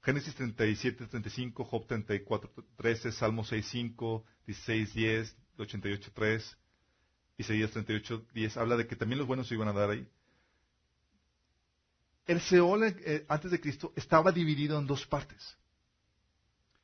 Génesis 0.00 0.34
37, 0.34 1.06
35, 1.08 1.64
Job 1.64 1.86
34, 1.86 2.50
13, 2.76 3.12
Salmo 3.12 3.44
6, 3.44 3.66
5, 3.66 4.24
16, 4.46 4.94
10, 4.94 5.36
88, 5.58 6.10
3, 6.14 6.58
Isaías 7.36 7.70
38, 7.70 8.26
10, 8.32 8.56
habla 8.56 8.76
de 8.76 8.86
que 8.86 8.96
también 8.96 9.18
los 9.18 9.28
buenos 9.28 9.46
se 9.46 9.54
iban 9.54 9.68
a 9.68 9.74
dar 9.74 9.90
ahí. 9.90 10.08
El 12.26 12.40
Seol 12.40 12.84
eh, 12.84 13.26
antes 13.28 13.50
de 13.50 13.60
Cristo 13.60 13.92
estaba 13.94 14.32
dividido 14.32 14.78
en 14.78 14.86
dos 14.86 15.06
partes. 15.06 15.58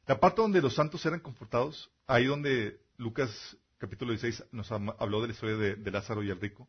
La 0.06 0.20
parte 0.20 0.42
donde 0.42 0.60
los 0.60 0.74
santos 0.74 1.04
eran 1.06 1.20
confortados, 1.20 1.90
ahí 2.06 2.26
donde 2.26 2.78
Lucas 2.98 3.56
capítulo 3.78 4.12
16 4.12 4.48
nos 4.52 4.70
habló 4.70 5.20
de 5.22 5.28
la 5.28 5.32
historia 5.32 5.56
de, 5.56 5.90
Lázaro 5.90 6.22
y 6.22 6.30
el 6.30 6.40
rico. 6.40 6.68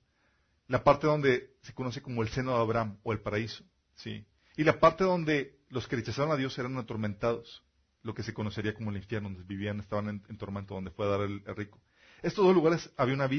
La 0.68 0.84
parte 0.84 1.08
donde 1.08 1.54
se 1.62 1.74
conoce 1.74 2.02
como 2.02 2.24
el 2.24 2.30
seno 2.30 2.54
de 2.54 2.62
Abraham 2.62 2.98
o 3.04 3.12
el 3.12 3.20
paraíso. 3.20 3.64
¿sí? 3.96 4.26
Y 4.56 4.64
la 4.64 4.80
parte 4.80 5.04
donde 5.04 5.60
los 5.70 5.88
que 5.88 5.98
rechazaron 5.98 6.32
a 6.32 6.38
Dios 6.38 6.58
eran 6.58 6.78
atormentados, 6.78 7.64
lo 8.04 8.14
que 8.14 8.24
se 8.24 8.34
conocería 8.34 8.74
como 8.74 8.92
el 8.92 8.98
infierno, 8.98 9.30
donde 9.30 9.44
vivían, 9.44 9.80
estaban 9.80 10.24
en, 10.28 10.38
tormento, 10.38 10.74
donde 10.74 10.92
fue 10.92 11.06
a 11.06 11.10
dar 11.10 11.22
el, 11.22 11.44
rico. 11.56 11.80
Estos 12.22 12.46
dos 12.46 12.56
lugares 12.56 12.90
había 12.96 13.16
una 13.16 13.30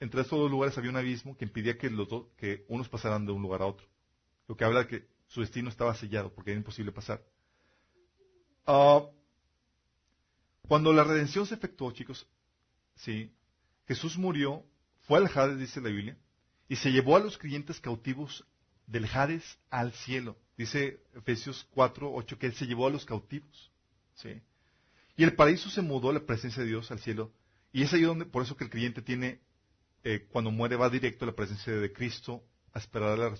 entre 0.00 0.20
estos 0.20 0.38
dos 0.38 0.50
lugares 0.50 0.78
había 0.78 0.90
un 0.90 0.96
abismo 0.96 1.36
que 1.36 1.44
impidía 1.44 1.76
que, 1.76 1.90
los 1.90 2.08
que 2.36 2.64
unos 2.68 2.88
pasaran 2.88 3.26
de 3.26 3.32
un 3.32 3.42
lugar 3.42 3.62
a 3.62 3.66
otro. 3.66 3.86
Lo 4.46 4.56
que 4.56 4.64
habla 4.64 4.80
de 4.80 4.86
que 4.86 5.08
su 5.26 5.40
destino 5.40 5.68
estaba 5.68 5.94
sellado 5.94 6.32
porque 6.32 6.52
era 6.52 6.58
imposible 6.58 6.92
pasar. 6.92 7.22
Ah, 8.64 9.02
cuando 10.68 10.92
la 10.92 11.02
redención 11.02 11.46
se 11.46 11.54
efectuó, 11.54 11.90
chicos, 11.92 12.28
sí, 12.94 13.32
Jesús 13.86 14.18
murió, 14.18 14.64
fue 15.00 15.18
al 15.18 15.30
Hades, 15.34 15.58
dice 15.58 15.80
la 15.80 15.88
Biblia, 15.88 16.16
y 16.68 16.76
se 16.76 16.92
llevó 16.92 17.16
a 17.16 17.20
los 17.20 17.38
creyentes 17.38 17.80
cautivos 17.80 18.46
del 18.86 19.06
Hades 19.06 19.58
al 19.70 19.92
cielo. 19.92 20.36
Dice 20.58 21.00
Efesios 21.14 21.66
4, 21.70 22.12
8 22.12 22.38
que 22.38 22.46
Él 22.46 22.54
se 22.54 22.66
llevó 22.66 22.86
a 22.86 22.90
los 22.90 23.06
cautivos. 23.06 23.72
¿sí? 24.14 24.42
Y 25.16 25.24
el 25.24 25.34
paraíso 25.34 25.70
se 25.70 25.80
mudó 25.80 26.12
la 26.12 26.20
presencia 26.20 26.62
de 26.62 26.68
Dios 26.68 26.90
al 26.90 26.98
cielo. 26.98 27.32
Y 27.72 27.82
es 27.82 27.92
ahí 27.92 28.02
donde, 28.02 28.26
por 28.26 28.42
eso 28.42 28.56
que 28.56 28.64
el 28.64 28.70
creyente 28.70 29.00
tiene, 29.00 29.40
eh, 30.04 30.26
cuando 30.30 30.50
muere, 30.50 30.76
va 30.76 30.90
directo 30.90 31.24
a 31.24 31.28
la 31.28 31.34
presencia 31.34 31.72
de 31.72 31.92
Cristo 31.92 32.44
a 32.72 32.78
esperar 32.78 33.18
la 33.18 33.34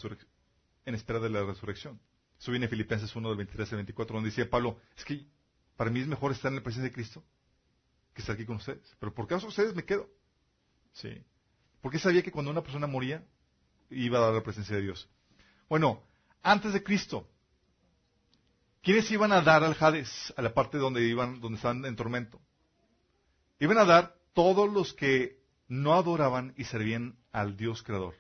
en 0.86 0.94
espera 0.94 1.20
de 1.20 1.28
la 1.28 1.44
resurrección. 1.44 2.00
Eso 2.38 2.50
viene 2.50 2.66
en 2.66 2.70
Filipenses 2.70 3.14
1, 3.14 3.28
del 3.28 3.36
23 3.36 3.72
al 3.72 3.76
24, 3.76 4.14
donde 4.14 4.30
dice 4.30 4.46
Pablo, 4.46 4.78
es 4.96 5.05
que 5.05 5.26
para 5.79 5.93
mí 5.93 6.01
es 6.01 6.09
mejor 6.09 6.33
estar 6.33 6.51
en 6.51 6.57
la 6.57 6.62
presencia 6.64 6.89
de 6.89 6.93
Cristo 6.93 7.22
que 8.12 8.20
estar 8.20 8.35
aquí 8.35 8.45
con 8.45 8.57
ustedes. 8.57 8.97
Pero 8.99 9.14
por 9.14 9.29
causa 9.29 9.47
de 9.47 9.51
ustedes 9.51 9.76
me 9.76 9.85
quedo. 9.85 10.11
Sí. 10.93 11.24
Porque 11.81 12.01
sabía 12.01 12.20
que 12.20 12.33
cuando 12.33 12.51
una 12.51 12.64
persona 12.64 12.89
moría, 12.89 13.24
iba 13.89 14.18
a 14.18 14.22
dar 14.22 14.35
la 14.35 14.43
presencia 14.43 14.74
de 14.74 14.83
Dios. 14.83 15.09
Bueno, 15.68 16.03
antes 16.43 16.72
de 16.72 16.83
Cristo, 16.83 17.31
¿quiénes 18.83 19.09
iban 19.12 19.31
a 19.31 19.41
dar 19.41 19.62
al 19.62 19.76
Hades, 19.79 20.35
a 20.37 20.43
la 20.43 20.53
parte 20.53 20.79
donde 20.79 21.07
iban, 21.07 21.41
donde 21.41 21.59
estaban 21.59 21.85
en 21.85 21.95
tormento? 21.95 22.41
Iban 23.61 23.79
a 23.79 23.85
dar 23.85 24.16
todos 24.33 24.68
los 24.68 24.93
que 24.95 25.41
no 25.68 25.95
adoraban 25.95 26.55
y 26.57 26.64
servían 26.64 27.16
al 27.31 27.57
Dios 27.57 27.85
creador. 27.85 28.16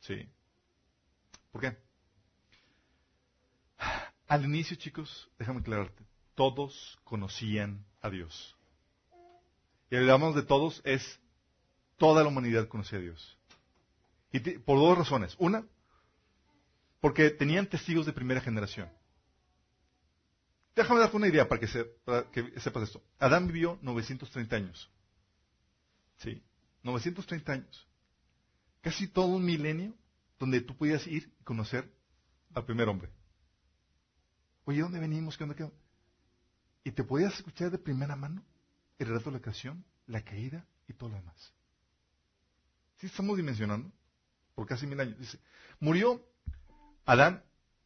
¿Sí? 0.00 0.26
¿Por 1.52 1.60
qué? 1.60 1.87
Al 4.28 4.44
inicio, 4.44 4.76
chicos, 4.76 5.30
déjame 5.38 5.60
aclararte, 5.60 6.04
todos 6.34 6.98
conocían 7.02 7.86
a 8.02 8.10
Dios. 8.10 8.54
Y 9.90 9.96
hablamos 9.96 10.34
de 10.34 10.42
todos, 10.42 10.82
es 10.84 11.18
toda 11.96 12.22
la 12.22 12.28
humanidad 12.28 12.68
conocía 12.68 12.98
a 12.98 13.02
Dios. 13.02 13.38
Y 14.30 14.40
por 14.58 14.78
dos 14.78 14.98
razones. 14.98 15.34
Una, 15.38 15.66
porque 17.00 17.30
tenían 17.30 17.66
testigos 17.66 18.04
de 18.04 18.12
primera 18.12 18.42
generación. 18.42 18.90
Déjame 20.76 21.00
darte 21.00 21.16
una 21.16 21.28
idea 21.28 21.48
para 21.48 21.60
que, 21.60 21.66
sepas 21.66 22.82
esto. 22.82 23.02
Adán 23.18 23.46
vivió 23.46 23.78
930 23.80 24.56
años. 24.56 24.90
Sí, 26.18 26.42
930 26.82 27.52
años. 27.52 27.88
Casi 28.82 29.08
todo 29.08 29.26
un 29.28 29.44
milenio 29.44 29.94
donde 30.38 30.60
tú 30.60 30.76
podías 30.76 31.06
ir 31.06 31.32
y 31.40 31.44
conocer 31.44 31.90
al 32.54 32.64
primer 32.64 32.88
hombre. 32.88 33.10
Oye, 34.68 34.82
¿dónde 34.82 35.00
venimos? 35.00 35.38
¿Qué 35.38 35.44
onda? 35.44 35.56
¿Qué 35.56 35.66
Y 36.84 36.90
te 36.90 37.02
podías 37.02 37.32
escuchar 37.32 37.70
de 37.70 37.78
primera 37.78 38.14
mano 38.16 38.44
el 38.98 39.08
relato 39.08 39.30
de 39.30 39.38
la 39.38 39.40
creación, 39.40 39.82
la 40.06 40.22
caída 40.22 40.66
y 40.86 40.92
todo 40.92 41.08
lo 41.08 41.14
demás. 41.14 41.54
¿Sí 42.96 43.06
estamos 43.06 43.38
dimensionando? 43.38 43.90
Por 44.54 44.66
casi 44.66 44.86
mil 44.86 45.00
años. 45.00 45.18
Dice, 45.18 45.40
murió 45.80 46.22
Adán 47.06 47.42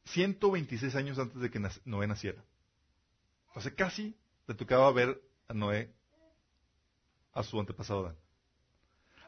126 0.07 0.97
años 0.97 1.21
antes 1.21 1.41
de 1.41 1.53
que 1.53 1.61
Noé 1.85 2.09
naciera. 2.09 2.43
Sea, 3.61 3.75
casi 3.77 4.17
le 4.49 4.55
tocaba 4.57 4.91
ver 4.91 5.23
a 5.47 5.55
Noé, 5.55 5.95
a 7.33 7.45
su 7.45 7.61
antepasado 7.61 8.07
Adán. 8.07 8.17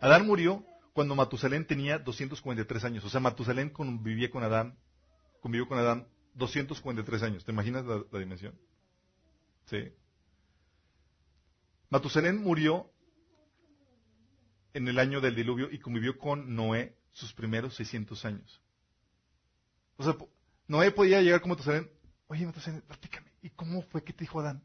Adán 0.01 0.27
murió 0.27 0.67
cuando 0.93 1.15
Matusalén 1.15 1.69
tenía 1.69 2.01
243 2.01 2.85
años. 2.85 3.05
O 3.05 3.11
sea, 3.11 3.21
Matusalén 3.21 3.71
convivía 3.71 4.29
con 4.29 4.43
Adán, 4.43 4.77
convivió 5.41 5.69
con 5.69 5.79
Adán 5.79 6.09
243 6.35 7.23
años. 7.23 7.45
¿Te 7.45 7.53
imaginas 7.53 7.85
la, 7.85 8.19
dimensión? 8.19 8.59
Sí. 9.67 9.93
Matusalén 11.91 12.39
murió 12.39 12.91
en 14.73 14.89
el 14.89 14.99
año 14.99 15.21
del 15.21 15.37
diluvio 15.37 15.71
y 15.71 15.79
convivió 15.79 16.19
con 16.19 16.55
Noé 16.55 16.97
sus 17.13 17.33
primeros 17.33 17.75
600 17.77 18.25
años. 18.25 18.61
O 19.97 20.03
sea, 20.03 20.17
Noé 20.67 20.91
podía 20.91 21.23
llegar 21.23 21.41
como 21.41 21.55
Matusalén, 21.55 21.89
oye 22.27 22.47
Matusalén, 22.47 22.83
platícame, 22.83 23.31
¿y 23.43 23.51
cómo 23.51 23.83
fue 23.83 24.03
que 24.03 24.13
te 24.13 24.25
dijo 24.25 24.41
Adán? 24.41 24.65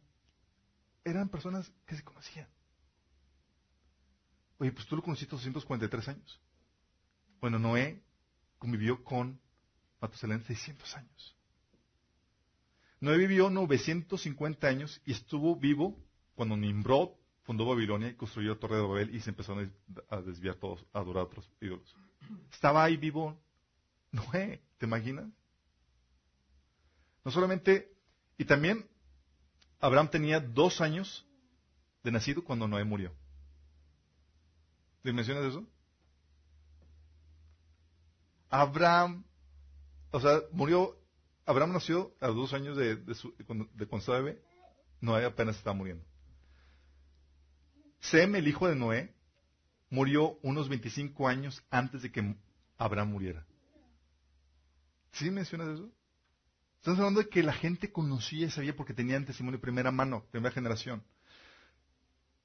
Eran 1.03 1.29
personas 1.29 1.71
que 1.85 1.95
se 1.95 2.03
conocían. 2.03 2.47
Oye, 4.57 4.71
pues 4.71 4.85
tú 4.87 4.95
lo 4.95 5.03
conociste 5.03 5.31
243 5.31 6.07
años. 6.09 6.41
Bueno, 7.39 7.59
Noé 7.59 8.03
convivió 8.57 9.03
con 9.03 9.39
Matusalén 10.01 10.43
600 10.43 10.97
años. 10.97 11.38
Noé 12.99 13.17
vivió 13.17 13.49
950 13.49 14.67
años 14.67 15.01
y 15.05 15.13
estuvo 15.13 15.55
vivo 15.55 15.97
cuando 16.35 16.57
Nimrod 16.57 17.09
fundó 17.43 17.65
Babilonia 17.65 18.09
y 18.09 18.15
construyó 18.15 18.53
la 18.53 18.59
Torre 18.59 18.75
de 18.75 18.81
Babel 18.81 19.15
y 19.15 19.21
se 19.21 19.29
empezó 19.29 19.55
a 20.09 20.21
desviar 20.21 20.55
todos, 20.55 20.85
a 20.93 20.99
adorar 20.99 21.21
a 21.21 21.25
otros 21.27 21.49
ídolos. 21.61 21.95
Estaba 22.51 22.83
ahí 22.83 22.97
vivo 22.97 23.39
Noé, 24.11 24.61
¿te 24.77 24.85
imaginas? 24.85 25.27
No 27.23 27.31
solamente, 27.31 27.91
y 28.37 28.45
también 28.45 28.87
Abraham 29.79 30.09
tenía 30.09 30.39
dos 30.39 30.81
años 30.81 31.25
de 32.03 32.11
nacido 32.11 32.43
cuando 32.43 32.67
Noé 32.67 32.83
murió. 32.83 33.13
¿Dimensionas 35.03 35.45
eso? 35.45 35.65
Abraham, 38.49 39.23
o 40.11 40.19
sea, 40.19 40.41
murió, 40.51 40.98
Abraham 41.49 41.73
nació 41.73 42.13
a 42.21 42.27
los 42.27 42.35
dos 42.35 42.53
años 42.53 42.77
de, 42.77 42.95
de, 42.95 43.15
cuando, 43.43 43.67
de 43.73 44.39
Noé 45.01 45.25
apenas 45.25 45.57
estaba 45.57 45.75
muriendo. 45.75 46.05
Sem, 47.99 48.35
el 48.35 48.47
hijo 48.47 48.67
de 48.67 48.75
Noé, 48.75 49.15
murió 49.89 50.37
unos 50.43 50.69
25 50.69 51.27
años 51.27 51.63
antes 51.71 52.03
de 52.03 52.11
que 52.11 52.35
Abraham 52.77 53.09
muriera. 53.09 53.47
¿Sí 55.13 55.31
mencionas 55.31 55.69
eso? 55.69 55.91
Estamos 56.77 56.99
hablando 56.99 57.21
de 57.21 57.29
que 57.29 57.41
la 57.41 57.53
gente 57.53 57.91
conocía 57.91 58.45
y 58.45 58.51
sabía 58.51 58.75
porque 58.75 58.93
tenían 58.93 59.25
testimonio 59.25 59.57
de 59.57 59.63
primera 59.63 59.89
mano, 59.89 60.25
primera 60.29 60.53
generación. 60.53 61.03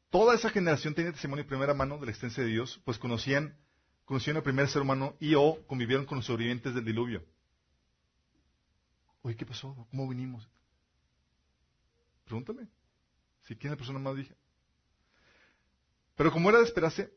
Toda 0.08 0.34
esa 0.34 0.48
generación 0.48 0.94
tenía 0.94 1.12
testimonio 1.12 1.44
de 1.44 1.48
primera 1.48 1.74
mano 1.74 1.98
de 1.98 2.06
la 2.06 2.10
existencia 2.10 2.42
de 2.42 2.48
Dios, 2.48 2.80
pues 2.86 2.96
conocían, 2.96 3.54
conocían 4.06 4.38
al 4.38 4.42
primer 4.42 4.66
ser 4.68 4.80
humano 4.80 5.14
y 5.20 5.34
o 5.34 5.58
convivieron 5.66 6.06
con 6.06 6.16
los 6.16 6.24
sobrevivientes 6.24 6.74
del 6.74 6.86
diluvio. 6.86 7.22
Oye, 9.24 9.36
¿qué 9.36 9.46
pasó? 9.46 9.74
¿Cómo 9.90 10.06
vinimos? 10.06 10.46
Pregúntale. 12.26 12.68
Si 13.42 13.56
quién 13.56 13.72
es 13.72 13.76
la 13.76 13.78
persona 13.78 13.98
más 13.98 14.14
vieja. 14.14 14.34
Pero 16.14 16.30
como 16.30 16.50
era 16.50 16.58
de 16.58 16.64
esperarse, 16.64 17.10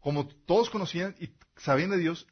como 0.00 0.26
todos 0.26 0.70
conocían 0.70 1.14
y 1.20 1.30
sabían 1.56 1.90
de 1.90 1.98
Dios, 1.98 2.26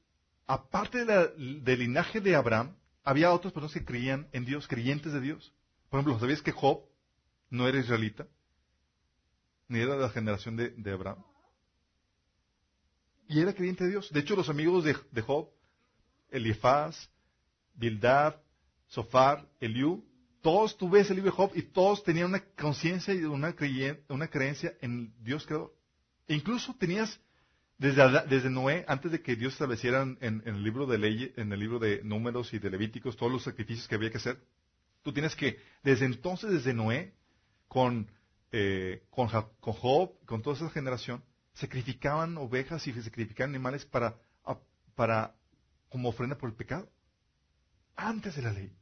aparte 0.47 1.05
del 1.05 1.79
linaje 1.79 2.23
de 2.23 2.35
Abraham, 2.35 2.75
había 3.05 3.33
otras 3.33 3.53
personas 3.53 3.75
que 3.75 3.85
creían 3.85 4.29
en 4.33 4.47
Dios, 4.47 4.67
creyentes 4.67 5.13
de 5.13 5.21
Dios. 5.21 5.53
Por 5.91 6.01
ejemplo, 6.01 6.19
¿sabías 6.19 6.41
que 6.41 6.53
Job 6.53 6.85
no 7.51 7.69
era 7.69 7.79
israelita? 7.79 8.27
Ni 9.69 9.81
era 9.81 9.95
de 9.95 10.01
la 10.01 10.09
generación 10.09 10.57
de, 10.57 10.91
Abraham. 10.91 11.23
Y 13.29 13.41
era 13.43 13.53
creyente 13.53 13.85
de 13.85 13.91
Dios. 13.91 14.11
De 14.11 14.21
hecho, 14.21 14.37
los 14.37 14.49
amigos 14.49 14.85
de, 14.85 15.23
Job, 15.23 15.51
Elifaz, 16.31 17.11
Bildad, 17.75 18.37
Sofar, 18.95 19.45
Eliú, 19.61 20.05
todos 20.41 20.77
tú 20.79 20.89
ves 20.89 21.11
el 21.11 21.17
libro 21.17 21.33
de 21.33 21.37
Job 21.37 21.51
y 21.55 21.63
todos 21.63 22.05
tenían 22.05 22.29
una 22.29 22.45
conciencia 22.57 23.13
y 23.13 23.25
una, 23.25 23.53
una 24.09 24.29
creencia 24.29 24.75
en 24.81 25.13
Dios 25.21 25.45
creador. 25.47 25.75
E 26.29 26.35
incluso 26.35 26.77
tenías 26.79 27.21
desde, 27.77 28.03
desde, 28.29 28.51
Noé, 28.51 28.85
antes 28.87 29.11
de 29.11 29.21
que 29.21 29.35
Dios 29.35 29.55
estableciera 29.55 30.03
en, 30.03 30.43
el 30.45 30.63
libro 30.63 30.87
de 30.87 30.99
leyes, 30.99 31.33
en 31.37 31.53
el 31.53 31.59
libro 31.59 31.81
de 31.81 32.05
números 32.05 32.55
y 32.55 32.61
de 32.61 32.71
Levíticos, 32.71 33.17
todos 33.17 33.33
los 33.33 33.43
sacrificios 33.43 33.89
que 33.89 33.97
había 33.97 34.13
que 34.13 34.19
hacer, 34.19 34.39
tú 35.03 35.13
tienes 35.13 35.35
que, 35.35 35.59
desde 35.83 36.07
entonces, 36.07 36.53
desde 36.53 36.73
Noé, 36.73 37.15
con, 37.67 38.09
eh, 38.53 39.03
con, 39.11 39.27
Job, 39.27 40.13
con 40.25 40.41
toda 40.41 40.55
esa 40.55 40.71
generación, 40.71 41.25
sacrificaban 41.55 42.37
ovejas 42.37 42.87
y 42.87 42.93
sacrificaban 42.93 43.51
animales 43.51 43.85
para, 43.85 44.15
para, 44.95 45.35
como 45.89 46.11
ofrenda 46.11 46.39
por 46.39 46.49
el 46.49 46.55
pecado. 46.55 46.89
Antes 47.97 48.37
de 48.37 48.43
la 48.43 48.53
ley. 48.53 48.73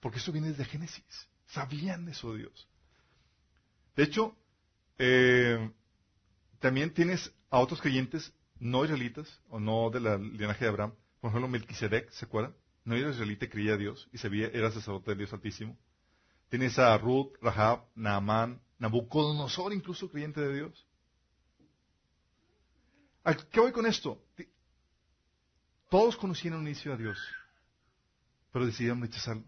Porque 0.00 0.18
eso 0.18 0.32
viene 0.32 0.48
desde 0.48 0.64
Génesis. 0.64 1.28
Sabían 1.46 2.08
eso 2.08 2.34
Dios. 2.34 2.68
De 3.94 4.02
hecho, 4.02 4.36
eh, 4.98 5.70
también 6.58 6.92
tienes 6.92 7.32
a 7.50 7.58
otros 7.58 7.80
creyentes 7.80 8.32
no 8.58 8.84
israelitas 8.84 9.40
o 9.48 9.60
no 9.60 9.90
de 9.90 10.00
la 10.00 10.16
linaje 10.18 10.64
de 10.64 10.70
Abraham. 10.70 10.94
Por 11.20 11.30
ejemplo, 11.30 11.48
Melquisedec, 11.48 12.10
¿se 12.10 12.24
acuerdan? 12.24 12.54
No 12.84 12.94
era 12.94 13.10
israelita, 13.10 13.48
creía 13.48 13.74
a 13.74 13.76
Dios 13.76 14.08
y 14.12 14.18
era 14.44 14.70
sacerdote 14.70 15.10
de 15.10 15.16
Dios 15.18 15.32
Altísimo. 15.32 15.76
Tienes 16.48 16.78
a 16.78 16.96
Ruth, 16.98 17.32
Rahab, 17.40 17.86
Naamán, 17.94 18.60
Nabucodonosor, 18.78 19.72
incluso 19.72 20.08
creyente 20.10 20.40
de 20.40 20.54
Dios. 20.54 20.86
¿A 23.24 23.34
qué 23.34 23.58
voy 23.58 23.72
con 23.72 23.86
esto? 23.86 24.22
Todos 25.90 26.16
conocían 26.16 26.54
un 26.54 26.66
inicio 26.66 26.92
a 26.92 26.96
Dios, 26.96 27.18
pero 28.52 28.66
decidieron 28.66 29.00
rechazarlo. 29.00 29.44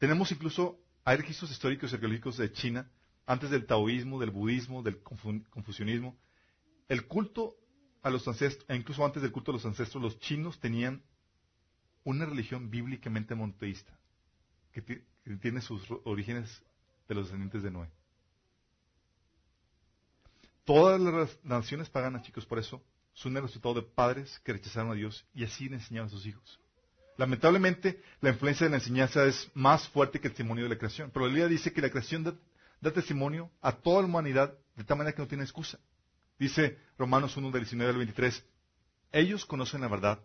Tenemos 0.00 0.32
incluso, 0.32 0.80
hay 1.04 1.18
registros 1.18 1.50
históricos 1.50 1.92
y 1.92 1.94
arqueológicos 1.94 2.38
de 2.38 2.50
China, 2.50 2.90
antes 3.26 3.50
del 3.50 3.66
taoísmo, 3.66 4.18
del 4.18 4.30
budismo, 4.30 4.82
del 4.82 5.02
confucianismo. 5.02 6.18
El 6.88 7.06
culto 7.06 7.54
a 8.00 8.08
los 8.08 8.26
ancestros, 8.26 8.64
e 8.70 8.76
incluso 8.76 9.04
antes 9.04 9.20
del 9.20 9.30
culto 9.30 9.50
a 9.50 9.54
los 9.54 9.66
ancestros, 9.66 10.02
los 10.02 10.18
chinos 10.18 10.58
tenían 10.58 11.02
una 12.02 12.24
religión 12.24 12.70
bíblicamente 12.70 13.34
monoteísta, 13.34 13.92
que, 14.72 15.04
tiene 15.38 15.60
sus 15.60 15.82
orígenes 16.04 16.62
de 17.06 17.14
los 17.14 17.26
descendientes 17.26 17.62
de 17.62 17.70
Noé. 17.70 17.90
Todas 20.64 20.98
las 20.98 21.44
naciones 21.44 21.90
paganas, 21.90 22.22
chicos, 22.22 22.46
por 22.46 22.58
eso, 22.58 22.82
son 23.12 23.36
el 23.36 23.42
resultado 23.42 23.74
de 23.74 23.82
padres 23.82 24.40
que 24.44 24.54
rechazaron 24.54 24.92
a 24.92 24.94
Dios 24.94 25.26
y 25.34 25.44
así 25.44 25.68
le 25.68 25.74
enseñaron 25.74 26.06
a 26.06 26.10
sus 26.10 26.24
hijos. 26.24 26.58
Lamentablemente, 27.20 28.00
la 28.22 28.30
influencia 28.30 28.64
de 28.64 28.70
la 28.70 28.78
enseñanza 28.78 29.26
es 29.26 29.50
más 29.52 29.86
fuerte 29.90 30.18
que 30.18 30.28
el 30.28 30.32
testimonio 30.32 30.64
de 30.64 30.70
la 30.70 30.78
creación. 30.78 31.10
Pero 31.12 31.26
la 31.26 31.28
Biblia 31.28 31.48
dice 31.48 31.70
que 31.70 31.82
la 31.82 31.90
creación 31.90 32.24
da, 32.24 32.92
testimonio 32.92 33.50
a 33.60 33.72
toda 33.72 34.00
la 34.00 34.08
humanidad 34.08 34.54
de 34.74 34.84
tal 34.84 34.96
manera 34.96 35.14
que 35.14 35.20
no 35.20 35.28
tiene 35.28 35.44
excusa. 35.44 35.78
Dice 36.38 36.78
Romanos 36.96 37.36
1 37.36 37.50
del 37.50 37.60
19 37.60 37.90
al 37.90 37.98
23, 37.98 38.42
ellos 39.12 39.44
conocen 39.44 39.82
la 39.82 39.88
verdad 39.88 40.18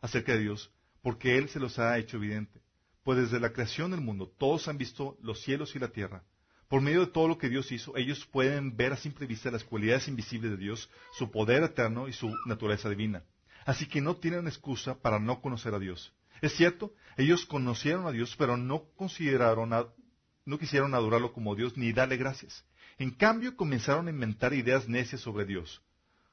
acerca 0.00 0.32
de 0.32 0.40
Dios 0.40 0.72
porque 1.02 1.38
Él 1.38 1.48
se 1.50 1.60
los 1.60 1.78
ha 1.78 1.96
hecho 1.98 2.16
evidente. 2.16 2.60
Pues 3.04 3.16
desde 3.16 3.38
la 3.38 3.52
creación 3.52 3.92
del 3.92 4.00
mundo 4.00 4.26
todos 4.36 4.66
han 4.66 4.76
visto 4.76 5.16
los 5.22 5.40
cielos 5.40 5.76
y 5.76 5.78
la 5.78 5.92
tierra. 5.92 6.24
Por 6.66 6.80
medio 6.80 7.02
de 7.02 7.12
todo 7.12 7.28
lo 7.28 7.38
que 7.38 7.48
Dios 7.48 7.70
hizo, 7.70 7.96
ellos 7.96 8.26
pueden 8.26 8.76
ver 8.76 8.92
a 8.92 8.96
simple 8.96 9.28
vista 9.28 9.52
las 9.52 9.62
cualidades 9.62 10.08
invisibles 10.08 10.50
de 10.50 10.56
Dios, 10.56 10.90
su 11.16 11.30
poder 11.30 11.62
eterno 11.62 12.08
y 12.08 12.12
su 12.12 12.34
naturaleza 12.44 12.88
divina. 12.88 13.22
Así 13.64 13.86
que 13.86 14.00
no 14.00 14.16
tienen 14.16 14.48
excusa 14.48 14.96
para 15.00 15.20
no 15.20 15.40
conocer 15.40 15.72
a 15.74 15.78
Dios. 15.78 16.12
Es 16.40 16.54
cierto, 16.54 16.92
ellos 17.16 17.46
conocieron 17.46 18.06
a 18.06 18.12
Dios, 18.12 18.34
pero 18.36 18.56
no 18.56 18.84
consideraron, 18.96 19.70
no 20.44 20.58
quisieron 20.58 20.94
adorarlo 20.94 21.32
como 21.32 21.54
Dios 21.54 21.76
ni 21.76 21.92
darle 21.92 22.16
gracias. 22.16 22.64
En 22.98 23.10
cambio, 23.10 23.56
comenzaron 23.56 24.06
a 24.06 24.10
inventar 24.10 24.54
ideas 24.54 24.88
necias 24.88 25.20
sobre 25.20 25.44
Dios. 25.46 25.82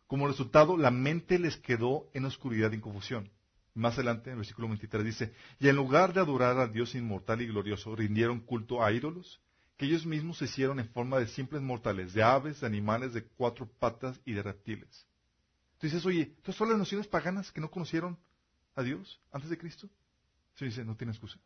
Como 0.08 0.28
resultado, 0.28 0.78
la 0.78 0.91
mente 0.91 1.39
les 1.39 1.58
quedó 1.58 2.10
en 2.14 2.26
oscuridad 2.26 2.72
y 2.72 2.76
en 2.76 2.82
confusión. 2.82 3.32
Más 3.74 3.93
adelante, 3.93 4.30
en 4.30 4.34
el 4.34 4.39
versículo 4.39 4.68
23 4.68 5.06
dice, 5.06 5.34
y 5.60 5.70
en 5.70 5.78
lugar 5.78 6.14
de 6.14 6.20
adorar 6.20 6.58
a 6.60 6.68
Dios 6.68 6.93
inmortal 6.93 7.41
y 7.41 7.47
glorioso, 7.47 7.95
rindieron 7.95 8.41
culto 8.41 8.84
a 8.84 8.91
ídolos, 8.91 9.39
que 9.78 9.86
ellos 9.86 10.06
mismos 10.06 10.38
se 10.38 10.45
hicieron 10.45 10.80
en 10.80 10.89
forma 10.89 11.18
de 11.18 11.28
simples 11.28 11.62
mortales, 11.62 12.14
de 12.14 12.22
aves, 12.22 12.60
de 12.60 12.68
animales 12.68 13.14
de 13.14 13.24
cuatro 13.24 13.70
patas 13.80 14.20
y 14.26 14.34
de 14.34 14.43
reptiles. 14.43 15.08
Dices, 15.82 16.06
oye, 16.06 16.36
¿tú 16.43 16.52
son 16.54 16.70
las 16.70 16.78
naciones 16.78 17.08
paganas 17.08 17.52
que 17.52 17.62
no 17.62 17.72
conocieron 17.72 18.20
a 18.82 18.84
Dios 18.84 19.21
antes 19.32 19.49
de 19.49 19.57
Cristo? 19.57 19.89
Se 20.55 20.65
dice, 20.65 20.84
no 20.84 20.95
tiene 20.95 21.13
excusa. 21.13 21.39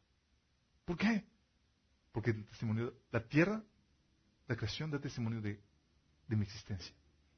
¿Por 0.86 0.98
qué? 0.98 1.24
Porque 2.12 2.32
el 2.32 2.46
testimonio, 2.46 2.94
la 3.12 3.28
tierra, 3.28 3.64
la 4.48 4.56
creación 4.56 4.92
da 4.92 5.00
testimonio 5.00 5.42
de, 5.42 5.62
mi 6.30 6.44
existencia. 6.44 6.94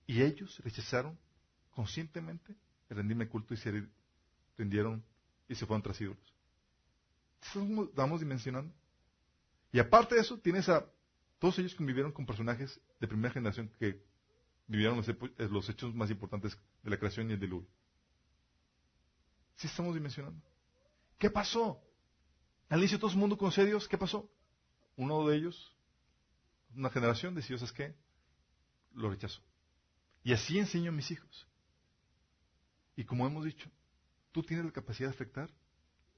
Y 0.06 0.22
ellos 0.22 0.60
rechazaron 0.64 1.18
conscientemente 1.72 2.56
el 2.90 2.98
rendirme 2.98 3.28
culto 3.28 3.54
y 3.54 3.58
se 3.58 3.88
rindieron 4.58 5.04
y 5.48 5.56
se 5.56 5.66
fueron 5.66 5.82
tras 5.82 6.00
ídolos. 6.00 6.34
Estamos 7.42 8.20
dimensionando. 8.20 8.74
Y 9.72 9.80
aparte 9.80 10.16
de 10.16 10.22
eso, 10.22 10.40
tienes 10.40 10.70
a 10.70 10.86
todos 11.40 11.60
ellos 11.60 11.76
que 11.76 11.84
vivieron 11.84 12.12
con 12.12 12.26
personajes 12.26 12.80
de 13.00 13.08
primera 13.08 13.34
generación 13.34 13.70
que 13.80 14.02
vivieron 14.68 15.02
los, 15.50 15.70
hechos 15.70 15.94
más 15.96 16.10
importantes 16.10 16.58
de 16.84 16.90
la 16.90 16.98
creación 16.98 17.30
y 17.30 17.34
el 17.34 17.40
diluvio. 17.40 17.68
Sí 19.58 19.68
estamos 19.68 19.94
dimensionando. 19.94 20.42
¿Qué 21.18 21.30
pasó? 21.30 21.82
Al 22.70 22.80
inicio 22.80 23.00
todo 23.00 23.12
el 23.12 23.18
mundo 23.18 23.38
con 23.38 23.52
serios, 23.52 23.88
¿qué 23.88 23.98
pasó? 23.98 24.30
Uno 24.96 25.28
de 25.28 25.38
ellos, 25.38 25.76
una 26.76 26.90
generación, 26.90 27.34
decidió, 27.34 27.58
¿sabes 27.58 27.74
qué? 27.74 27.96
Lo 28.94 29.10
rechazó. 29.10 29.42
Y 30.24 30.34
así 30.34 30.60
enseño 30.60 30.90
a 30.90 30.94
mis 30.94 31.10
hijos. 31.12 31.48
Y 32.96 33.04
como 33.06 33.26
hemos 33.26 33.46
dicho, 33.46 33.70
tú 34.32 34.44
tienes 34.44 34.66
la 34.66 34.72
capacidad 34.72 35.10
de 35.10 35.16
afectar 35.16 35.50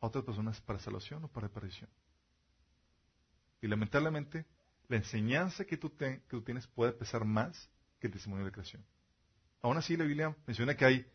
a 0.01 0.07
otras 0.07 0.23
personas 0.23 0.59
para 0.61 0.79
salvación 0.79 1.23
o 1.23 1.27
para 1.27 1.49
perdición. 1.49 1.89
Y 3.61 3.67
lamentablemente, 3.67 4.45
la 4.87 4.97
enseñanza 4.97 5.65
que 5.65 5.77
tú, 5.77 5.95
que 5.95 6.21
tú 6.27 6.41
tienes 6.41 6.67
puede 6.67 6.93
pesar 6.93 7.25
más 7.25 7.69
que 7.99 8.07
el 8.07 8.13
testimonio 8.13 8.45
de 8.45 8.51
creación. 8.51 8.85
Aún 9.61 9.77
así, 9.77 9.95
la 9.95 10.05
Biblia 10.05 10.35
menciona 10.47 10.75
que 10.75 10.85
hay 10.85 11.11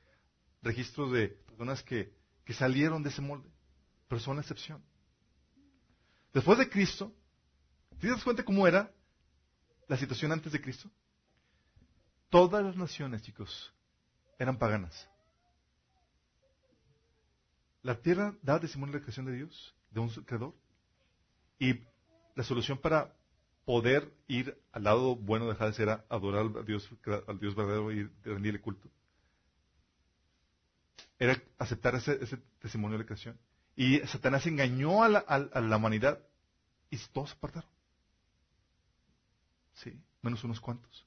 registros 0.62 1.12
de 1.12 1.43
personas 1.55 1.82
que, 1.82 2.12
que 2.44 2.52
salieron 2.52 3.02
de 3.02 3.11
ese 3.11 3.22
molde, 3.22 3.48
pero 4.09 4.20
son 4.20 4.36
la 4.36 4.42
excepción. 4.42 4.82
Después 6.32 6.59
de 6.59 6.68
Cristo, 6.68 7.12
¿te 8.00 8.09
das 8.09 8.24
cuenta 8.24 8.44
cómo 8.44 8.66
era 8.66 8.92
la 9.88 9.96
situación 9.96 10.32
antes 10.32 10.52
de 10.52 10.61
Cristo? 10.61 10.90
Todas 12.28 12.64
las 12.64 12.76
naciones, 12.76 13.22
chicos, 13.22 13.72
eran 14.38 14.59
paganas. 14.59 15.09
La 17.82 18.00
tierra 18.00 18.34
da 18.42 18.59
testimonio 18.59 18.94
de 18.94 18.98
la 18.98 19.05
creación 19.05 19.26
de 19.26 19.36
Dios, 19.36 19.74
de 19.90 20.00
un 20.00 20.09
creador. 20.09 20.55
Y 21.59 21.80
la 22.34 22.42
solución 22.42 22.78
para 22.78 23.14
poder 23.64 24.12
ir 24.26 24.59
al 24.72 24.84
lado 24.84 25.16
bueno 25.16 25.46
de 25.46 25.52
Hades 25.52 25.78
era 25.78 26.05
adorar 26.09 26.46
al 26.57 26.64
Dios, 26.64 26.88
al 27.26 27.38
Dios 27.38 27.55
verdadero 27.55 27.92
y 27.92 28.11
rendirle 28.24 28.61
culto. 28.61 28.90
Era 31.18 31.40
aceptar 31.58 31.94
ese, 31.94 32.16
testimonio 32.58 32.98
de 32.98 33.04
la 33.04 33.06
creación. 33.06 33.38
Y 33.76 33.98
Satanás 34.00 34.46
engañó 34.46 35.02
a 35.02 35.08
la, 35.08 35.76
humanidad 35.76 36.20
y 36.90 36.98
todos 37.12 37.30
se 37.30 37.36
apartaron. 37.36 37.70
Sí, 39.74 40.00
menos 40.22 40.44
unos 40.44 40.60
cuantos. 40.60 41.06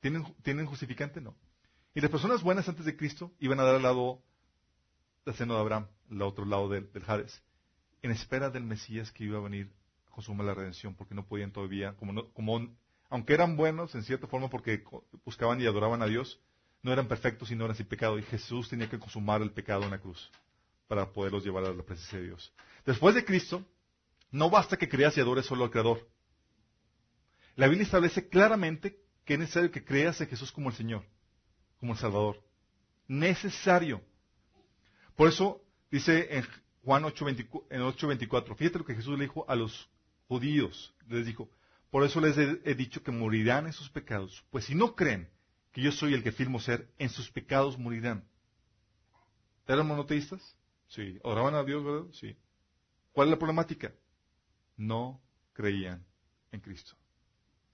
¿Tienen, 0.00 0.24
¿Tienen 0.42 0.66
justificante? 0.66 1.20
No. 1.20 1.36
Y 1.94 2.00
las 2.00 2.10
personas 2.10 2.42
buenas 2.42 2.68
antes 2.68 2.84
de 2.84 2.96
Cristo 2.96 3.32
iban 3.38 3.60
a 3.60 3.64
dar 3.64 3.76
al 3.76 3.82
lado 3.82 4.22
del 5.24 5.34
seno 5.34 5.54
de 5.54 5.60
Abraham, 5.60 5.88
al 6.10 6.22
otro 6.22 6.44
lado 6.44 6.68
del, 6.68 6.90
del 6.92 7.04
Hades, 7.06 7.42
en 8.02 8.10
espera 8.10 8.50
del 8.50 8.64
Mesías 8.64 9.12
que 9.12 9.24
iba 9.24 9.38
a 9.38 9.42
venir 9.42 9.72
consuma 10.12 10.44
la 10.44 10.54
redención, 10.54 10.94
porque 10.94 11.14
no 11.14 11.26
podían 11.26 11.52
todavía, 11.52 11.96
como, 11.96 12.30
como 12.32 12.68
aunque 13.10 13.34
eran 13.34 13.56
buenos 13.56 13.94
en 13.94 14.04
cierta 14.04 14.26
forma 14.26 14.48
porque 14.48 14.84
buscaban 15.24 15.60
y 15.60 15.66
adoraban 15.66 16.02
a 16.02 16.06
Dios, 16.06 16.40
no 16.82 16.92
eran 16.92 17.08
perfectos 17.08 17.50
y 17.50 17.56
no 17.56 17.64
eran 17.64 17.76
sin 17.76 17.86
pecado, 17.86 18.18
y 18.18 18.22
Jesús 18.22 18.68
tenía 18.68 18.88
que 18.88 18.98
consumar 18.98 19.40
el 19.42 19.52
pecado 19.52 19.84
en 19.84 19.90
la 19.90 20.00
cruz 20.00 20.30
para 20.88 21.12
poderlos 21.12 21.44
llevar 21.44 21.64
a 21.64 21.72
la 21.72 21.82
presencia 21.82 22.18
de 22.18 22.26
Dios. 22.26 22.52
Después 22.84 23.14
de 23.14 23.24
Cristo, 23.24 23.64
no 24.30 24.50
basta 24.50 24.76
que 24.76 24.88
creas 24.88 25.16
y 25.16 25.20
adores 25.20 25.46
solo 25.46 25.64
al 25.64 25.70
Creador. 25.70 26.08
La 27.54 27.68
Biblia 27.68 27.84
establece 27.84 28.28
claramente 28.28 28.98
que 29.24 29.34
es 29.34 29.40
necesario 29.40 29.70
que 29.70 29.84
creas 29.84 30.20
en 30.20 30.28
Jesús 30.28 30.50
como 30.50 30.70
el 30.70 30.74
Señor, 30.74 31.04
como 31.78 31.92
el 31.92 31.98
Salvador. 31.98 32.42
Necesario. 33.06 34.02
Por 35.16 35.28
eso 35.28 35.62
dice 35.90 36.28
en 36.36 36.46
Juan 36.82 37.04
8:24, 37.04 38.56
fíjate 38.56 38.78
lo 38.78 38.84
que 38.84 38.94
Jesús 38.94 39.18
le 39.18 39.24
dijo 39.24 39.44
a 39.48 39.54
los 39.54 39.88
judíos. 40.26 40.94
Les 41.08 41.26
dijo, 41.26 41.50
por 41.90 42.04
eso 42.04 42.20
les 42.22 42.38
he, 42.38 42.74
dicho 42.74 43.02
que 43.02 43.10
morirán 43.10 43.66
en 43.66 43.74
sus 43.74 43.90
pecados, 43.90 44.44
pues 44.50 44.64
si 44.64 44.74
no 44.74 44.96
creen 44.96 45.28
que 45.72 45.82
yo 45.82 45.92
soy 45.92 46.14
el 46.14 46.22
que 46.22 46.32
firmo 46.32 46.60
ser, 46.60 46.92
en 46.98 47.08
sus 47.08 47.30
pecados 47.30 47.78
morirán. 47.78 48.24
¿Eran 49.66 49.86
monoteístas? 49.86 50.56
Sí. 50.88 51.18
¿Oraban 51.22 51.54
a 51.54 51.64
Dios, 51.64 51.84
verdad? 51.84 52.10
Sí. 52.12 52.36
¿Cuál 53.12 53.28
es 53.28 53.32
la 53.32 53.38
problemática? 53.38 53.92
No 54.76 55.20
creían 55.52 56.04
en 56.50 56.60
Cristo. 56.60 56.94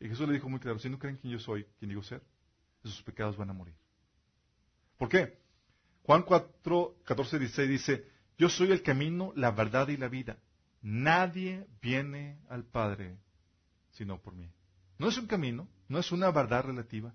Y 0.01 0.09
Jesús 0.09 0.29
le 0.29 0.35
dijo 0.35 0.49
muy 0.49 0.61
claro, 0.61 0.79
si 0.79 0.89
no 0.89 0.99
creen 0.99 1.19
que 1.19 1.29
yo 1.29 1.39
soy 1.39 1.65
quien 1.79 1.89
digo 1.89 2.03
ser, 2.03 2.23
sus 2.83 3.03
pecados 3.03 3.37
van 3.37 3.51
a 3.51 3.53
morir. 3.53 3.75
¿Por 4.97 5.09
qué? 5.09 5.39
Juan 6.05 6.23
4, 6.23 6.97
14, 7.05 7.39
16 7.39 7.69
dice, 7.69 8.09
yo 8.39 8.49
soy 8.49 8.71
el 8.71 8.83
camino, 8.83 9.33
la 9.35 9.51
verdad 9.51 9.89
y 9.89 9.97
la 9.97 10.09
vida. 10.09 10.39
Nadie 10.81 11.67
viene 11.83 12.39
al 12.49 12.65
Padre 12.65 13.19
sino 13.99 14.21
por 14.21 14.35
mí. 14.35 14.49
No 14.99 15.09
es 15.09 15.19
un 15.19 15.27
camino, 15.27 15.69
no 15.89 15.99
es 15.99 16.13
una 16.13 16.31
verdad 16.31 16.65
relativa, 16.65 17.13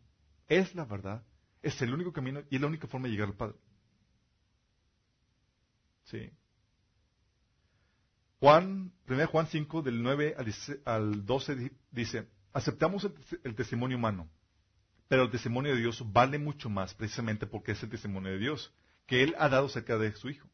es 0.48 0.74
la 0.76 0.86
verdad, 0.86 1.24
es 1.62 1.82
el 1.82 1.94
único 1.94 2.12
camino 2.14 2.44
y 2.50 2.56
es 2.56 2.62
la 2.62 2.68
única 2.68 2.88
forma 2.88 3.08
de 3.08 3.14
llegar 3.14 3.30
al 3.30 3.36
Padre. 3.36 3.56
Sí. 6.04 6.30
Juan, 8.39 8.91
1 9.08 9.28
Juan 9.28 9.48
5, 9.48 9.82
del 9.84 10.04
9 10.04 10.36
al 10.86 11.26
12 11.26 11.72
dice, 11.91 12.28
aceptamos 12.52 13.10
el, 13.44 13.56
testimonio 13.56 13.96
humano, 13.96 14.30
pero 15.08 15.24
el 15.24 15.32
testimonio 15.32 15.74
de 15.74 15.80
Dios 15.80 16.04
vale 16.12 16.38
mucho 16.39 16.70
más 16.70 16.94
precisamente 16.94 17.48
porque 17.48 17.72
es 17.72 17.82
el 17.84 17.89
testimonio 17.89 18.34
de 18.34 18.39
Dios, 18.39 18.74
que 19.08 19.24
Él 19.24 19.34
ha 19.39 19.48
dado 19.48 19.68
acerca 19.68 19.98
de 19.98 20.14
su 20.16 20.30
Hijo. 20.30 20.50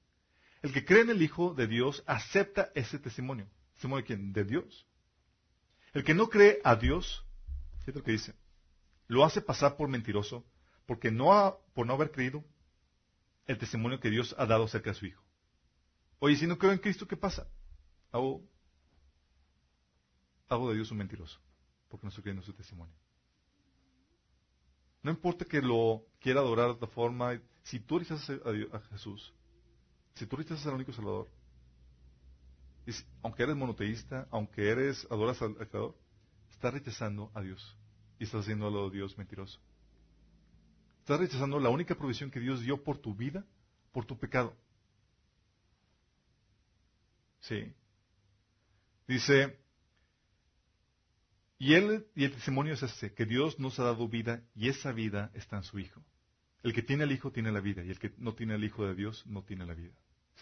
El 0.61 0.71
que 0.71 0.85
cree 0.85 1.01
en 1.01 1.09
el 1.09 1.21
Hijo 1.21 1.55
de 1.55 1.65
Dios 1.65 2.03
acepta 2.05 2.69
ese 2.75 2.99
testimonio. 2.99 3.49
¿Testimonio 3.73 4.03
de 4.03 4.07
quién? 4.07 4.33
De 4.33 4.43
Dios. 4.43 4.85
El 5.93 6.03
que 6.03 6.13
no 6.13 6.29
cree 6.29 6.59
a 6.63 6.75
Dios, 6.75 7.25
fíjate 7.79 7.99
lo 7.99 8.05
que 8.05 8.11
dice, 8.11 8.35
lo 9.09 9.25
hace 9.25 9.41
pasar 9.41 9.75
por 9.75 9.89
mentiroso 9.89 10.45
porque 10.85 11.11
no 11.11 11.33
ha, 11.33 11.57
por 11.73 11.85
no 11.85 11.93
haber 11.93 12.11
creído 12.11 12.45
el 13.47 13.57
testimonio 13.57 13.99
que 13.99 14.11
Dios 14.11 14.35
ha 14.37 14.45
dado 14.45 14.65
acerca 14.65 14.91
de 14.91 14.95
su 14.95 15.07
Hijo. 15.07 15.23
Oye, 16.19 16.35
si 16.35 16.45
no 16.45 16.57
creo 16.57 16.71
en 16.71 16.77
Cristo, 16.77 17.07
¿qué 17.07 17.17
pasa? 17.17 17.47
Hago, 18.11 18.47
hago 20.47 20.69
de 20.69 20.75
Dios 20.75 20.91
un 20.91 20.99
mentiroso 20.99 21.39
porque 21.89 22.05
no 22.05 22.09
estoy 22.09 22.23
creyendo 22.23 22.45
su 22.45 22.53
testimonio. 22.53 22.93
No 25.01 25.09
importa 25.09 25.43
que 25.43 25.61
lo 25.61 26.05
quiera 26.19 26.41
adorar 26.41 26.67
de 26.67 26.73
otra 26.73 26.87
forma, 26.89 27.41
si 27.63 27.79
tú 27.79 27.97
rechazas 27.97 28.39
a 28.71 28.79
Jesús, 28.91 29.33
si 30.13 30.27
tú 30.27 30.35
rechazas 30.35 30.67
al 30.67 30.75
único 30.75 30.93
Salvador, 30.93 31.27
aunque 33.23 33.41
eres 33.41 33.55
monoteísta, 33.55 34.27
aunque 34.29 34.69
eres 34.69 35.07
adoras 35.09 35.41
al, 35.41 35.55
Creador, 35.55 35.95
estás 36.51 36.73
rechazando 36.73 37.31
a 37.33 37.41
Dios 37.41 37.75
y 38.19 38.25
estás 38.25 38.41
haciendo 38.41 38.67
a 38.67 38.89
Dios 38.89 39.17
mentiroso. 39.17 39.59
Estás 40.99 41.19
rechazando 41.19 41.59
la 41.59 41.69
única 41.69 41.95
provisión 41.95 42.29
que 42.29 42.39
Dios 42.39 42.61
dio 42.61 42.83
por 42.83 42.97
tu 42.97 43.15
vida, 43.15 43.45
por 43.91 44.05
tu 44.05 44.17
pecado. 44.19 44.55
Sí. 47.39 47.73
Dice, 49.07 49.57
y, 51.57 51.73
él, 51.73 52.05
y 52.15 52.25
el 52.25 52.31
testimonio 52.33 52.73
es 52.73 52.83
este, 52.83 53.13
que 53.13 53.25
Dios 53.25 53.59
nos 53.59 53.79
ha 53.79 53.83
dado 53.83 54.07
vida 54.07 54.43
y 54.53 54.69
esa 54.69 54.91
vida 54.91 55.31
está 55.33 55.57
en 55.57 55.63
su 55.63 55.79
Hijo. 55.79 56.03
El 56.61 56.73
que 56.73 56.83
tiene 56.83 57.03
al 57.03 57.11
Hijo 57.11 57.31
tiene 57.31 57.51
la 57.51 57.61
vida 57.61 57.83
y 57.83 57.89
el 57.89 57.97
que 57.97 58.13
no 58.17 58.35
tiene 58.35 58.53
al 58.53 58.63
Hijo 58.63 58.85
de 58.85 58.93
Dios 58.93 59.25
no 59.25 59.43
tiene 59.43 59.65
la 59.65 59.73
vida 59.73 59.93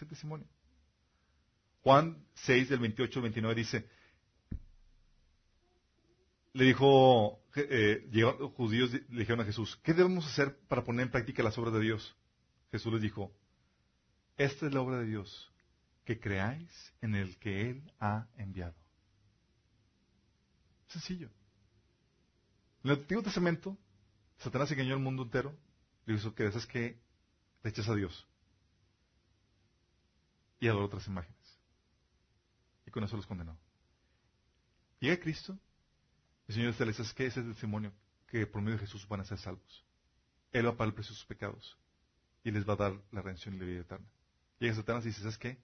el 0.02 0.08
testimonio. 0.08 0.46
Juan 1.82 2.24
6, 2.34 2.68
del 2.68 2.80
28 2.80 3.18
al 3.18 3.22
29 3.22 3.54
dice, 3.54 3.88
le 6.52 6.64
dijo, 6.64 7.40
eh, 7.54 8.08
judíos 8.56 8.92
le 8.92 9.20
dijeron 9.20 9.40
a 9.40 9.44
Jesús, 9.44 9.78
¿qué 9.82 9.92
debemos 9.92 10.26
hacer 10.26 10.58
para 10.68 10.84
poner 10.84 11.06
en 11.06 11.12
práctica 11.12 11.42
las 11.42 11.56
obras 11.58 11.74
de 11.74 11.80
Dios? 11.80 12.16
Jesús 12.70 12.92
les 12.92 13.02
dijo, 13.02 13.32
esta 14.36 14.66
es 14.66 14.72
la 14.72 14.80
obra 14.80 14.98
de 14.98 15.06
Dios, 15.06 15.52
que 16.04 16.20
creáis 16.20 16.94
en 17.00 17.14
el 17.14 17.38
que 17.38 17.70
Él 17.70 17.92
ha 18.00 18.26
enviado. 18.36 18.74
Sencillo. 20.88 21.28
En 22.84 22.90
el 22.90 22.98
Antiguo 22.98 23.22
Testamento, 23.22 23.76
Satanás 24.38 24.70
engañó 24.70 24.94
al 24.94 25.00
mundo 25.00 25.24
entero, 25.24 25.54
Le 26.06 26.14
dijo 26.14 26.34
que 26.34 26.46
es 26.46 26.66
que 26.66 27.00
rechaza 27.62 27.92
a 27.92 27.96
Dios 27.96 28.26
y 30.60 30.68
adora 30.68 30.86
otras 30.86 31.06
imágenes. 31.06 31.36
Y 32.86 32.90
con 32.90 33.04
eso 33.04 33.16
los 33.16 33.26
condenó. 33.26 33.58
Llega 35.00 35.20
Cristo, 35.20 35.58
el 36.48 36.54
Señor 36.54 36.74
dice 36.74 37.14
que 37.14 37.26
ese 37.26 37.40
es 37.40 37.46
el 37.46 37.52
testimonio 37.52 37.92
que 38.26 38.46
por 38.46 38.62
medio 38.62 38.78
de 38.78 38.86
Jesús 38.86 39.06
van 39.06 39.20
a 39.20 39.24
ser 39.24 39.38
salvos. 39.38 39.84
Él 40.50 40.66
va 40.66 40.70
a 40.70 40.76
pagar 40.76 40.88
el 40.88 40.94
precio 40.94 41.12
de 41.12 41.18
sus 41.18 41.26
pecados 41.26 41.78
y 42.42 42.50
les 42.50 42.66
va 42.66 42.72
a 42.72 42.76
dar 42.76 43.02
la 43.12 43.20
redención 43.20 43.54
y 43.54 43.58
la 43.58 43.66
vida 43.66 43.80
eterna. 43.80 44.06
Llega 44.58 44.74
Satanás 44.74 45.04
y 45.04 45.08
dice, 45.08 45.20
¿sabes 45.20 45.38
qué? 45.38 45.58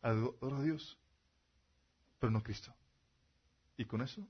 Adora 0.00 0.56
a 0.56 0.62
Dios, 0.62 0.98
pero 2.18 2.30
no 2.30 2.38
a 2.38 2.42
Cristo. 2.42 2.74
Y 3.76 3.84
con 3.84 4.00
eso, 4.00 4.26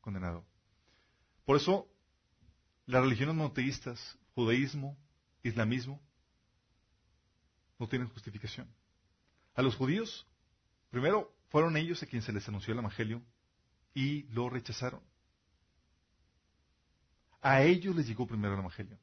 condenado. 0.00 0.44
Por 1.44 1.56
eso, 1.56 1.86
las 2.86 3.02
religiones 3.02 3.34
monoteístas, 3.34 4.18
judaísmo, 4.34 4.96
islamismo, 5.42 6.00
no 7.78 7.86
tienen 7.86 8.08
justificación. 8.08 8.68
A 9.54 9.62
los 9.62 9.76
judíos, 9.76 10.26
primero 10.90 11.34
fueron 11.48 11.76
ellos 11.76 12.02
a 12.02 12.06
quienes 12.06 12.24
se 12.24 12.32
les 12.32 12.48
anunció 12.48 12.72
el 12.72 12.80
Evangelio 12.80 13.22
y 13.94 14.24
lo 14.24 14.50
rechazaron. 14.50 15.00
A 17.40 17.62
ellos 17.62 17.94
les 17.94 18.06
llegó 18.08 18.26
primero 18.26 18.54
el 18.54 18.60
Evangelio. 18.60 18.98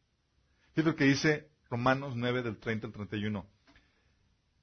Es 0.76 0.86
lo 0.86 0.96
que 0.96 1.06
dice 1.06 1.50
Romanos 1.70 2.16
9 2.16 2.44
del 2.44 2.58
30 2.58 2.88
al 2.88 2.94
31. 2.94 3.46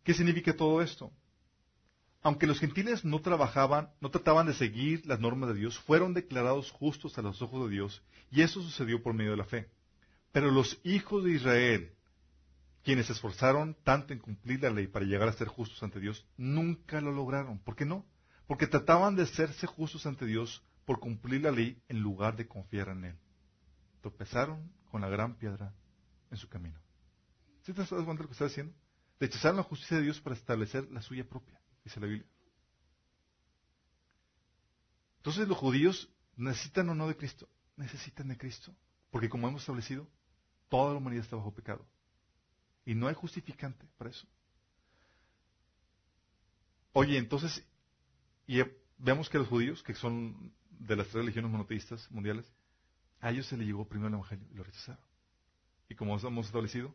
¿Qué 0.03 0.15
significa 0.15 0.57
todo 0.57 0.83
esto? 0.83 1.13
Aunque 2.23 2.47
los 2.47 2.59
gentiles 2.59 3.05
no 3.05 3.21
trabajaban, 3.21 3.91
no 4.01 4.11
trataban 4.11 4.47
de 4.47 4.55
seguir 4.55 5.07
las 5.07 5.21
normas 5.21 5.51
de 5.51 5.55
Dios, 5.55 5.79
fueron 5.79 6.15
declarados 6.15 6.71
justos 6.73 7.17
a 7.17 7.23
los 7.23 7.41
ojos 7.41 7.69
de 7.69 7.75
Dios, 7.75 8.03
y 8.31 8.43
eso 8.43 8.61
sucedió 8.61 9.03
por 9.03 9.15
medio 9.15 9.31
de 9.33 9.37
la 9.37 9.45
fe. 9.45 9.71
Pero 10.33 10.51
los 10.51 10.81
hijos 10.83 11.25
de 11.25 11.33
Israel, 11.33 11.95
quienes 12.83 13.07
se 13.07 13.13
esforzaron 13.13 13.77
tanto 13.85 14.13
en 14.13 14.19
cumplir 14.19 14.63
la 14.63 14.71
ley 14.71 14.87
para 14.87 15.05
llegar 15.05 15.29
a 15.29 15.33
ser 15.33 15.49
justos 15.49 15.83
ante 15.83 16.01
Dios, 16.01 16.27
nunca 16.37 17.01
lo 17.01 17.13
lograron. 17.13 17.59
¿Por 17.59 17.77
qué 17.77 17.85
no? 17.85 18.07
Porque 18.47 18.67
trataban 18.67 19.15
de 19.17 19.27
serse 19.27 19.67
justos 19.67 20.07
ante 20.07 20.25
Dios 20.25 20.65
por 20.85 21.01
cumplir 21.01 21.43
la 21.43 21.51
ley 21.51 21.83
en 21.89 22.01
lugar 22.01 22.37
de 22.37 22.49
confiar 22.49 22.89
en 22.89 23.05
Él. 23.05 23.19
Tropezaron 24.01 24.73
con 24.91 25.03
la 25.03 25.09
gran 25.09 25.35
piedra 25.37 25.75
en 26.31 26.39
su 26.39 26.49
camino. 26.49 26.81
¿Sí 27.63 27.73
te 27.73 27.81
das 27.81 27.91
cuenta 27.91 28.13
de 28.13 28.19
lo 28.19 28.27
que 28.27 28.33
está 28.33 28.47
diciendo? 28.47 28.75
Rechazaron 29.21 29.59
la 29.59 29.65
justicia 29.65 29.99
de 29.99 30.05
Dios 30.05 30.21
para 30.21 30.37
establecer 30.37 30.91
la 30.91 31.03
suya 31.03 31.29
propia, 31.29 31.61
dice 31.85 32.01
la 32.01 32.07
Biblia. 32.07 32.29
Entonces 35.19 35.47
los 35.47 35.59
judíos 35.59 36.09
necesitan 36.37 36.89
o 36.89 36.95
no 36.95 37.09
de 37.09 37.17
Cristo, 37.17 37.49
necesitan 37.77 38.29
de 38.29 38.39
Cristo, 38.39 38.75
porque 39.11 39.29
como 39.29 39.49
hemos 39.49 39.63
establecido, 39.63 40.09
toda 40.69 40.93
la 40.93 40.99
humanidad 40.99 41.25
está 41.25 41.37
bajo 41.37 41.53
pecado. 41.53 41.87
Y 42.89 42.95
no 42.95 43.07
hay 43.07 43.13
justificante 43.13 43.87
para 43.99 44.09
eso. 44.09 44.27
Oye, 46.95 47.19
entonces, 47.19 47.63
y 48.47 48.63
vemos 48.97 49.29
que 49.29 49.37
los 49.37 49.47
judíos, 49.47 49.83
que 49.83 49.93
son 49.93 50.55
de 50.71 50.97
las 50.97 51.07
tres 51.09 51.23
religiones 51.23 51.51
monoteístas 51.51 52.11
mundiales, 52.11 52.51
a 53.21 53.31
ellos 53.31 53.45
se 53.45 53.59
les 53.59 53.67
llegó 53.67 53.87
primero 53.87 54.09
el 54.09 54.15
Evangelio 54.15 54.49
y 54.51 54.55
lo 54.55 54.65
rechazaron. 54.65 55.05
Y 55.91 55.97
como 55.97 56.19
hemos 56.19 56.47
establecido, 56.47 56.95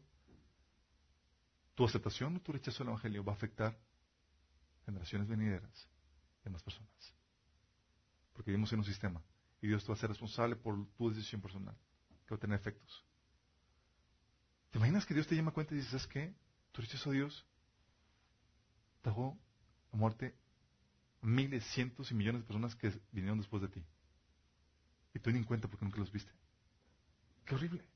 tu 1.76 1.86
aceptación 1.86 2.38
o 2.38 2.42
tu 2.42 2.54
rechazo 2.54 2.80
del 2.80 2.88
Evangelio 2.88 3.24
va 3.24 3.34
a 3.34 3.36
afectar 3.36 3.80
generaciones 4.88 5.28
venideras 5.28 5.88
y 6.44 6.50
más 6.50 6.64
personas. 6.64 7.14
Porque 8.34 8.50
vivimos 8.50 8.74
en 8.74 8.80
un 8.80 8.86
sistema 8.86 9.22
y 9.62 9.68
Dios 9.68 9.84
te 9.84 9.90
va 9.90 9.94
a 9.94 10.00
ser 10.00 10.10
responsable 10.10 10.56
por 10.56 10.88
tu 10.94 11.12
decisión 11.12 11.40
personal, 11.40 11.78
que 12.26 12.34
va 12.34 12.38
a 12.38 12.40
tener 12.40 12.60
efectos. 12.60 13.06
¿Te 14.74 14.80
imaginas 14.80 15.06
que 15.06 15.14
Dios 15.14 15.28
te 15.28 15.36
llama 15.36 15.52
a 15.52 15.54
cuenta 15.54 15.76
y 15.76 15.78
dices, 15.78 15.92
¿sabes 15.92 16.08
qué? 16.08 16.34
Tu 16.72 16.82
rechazo 16.82 17.12
a 17.12 17.14
Dios 17.14 17.46
trajo 19.04 19.38
a 19.92 19.98
muerte 19.98 20.36
miles, 21.22 21.64
cientos 21.76 22.10
y 22.10 22.16
millones 22.16 22.42
de 22.42 22.48
personas 22.48 22.76
que 22.76 22.92
vinieron 23.12 23.38
después 23.38 23.62
de 23.62 23.68
ti. 23.68 23.86
Y 25.14 25.20
tú 25.20 25.30
ni 25.30 25.38
en 25.38 25.44
cuenta 25.44 25.68
porque 25.68 25.86
nunca 25.86 26.00
los 26.00 26.12
viste. 26.12 26.32
Qué 27.46 27.54
horrible. 27.54 27.88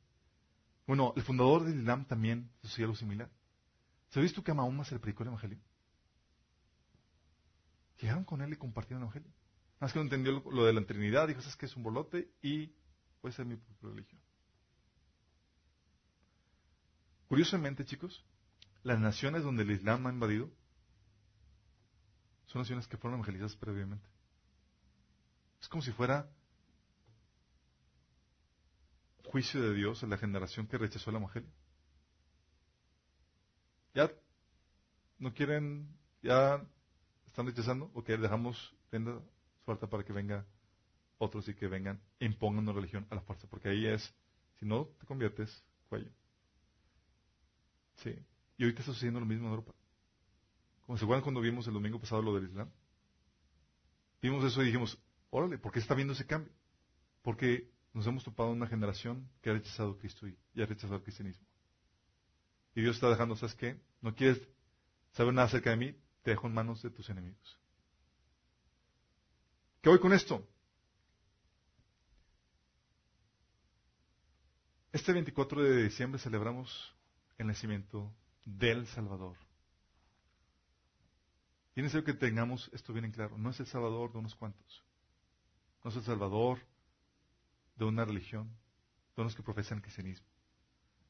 Bueno, 0.86 1.14
el 1.16 1.24
fundador 1.24 1.64
del 1.64 1.80
Islam 1.80 2.06
también 2.06 2.52
sucedió 2.62 2.86
algo 2.86 2.96
similar. 2.96 3.32
¿Sabes 4.10 4.32
tú 4.32 4.44
que 4.44 4.52
a 4.52 4.54
Mahoma 4.54 4.86
se 4.86 4.94
le 4.94 5.00
predicó 5.00 5.24
el 5.24 5.30
Evangelio? 5.30 5.58
Llegaron 8.00 8.24
con 8.24 8.40
él 8.44 8.54
y 8.54 8.56
compartieron 8.56 9.02
el 9.02 9.06
Evangelio. 9.06 9.32
Más 9.80 9.94
que 9.94 9.98
no 9.98 10.04
entendió 10.04 10.44
lo, 10.48 10.64
de 10.64 10.74
la 10.74 10.86
Trinidad, 10.86 11.28
dijo, 11.28 11.42
¿sabes 11.42 11.56
que 11.56 11.66
es 11.66 11.76
un 11.76 11.82
bolote? 11.82 12.30
Y 12.44 12.72
puede 13.20 13.34
ser 13.34 13.48
mi 13.48 13.56
propia 13.56 13.90
religión. 13.90 14.22
Curiosamente, 17.28 17.86
chicos, 17.86 18.26
las 18.84 19.00
naciones 19.00 19.44
donde 19.44 19.64
el 19.64 19.72
Islam 19.72 20.08
ha 20.08 20.12
invadido 20.12 20.50
son 22.46 22.62
naciones 22.62 22.88
que 22.88 22.98
fueron 22.98 23.20
evangelizadas 23.20 23.56
previamente. 23.56 24.08
Es 25.62 25.68
como 25.68 25.84
si 25.84 25.92
fuera 25.92 26.30
juicio 29.26 29.62
de 29.62 29.74
Dios 29.74 30.02
en 30.04 30.10
la 30.10 30.18
generación 30.18 30.68
que 30.68 30.78
rechazó 30.78 31.10
el 31.10 31.18
Evangelio. 31.18 31.50
Ya 33.94 34.10
no 35.20 35.34
quieren, 35.34 35.98
ya 36.22 36.66
están 37.26 37.48
rechazando, 37.48 37.92
o 37.94 38.04
que 38.04 38.16
dejamos 38.18 38.74
tienda 38.90 39.20
suerte 39.66 39.88
para 39.88 40.04
que 40.04 40.14
venga 40.14 40.46
otros 41.18 41.48
y 41.50 41.56
que 41.56 41.68
vengan 41.68 42.00
e 42.20 42.26
impongan 42.26 42.64
una 42.64 42.74
religión 42.74 43.06
a 43.10 43.16
la 43.16 43.22
fuerza, 43.22 43.48
porque 43.50 43.70
ahí 43.70 43.86
es, 43.88 44.14
si 44.60 44.66
no 44.66 44.86
te 45.00 45.06
conviertes, 45.06 45.64
cuello. 45.90 46.12
Sí. 47.98 48.16
Y 48.58 48.64
ahorita 48.64 48.82
está 48.82 48.94
sucediendo 48.94 49.20
lo 49.20 49.26
mismo 49.26 49.46
en 49.46 49.52
Europa. 49.52 49.74
Como 50.86 50.98
se 50.98 51.04
acuerdan 51.04 51.24
cuando 51.24 51.42
vimos 51.42 51.68
el 51.68 51.74
domingo 51.74 52.00
pasado 52.00 52.22
lo 52.22 52.34
del 52.34 52.46
Islam. 52.46 52.72
Vimos 54.22 54.44
eso 54.44 54.62
y 54.62 54.66
dijimos, 54.66 54.98
órale, 55.30 55.58
¿por 55.58 55.72
qué 55.72 55.80
está 55.80 55.94
viendo 55.94 56.14
ese 56.14 56.26
cambio? 56.26 56.52
Porque 57.22 57.70
nos 57.94 58.08
hemos 58.08 58.24
topado 58.24 58.52
una 58.52 58.68
generación 58.68 59.30
que 59.42 59.50
ha 59.50 59.54
rechazado 59.54 59.98
Cristo 59.98 60.28
y, 60.28 60.38
ha 60.62 60.66
rechazado 60.66 60.96
el 60.96 61.04
cristianismo. 61.04 61.46
Y 62.76 62.82
Dios 62.82 62.96
está 62.96 63.10
dejando, 63.10 63.36
¿sabes 63.36 63.56
qué? 63.56 63.80
No 64.02 64.16
quieres 64.16 64.48
saber 65.12 65.34
nada 65.34 65.48
acerca 65.48 65.72
de 65.72 65.78
mí, 65.78 65.96
te 66.24 66.32
dejo 66.32 66.48
en 66.48 66.54
manos 66.54 66.82
de 66.82 66.90
tus 66.90 67.10
enemigos. 67.10 67.60
¿Qué 69.82 69.90
voy 69.90 70.00
con 70.00 70.14
esto? 70.14 70.48
Este 74.92 75.14
24 75.14 75.62
de 75.64 75.84
diciembre 75.84 76.20
celebramos 76.20 76.97
el 77.38 77.48
nacimiento 77.48 78.14
del 78.46 78.88
Salvador. 78.88 79.38
Y 81.76 81.82
es 81.82 81.84
necesario 81.84 82.06
que 82.06 82.14
tengamos 82.14 82.70
esto 82.74 82.94
bien 82.94 83.06
en 83.06 83.12
claro. 83.12 83.38
No 83.38 83.52
es 83.52 83.60
el 83.60 83.68
Salvador 83.68 84.12
de 84.12 84.20
unos 84.20 84.36
cuantos. 84.36 84.84
No 85.84 85.92
es 85.92 85.96
el 85.96 86.04
Salvador 86.04 86.60
de 87.76 87.86
una 87.86 88.04
religión, 88.04 88.50
de 89.16 89.22
unos 89.22 89.36
que 89.36 89.44
profesan 89.44 89.82
cristianismo. 89.82 90.26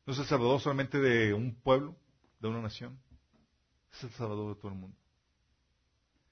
No 0.06 0.14
es 0.14 0.20
el 0.20 0.26
Salvador 0.26 0.60
solamente 0.60 1.00
de 1.00 1.34
un 1.34 1.56
pueblo, 1.56 1.96
de 2.40 2.50
una 2.50 2.62
nación. 2.62 3.00
Es 3.94 4.04
el 4.04 4.12
Salvador 4.12 4.56
de 4.56 4.62
todo 4.62 4.72
el 4.72 4.78
mundo. 4.78 4.98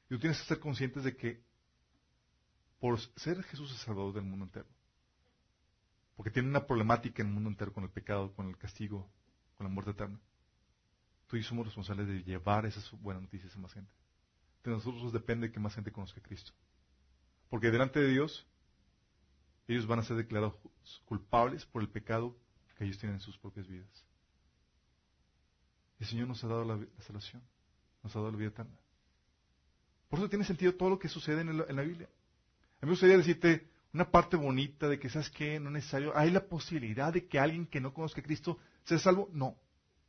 Y 0.06 0.10
tú 0.10 0.20
tienes 0.20 0.40
que 0.42 0.48
ser 0.48 0.60
conscientes 0.60 1.04
de 1.04 1.16
que 1.16 1.42
por 2.80 3.00
ser 3.00 3.42
Jesús 3.44 3.72
el 3.72 3.78
Salvador 3.78 4.14
del 4.14 4.24
mundo 4.24 4.46
entero, 4.46 4.68
porque 6.16 6.32
tiene 6.32 6.50
una 6.50 6.68
problemática 6.68 7.22
en 7.22 7.30
el 7.30 7.34
mundo 7.34 7.50
entero 7.50 7.74
con 7.74 7.84
el 7.84 7.90
pecado, 7.90 8.34
con 8.36 8.48
el 8.48 8.58
castigo, 8.58 9.10
con 9.58 9.66
la 9.66 9.74
muerte 9.74 9.92
eterna. 9.92 10.20
Tú 11.28 11.38
y 11.38 11.42
yo 11.42 11.50
somos 11.50 11.66
responsables 11.66 12.08
de 12.08 12.24
llevar 12.24 12.66
esas 12.66 12.90
buenas 13.02 13.24
noticias 13.24 13.56
a 13.56 13.60
más 13.60 13.74
gente. 13.74 13.92
De 14.64 14.72
nosotros 14.72 15.14
depende 15.14 15.52
que 15.52 15.60
más 15.60 15.76
gente 15.76 15.92
conozca 15.92 16.20
a 16.20 16.24
Cristo. 16.24 16.52
Porque 17.50 17.72
delante 17.72 18.00
de 18.00 18.10
Dios, 18.10 18.46
ellos 19.68 19.88
van 19.88 20.00
a 20.00 20.04
ser 20.04 20.18
declarados 20.18 20.56
culpables 21.06 21.66
por 21.66 21.82
el 21.82 21.90
pecado 21.90 22.36
que 22.78 22.86
ellos 22.86 22.98
tienen 22.98 23.16
en 23.16 23.22
sus 23.22 23.38
propias 23.38 23.68
vidas. 23.68 24.06
El 26.00 26.08
Señor 26.08 26.28
nos 26.28 26.44
ha 26.44 26.48
dado 26.48 26.66
la, 26.66 26.80
salvación, 27.00 27.42
nos 28.04 28.16
ha 28.16 28.20
dado 28.20 28.32
la 28.32 28.38
vida 28.38 28.50
eterna. 28.50 28.76
Por 30.10 30.20
eso 30.20 30.30
tiene 30.30 30.46
sentido 30.46 30.76
todo 30.76 30.90
lo 30.90 31.00
que 31.00 31.08
sucede 31.08 31.42
en, 31.42 31.58
la 31.58 31.82
Biblia. 31.82 32.08
A 32.82 32.86
mí 32.86 32.88
me 32.88 32.90
gustaría 32.92 33.18
decirte 33.18 33.68
una 33.94 34.12
parte 34.12 34.36
bonita 34.36 34.90
de 34.90 35.00
que, 35.00 35.10
¿sabes 35.10 35.30
qué? 35.30 35.60
No 35.60 35.70
es 35.70 35.74
necesario. 35.74 36.16
Hay 36.16 36.30
la 36.32 36.46
posibilidad 36.46 37.14
de 37.14 37.28
que 37.28 37.40
alguien 37.40 37.66
que 37.66 37.80
no 37.80 37.94
conozca 37.94 38.22
a 38.22 38.24
Cristo 38.24 38.60
sea 38.86 39.00
salvo. 39.00 39.30
No. 39.34 39.58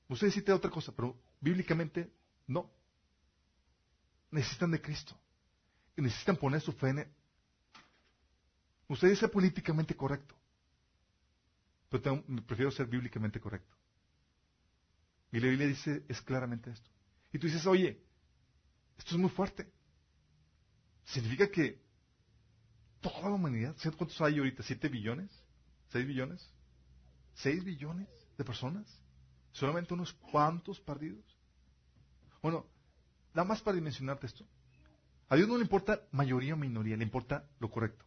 Usted 0.08 0.28
necesita 0.28 0.54
otra 0.54 0.70
cosa, 0.70 0.92
pero 0.94 1.18
bíblicamente 1.40 2.12
no. 2.46 2.70
Necesitan 4.30 4.70
de 4.70 4.80
Cristo. 4.80 5.18
Y 5.96 6.02
necesitan 6.02 6.36
poner 6.36 6.60
su 6.60 6.72
fe 6.72 6.90
en 6.90 6.98
Él. 7.00 7.08
Usted 8.88 9.08
dice 9.08 9.28
políticamente 9.28 9.96
correcto. 9.96 10.34
Pero 11.88 12.22
prefiero 12.46 12.70
ser 12.70 12.86
bíblicamente 12.86 13.40
correcto. 13.40 13.74
Y 15.32 15.40
la 15.40 15.48
Biblia 15.48 15.66
dice, 15.66 16.04
es 16.08 16.20
claramente 16.20 16.70
esto. 16.70 16.88
Y 17.32 17.38
tú 17.38 17.46
dices, 17.46 17.66
oye, 17.66 18.00
esto 18.98 19.14
es 19.14 19.20
muy 19.20 19.30
fuerte. 19.30 19.70
Significa 21.04 21.50
que 21.50 21.80
toda 23.00 23.22
la 23.22 23.34
humanidad, 23.34 23.76
¿cuántos 23.96 24.20
hay 24.20 24.38
ahorita? 24.38 24.62
¿Siete 24.62 24.88
billones? 24.88 25.30
¿Seis 25.88 26.06
billones? 26.06 26.48
¿Seis 27.34 27.64
billones 27.64 28.08
de 28.36 28.44
personas? 28.44 28.86
¿Solamente 29.52 29.94
unos 29.94 30.12
cuantos 30.12 30.80
perdidos? 30.80 31.24
Bueno, 32.42 32.66
nada 33.34 33.48
más 33.48 33.62
para 33.62 33.74
dimensionarte 33.74 34.26
esto. 34.26 34.46
A 35.28 35.36
Dios 35.36 35.48
no 35.48 35.56
le 35.56 35.62
importa 35.62 36.02
mayoría 36.12 36.54
o 36.54 36.56
minoría, 36.56 36.96
le 36.96 37.04
importa 37.04 37.48
lo 37.58 37.70
correcto. 37.70 38.04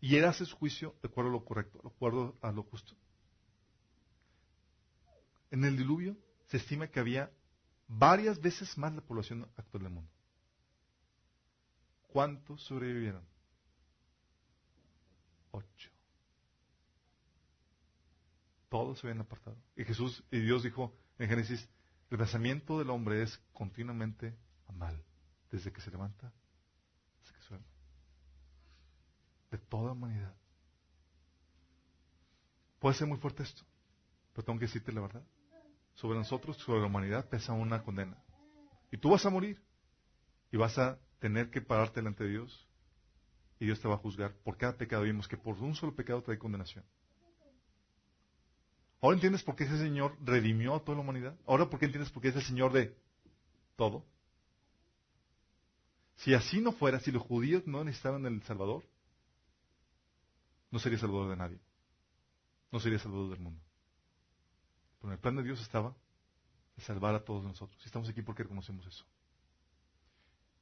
Y 0.00 0.16
Él 0.16 0.24
hace 0.24 0.44
su 0.44 0.56
juicio 0.56 0.94
de 1.02 1.08
acuerdo 1.08 1.30
a 1.30 1.32
lo 1.32 1.44
correcto, 1.44 1.80
de 1.82 1.88
acuerdo 1.88 2.36
a 2.42 2.52
lo 2.52 2.62
justo. 2.64 2.94
En 5.50 5.64
el 5.64 5.76
diluvio 5.76 6.16
se 6.46 6.58
estima 6.58 6.88
que 6.88 7.00
había 7.00 7.30
varias 7.86 8.40
veces 8.40 8.76
más 8.76 8.92
la 8.94 9.00
población 9.00 9.48
actual 9.56 9.84
del 9.84 9.92
mundo. 9.92 10.10
¿Cuántos 12.08 12.62
sobrevivieron? 12.62 13.22
Ocho. 15.50 15.90
Todos 18.68 18.98
se 18.98 19.06
habían 19.06 19.22
apartado. 19.22 19.56
Y 19.76 19.84
Jesús 19.84 20.22
y 20.30 20.40
Dios 20.40 20.62
dijo 20.62 20.94
en 21.18 21.28
Génesis, 21.28 21.68
el 22.10 22.18
pensamiento 22.18 22.78
del 22.78 22.90
hombre 22.90 23.22
es 23.22 23.38
continuamente 23.52 24.36
mal, 24.72 25.02
desde 25.50 25.72
que 25.72 25.80
se 25.80 25.90
levanta 25.90 26.32
hasta 27.20 27.32
que 27.34 27.42
suena. 27.42 27.64
De 29.50 29.58
toda 29.58 29.92
humanidad. 29.92 30.34
Puede 32.78 32.94
ser 32.94 33.08
muy 33.08 33.18
fuerte 33.18 33.42
esto, 33.42 33.62
pero 34.32 34.44
tengo 34.44 34.58
que 34.58 34.66
decirte 34.66 34.92
la 34.92 35.00
verdad. 35.00 35.22
Sobre 35.94 36.18
nosotros, 36.18 36.56
sobre 36.58 36.80
la 36.80 36.86
humanidad, 36.86 37.28
pesa 37.28 37.52
una 37.52 37.82
condena. 37.82 38.22
Y 38.92 38.98
tú 38.98 39.10
vas 39.10 39.26
a 39.26 39.30
morir. 39.30 39.60
Y 40.50 40.56
vas 40.56 40.78
a 40.78 40.98
tener 41.18 41.50
que 41.50 41.60
pararte 41.60 42.00
delante 42.00 42.24
de 42.24 42.30
Dios. 42.30 42.68
Y 43.58 43.66
Dios 43.66 43.80
te 43.80 43.88
va 43.88 43.94
a 43.94 43.98
juzgar 43.98 44.32
por 44.44 44.56
cada 44.56 44.76
pecado. 44.76 45.02
Vimos 45.02 45.26
que 45.26 45.36
por 45.36 45.56
un 45.56 45.74
solo 45.74 45.94
pecado 45.94 46.22
trae 46.22 46.38
condenación. 46.38 46.84
Ahora 49.00 49.14
entiendes 49.14 49.42
por 49.42 49.54
qué 49.54 49.64
ese 49.64 49.78
Señor 49.78 50.16
redimió 50.24 50.74
a 50.74 50.80
toda 50.80 50.96
la 50.96 51.02
humanidad. 51.02 51.36
Ahora 51.46 51.70
por 51.70 51.78
qué 51.78 51.86
entiendes 51.86 52.10
por 52.10 52.22
qué 52.22 52.28
es 52.28 52.36
el 52.36 52.42
Señor 52.42 52.72
de 52.72 52.96
todo. 53.76 54.04
Si 56.16 56.34
así 56.34 56.60
no 56.60 56.72
fuera, 56.72 56.98
si 56.98 57.12
los 57.12 57.22
judíos 57.22 57.64
no 57.66 57.84
necesitaban 57.84 58.26
el 58.26 58.42
Salvador, 58.42 58.82
no 60.70 60.80
sería 60.80 60.98
Salvador 60.98 61.30
de 61.30 61.36
nadie. 61.36 61.58
No 62.72 62.80
sería 62.80 62.98
Salvador 62.98 63.30
del 63.30 63.40
mundo. 63.40 63.60
Pero 64.98 65.10
en 65.10 65.12
el 65.12 65.20
plan 65.20 65.36
de 65.36 65.44
Dios 65.44 65.60
estaba 65.60 65.94
de 66.76 66.82
salvar 66.82 67.14
a 67.14 67.24
todos 67.24 67.44
nosotros. 67.44 67.80
Y 67.82 67.86
estamos 67.86 68.08
aquí 68.08 68.22
porque 68.22 68.42
reconocemos 68.42 68.84
eso. 68.86 69.04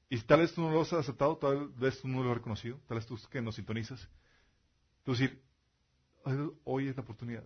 Y 0.09 0.21
tal 0.21 0.41
vez 0.41 0.55
tú 0.55 0.61
no 0.61 0.71
lo 0.71 0.83
has 0.83 0.93
aceptado, 0.93 1.37
tal 1.39 1.69
vez 1.71 2.01
tú 2.01 2.07
no 2.07 2.23
lo 2.23 2.31
has 2.31 2.37
reconocido, 2.37 2.79
tal 2.87 2.99
vez 2.99 3.07
tú 3.07 3.19
que 3.31 3.41
nos 3.41 3.57
sintonizas. 3.57 4.09
Tú 5.05 5.13
decir, 5.13 5.43
hoy 6.65 6.89
es 6.89 6.97
la 6.97 7.03
oportunidad. 7.03 7.45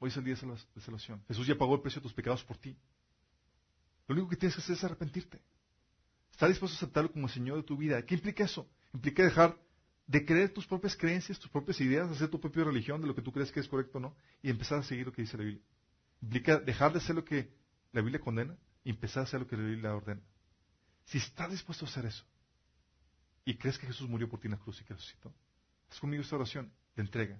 Hoy 0.00 0.08
es 0.08 0.16
el 0.16 0.24
día 0.24 0.34
de 0.34 0.80
salvación. 0.80 1.22
Jesús 1.28 1.46
ya 1.46 1.56
pagó 1.56 1.74
el 1.74 1.82
precio 1.82 2.00
de 2.00 2.04
tus 2.04 2.14
pecados 2.14 2.42
por 2.42 2.56
ti. 2.56 2.74
Lo 4.08 4.14
único 4.14 4.30
que 4.30 4.36
tienes 4.36 4.56
que 4.56 4.62
hacer 4.62 4.74
es 4.74 4.82
arrepentirte. 4.82 5.40
Estar 6.32 6.48
dispuesto 6.48 6.74
a 6.74 6.78
aceptarlo 6.78 7.12
como 7.12 7.26
el 7.26 7.32
Señor 7.32 7.58
de 7.58 7.62
tu 7.62 7.76
vida. 7.76 8.02
¿Qué 8.04 8.14
implica 8.14 8.44
eso? 8.44 8.66
Implica 8.94 9.22
dejar 9.22 9.58
de 10.06 10.24
creer 10.24 10.54
tus 10.54 10.66
propias 10.66 10.96
creencias, 10.96 11.38
tus 11.38 11.50
propias 11.50 11.78
ideas, 11.82 12.10
hacer 12.10 12.28
tu 12.28 12.40
propia 12.40 12.64
religión 12.64 13.00
de 13.02 13.06
lo 13.06 13.14
que 13.14 13.20
tú 13.20 13.30
crees 13.30 13.52
que 13.52 13.60
es 13.60 13.68
correcto 13.68 13.98
o 13.98 14.00
no, 14.00 14.16
y 14.42 14.48
empezar 14.48 14.78
a 14.78 14.82
seguir 14.82 15.06
lo 15.06 15.12
que 15.12 15.22
dice 15.22 15.36
la 15.36 15.44
Biblia. 15.44 15.62
Implica 16.22 16.58
dejar 16.58 16.92
de 16.92 16.98
hacer 16.98 17.14
lo 17.14 17.24
que 17.24 17.52
la 17.92 18.00
Biblia 18.00 18.20
condena 18.20 18.56
y 18.82 18.90
empezar 18.90 19.20
a 19.20 19.24
hacer 19.24 19.40
lo 19.40 19.46
que 19.46 19.56
la 19.56 19.64
Biblia 19.64 19.94
ordena. 19.94 20.22
Si 21.04 21.18
estás 21.18 21.50
dispuesto 21.50 21.84
a 21.84 21.88
hacer 21.88 22.06
eso 22.06 22.24
y 23.44 23.54
crees 23.54 23.78
que 23.78 23.86
Jesús 23.86 24.08
murió 24.08 24.30
por 24.30 24.40
ti 24.40 24.46
en 24.46 24.52
la 24.52 24.58
cruz 24.58 24.80
y 24.80 24.84
que 24.84 24.94
resucitó, 24.94 25.32
haz 25.90 26.00
conmigo 26.00 26.22
esta 26.22 26.36
oración 26.36 26.72
de 26.96 27.02
entrega. 27.02 27.38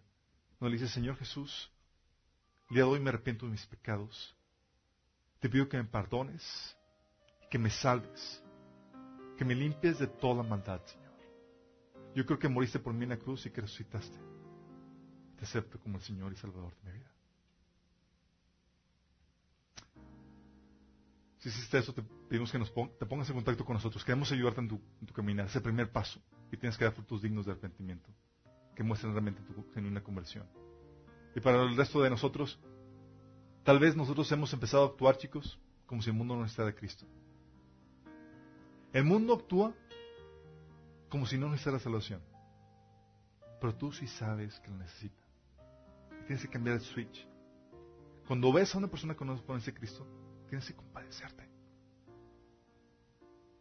No 0.61 0.69
le 0.69 0.75
dices, 0.75 0.91
Señor 0.91 1.17
Jesús, 1.17 1.71
día 2.71 2.85
de 2.85 2.91
hoy 2.91 3.01
me 3.01 3.11
arrepiento 3.11 3.47
de 3.47 3.53
mis 3.53 3.67
pecados. 3.67 4.37
Te 5.41 5.49
pido 5.49 5.69
que 5.69 5.77
me 5.77 5.85
perdones, 5.85 6.77
que 7.51 7.59
me 7.59 7.71
salves, 7.71 8.43
que 9.37 9.45
me 9.45 9.55
limpies 9.55 9.99
de 9.99 10.07
toda 10.07 10.43
maldad, 10.43 10.81
Señor. 10.87 11.11
Yo 12.15 12.25
creo 12.27 12.39
que 12.39 12.49
moriste 12.49 12.79
por 12.79 12.95
mí 12.95 13.05
en 13.05 13.11
la 13.11 13.19
cruz 13.19 13.47
y 13.47 13.51
que 13.51 13.61
resucitaste. 13.61 14.19
Te 15.37 15.45
acepto 15.45 15.81
como 15.81 15.97
el 15.97 16.03
Señor 16.03 16.33
y 16.33 16.37
Salvador 16.37 16.75
de 16.77 16.91
mi 16.91 16.99
vida. 16.99 17.11
Si 21.39 21.49
hiciste 21.49 21.79
eso, 21.79 21.95
te 21.95 22.03
pedimos 22.03 22.53
que 22.53 22.59
te 22.59 23.07
pongas 23.07 23.29
en 23.31 23.35
contacto 23.35 23.65
con 23.65 23.75
nosotros. 23.75 24.05
Queremos 24.05 24.31
ayudarte 24.31 24.61
en 24.61 24.69
tu, 24.69 24.81
en 25.01 25.07
tu 25.07 25.15
caminar, 25.15 25.47
ese 25.47 25.61
primer 25.61 25.91
paso. 25.91 26.21
Y 26.53 26.57
tienes 26.57 26.77
que 26.77 26.85
dar 26.85 26.93
frutos 26.93 27.23
dignos 27.23 27.47
de 27.47 27.53
arrepentimiento, 27.53 28.11
que 28.77 28.83
muestren 28.83 29.13
realmente 29.13 29.41
tu 29.43 29.73
genuina 29.73 30.03
conversión. 30.03 30.47
Y 31.35 31.41
para 31.41 31.63
el 31.63 31.77
resto 31.77 32.01
de 32.03 32.11
nosotros, 32.11 32.59
tal 33.65 33.79
vez 33.79 33.97
nosotros 33.97 34.31
hemos 34.33 34.53
empezado 34.53 34.85
a 34.85 34.87
actuar, 34.87 35.17
chicos, 35.17 35.59
como 35.87 36.03
si 36.03 36.11
el 36.11 36.17
mundo 36.17 36.35
no 36.35 36.43
necesitara 36.43 36.69
de 36.69 36.75
Cristo. 36.75 37.07
El 38.93 39.05
mundo 39.05 39.35
actúa 39.35 39.73
como 41.09 41.27
si 41.27 41.39
no 41.39 41.49
necesitara 41.49 41.79
salvación. 41.79 42.23
Pero 43.61 43.75
tú 43.75 43.93
sí 43.93 44.07
sabes 44.07 44.59
que 44.61 44.71
lo 44.71 44.79
necesita. 44.79 45.23
Y 46.21 46.25
tienes 46.25 46.43
que 46.43 46.49
cambiar 46.49 46.77
el 46.77 46.83
switch. 46.83 47.27
Cuando 48.27 48.53
ves 48.53 48.75
a 48.75 48.79
una 48.79 48.89
persona 48.89 49.15
que 49.15 49.25
no 49.25 49.45
conoce 49.45 49.71
a 49.71 49.75
Cristo, 49.75 50.07
tienes 50.49 50.67
que 50.67 50.75
compadecerte. 50.75 51.49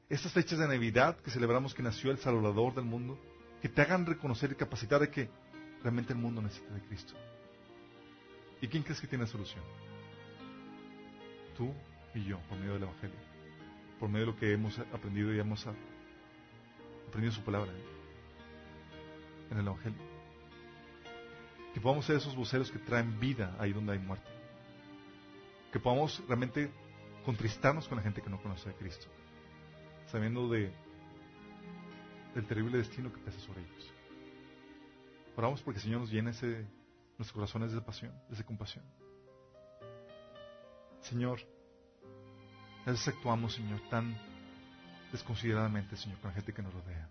Estas 0.07 0.31
fechas 0.31 0.57
de 0.57 0.67
Navidad 0.67 1.17
que 1.17 1.29
celebramos 1.29 1.73
que 1.73 1.83
nació 1.83 2.11
el 2.11 2.17
Salvador 2.17 2.73
del 2.73 2.85
mundo, 2.85 3.19
que 3.61 3.69
te 3.69 3.81
hagan 3.81 4.05
reconocer 4.05 4.51
y 4.51 4.55
capacitar 4.55 5.01
de 5.01 5.11
que 5.11 5.29
realmente 5.83 6.13
el 6.13 6.19
mundo 6.19 6.41
necesita 6.41 6.73
de 6.73 6.81
Cristo. 6.81 7.13
¿Y 8.61 8.67
quién 8.67 8.83
crees 8.83 8.99
que 8.99 9.07
tiene 9.07 9.25
solución? 9.27 9.63
Tú 11.57 11.73
y 12.13 12.23
yo, 12.23 12.39
por 12.49 12.57
medio 12.57 12.73
del 12.73 12.83
Evangelio, 12.83 13.17
por 13.99 14.09
medio 14.09 14.27
de 14.27 14.31
lo 14.33 14.37
que 14.37 14.53
hemos 14.53 14.77
aprendido 14.79 15.33
y 15.33 15.39
hemos 15.39 15.65
aprendido 17.07 17.33
su 17.33 17.43
palabra 17.43 17.71
¿eh? 17.71 17.83
en 19.51 19.57
el 19.59 19.67
Evangelio. 19.67 19.99
Que 21.73 21.79
podamos 21.79 22.05
ser 22.05 22.17
esos 22.17 22.35
voceros 22.35 22.71
que 22.71 22.79
traen 22.79 23.19
vida 23.19 23.55
ahí 23.59 23.73
donde 23.73 23.93
hay 23.93 23.99
muerte 23.99 24.39
que 25.71 25.79
podamos 25.79 26.21
realmente 26.27 26.71
contristarnos 27.25 27.87
con 27.87 27.97
la 27.97 28.03
gente 28.03 28.21
que 28.21 28.29
no 28.29 28.41
conoce 28.41 28.69
a 28.69 28.73
Cristo, 28.73 29.07
sabiendo 30.07 30.49
de, 30.49 30.71
del 32.33 32.45
terrible 32.45 32.77
destino 32.77 33.11
que 33.13 33.19
pesa 33.19 33.39
sobre 33.39 33.61
ellos. 33.61 33.93
Oramos 35.35 35.61
porque 35.61 35.77
el 35.77 35.83
Señor 35.83 36.01
nos 36.01 36.11
llene 36.11 36.31
ese, 36.31 36.65
nuestros 37.19 37.33
corazones 37.33 37.73
de 37.73 37.81
pasión, 37.81 38.13
de 38.29 38.33
esa 38.33 38.45
compasión. 38.45 38.85
Señor, 41.01 41.41
a 42.85 42.91
veces 42.91 43.09
actuamos, 43.09 43.53
Señor, 43.53 43.81
tan 43.89 44.17
desconsideradamente, 45.11 45.97
Señor, 45.97 46.17
con 46.19 46.29
la 46.29 46.35
gente 46.35 46.53
que 46.53 46.61
nos 46.61 46.73
rodea. 46.73 47.09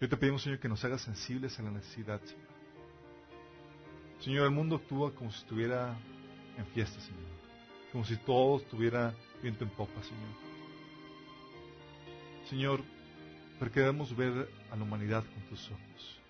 Yo 0.00 0.08
te 0.08 0.16
pedimos, 0.16 0.42
Señor, 0.42 0.60
que 0.60 0.68
nos 0.68 0.84
hagas 0.84 1.02
sensibles 1.02 1.58
a 1.58 1.64
la 1.64 1.72
necesidad, 1.72 2.20
Señor. 2.22 2.54
Señor, 4.20 4.44
el 4.44 4.52
mundo 4.52 4.76
actúa 4.76 5.12
como 5.12 5.32
si 5.32 5.38
estuviera 5.38 5.96
en 6.56 6.66
fiesta, 6.66 7.00
Señor. 7.00 7.34
Como 7.90 8.04
si 8.04 8.16
todo 8.18 8.58
estuviera 8.58 9.12
viento 9.42 9.64
en 9.64 9.70
popa, 9.70 10.00
Señor. 10.04 10.54
Señor, 12.48 12.84
pero 13.58 13.72
queremos 13.72 14.14
ver 14.16 14.48
a 14.70 14.76
la 14.76 14.84
humanidad 14.84 15.24
con 15.24 15.42
tus 15.48 15.68
ojos. 15.68 16.23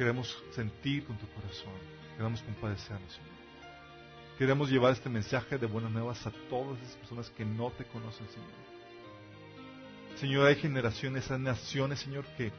Queremos 0.00 0.42
sentir 0.52 1.04
con 1.04 1.18
tu 1.18 1.26
corazón. 1.28 1.74
Queremos 2.16 2.40
compadecernos, 2.40 3.12
Señor. 3.12 3.30
Queremos 4.38 4.70
llevar 4.70 4.94
este 4.94 5.10
mensaje 5.10 5.58
de 5.58 5.66
buenas 5.66 5.90
nuevas 5.90 6.26
a 6.26 6.30
todas 6.48 6.80
esas 6.80 6.96
personas 6.96 7.28
que 7.28 7.44
no 7.44 7.70
te 7.72 7.84
conocen, 7.84 8.26
Señor. 8.28 8.48
Señor, 10.16 10.46
hay 10.46 10.56
generaciones, 10.56 11.30
hay 11.30 11.38
naciones, 11.38 11.98
Señor, 11.98 12.24
que 12.38 12.50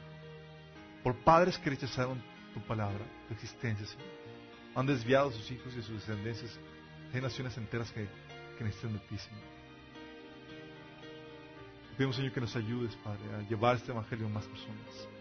por 1.02 1.16
padres 1.24 1.58
que 1.58 1.72
rechazaron 1.72 2.22
tu 2.54 2.62
palabra, 2.62 3.04
tu 3.28 3.34
existencia, 3.34 3.88
Señor 3.88 4.06
han 4.76 4.86
desviado 4.86 5.30
a 5.30 5.32
sus 5.32 5.50
hijos 5.50 5.74
y 5.76 5.80
a 5.80 5.82
sus 5.82 5.96
descendencias. 5.96 6.60
Hay 7.12 7.22
naciones 7.22 7.58
enteras 7.58 7.92
que, 7.92 8.08
necesitan 8.60 8.94
de 8.94 9.00
ti, 9.00 9.18
Señor. 9.18 9.42
Pedimos, 11.98 12.16
Señor, 12.18 12.34
que 12.34 12.42
nos 12.42 12.56
ayudes, 12.56 12.96
Padre, 12.98 13.24
a 13.36 13.42
llevar 13.50 13.78
este 13.78 13.92
Evangelio 13.92 14.28
a 14.28 14.30
más 14.30 14.46
personas. 14.46 15.21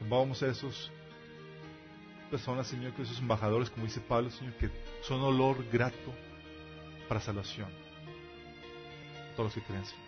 Vamos 0.00 0.42
a 0.42 0.48
esos 0.48 0.90
personas, 2.30 2.66
Señor, 2.66 2.92
que 2.92 3.02
esos 3.02 3.18
embajadores, 3.18 3.70
como 3.70 3.86
dice 3.86 4.00
Pablo, 4.00 4.30
Señor, 4.30 4.54
que 4.54 4.70
son 5.02 5.20
olor 5.22 5.64
grato 5.70 6.12
para 7.08 7.20
salvación. 7.20 7.68
Todos 9.36 9.46
los 9.46 9.54
que 9.54 9.62
creen, 9.62 9.84
Señor. 9.84 10.04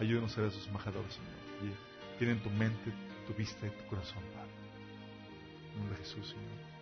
Ayúdenos 0.00 0.38
a 0.38 0.46
esos 0.46 0.66
embajadores, 0.66 1.14
Señor. 1.14 1.74
Y 1.74 2.18
tienen 2.18 2.42
tu 2.42 2.50
mente, 2.50 2.92
tu 3.26 3.34
vista 3.34 3.66
y 3.66 3.70
tu 3.70 3.86
corazón, 3.86 4.22
Padre. 4.34 4.50
En 5.72 5.78
nombre 5.78 5.98
de 5.98 6.04
Jesús, 6.04 6.28
Señor. 6.28 6.75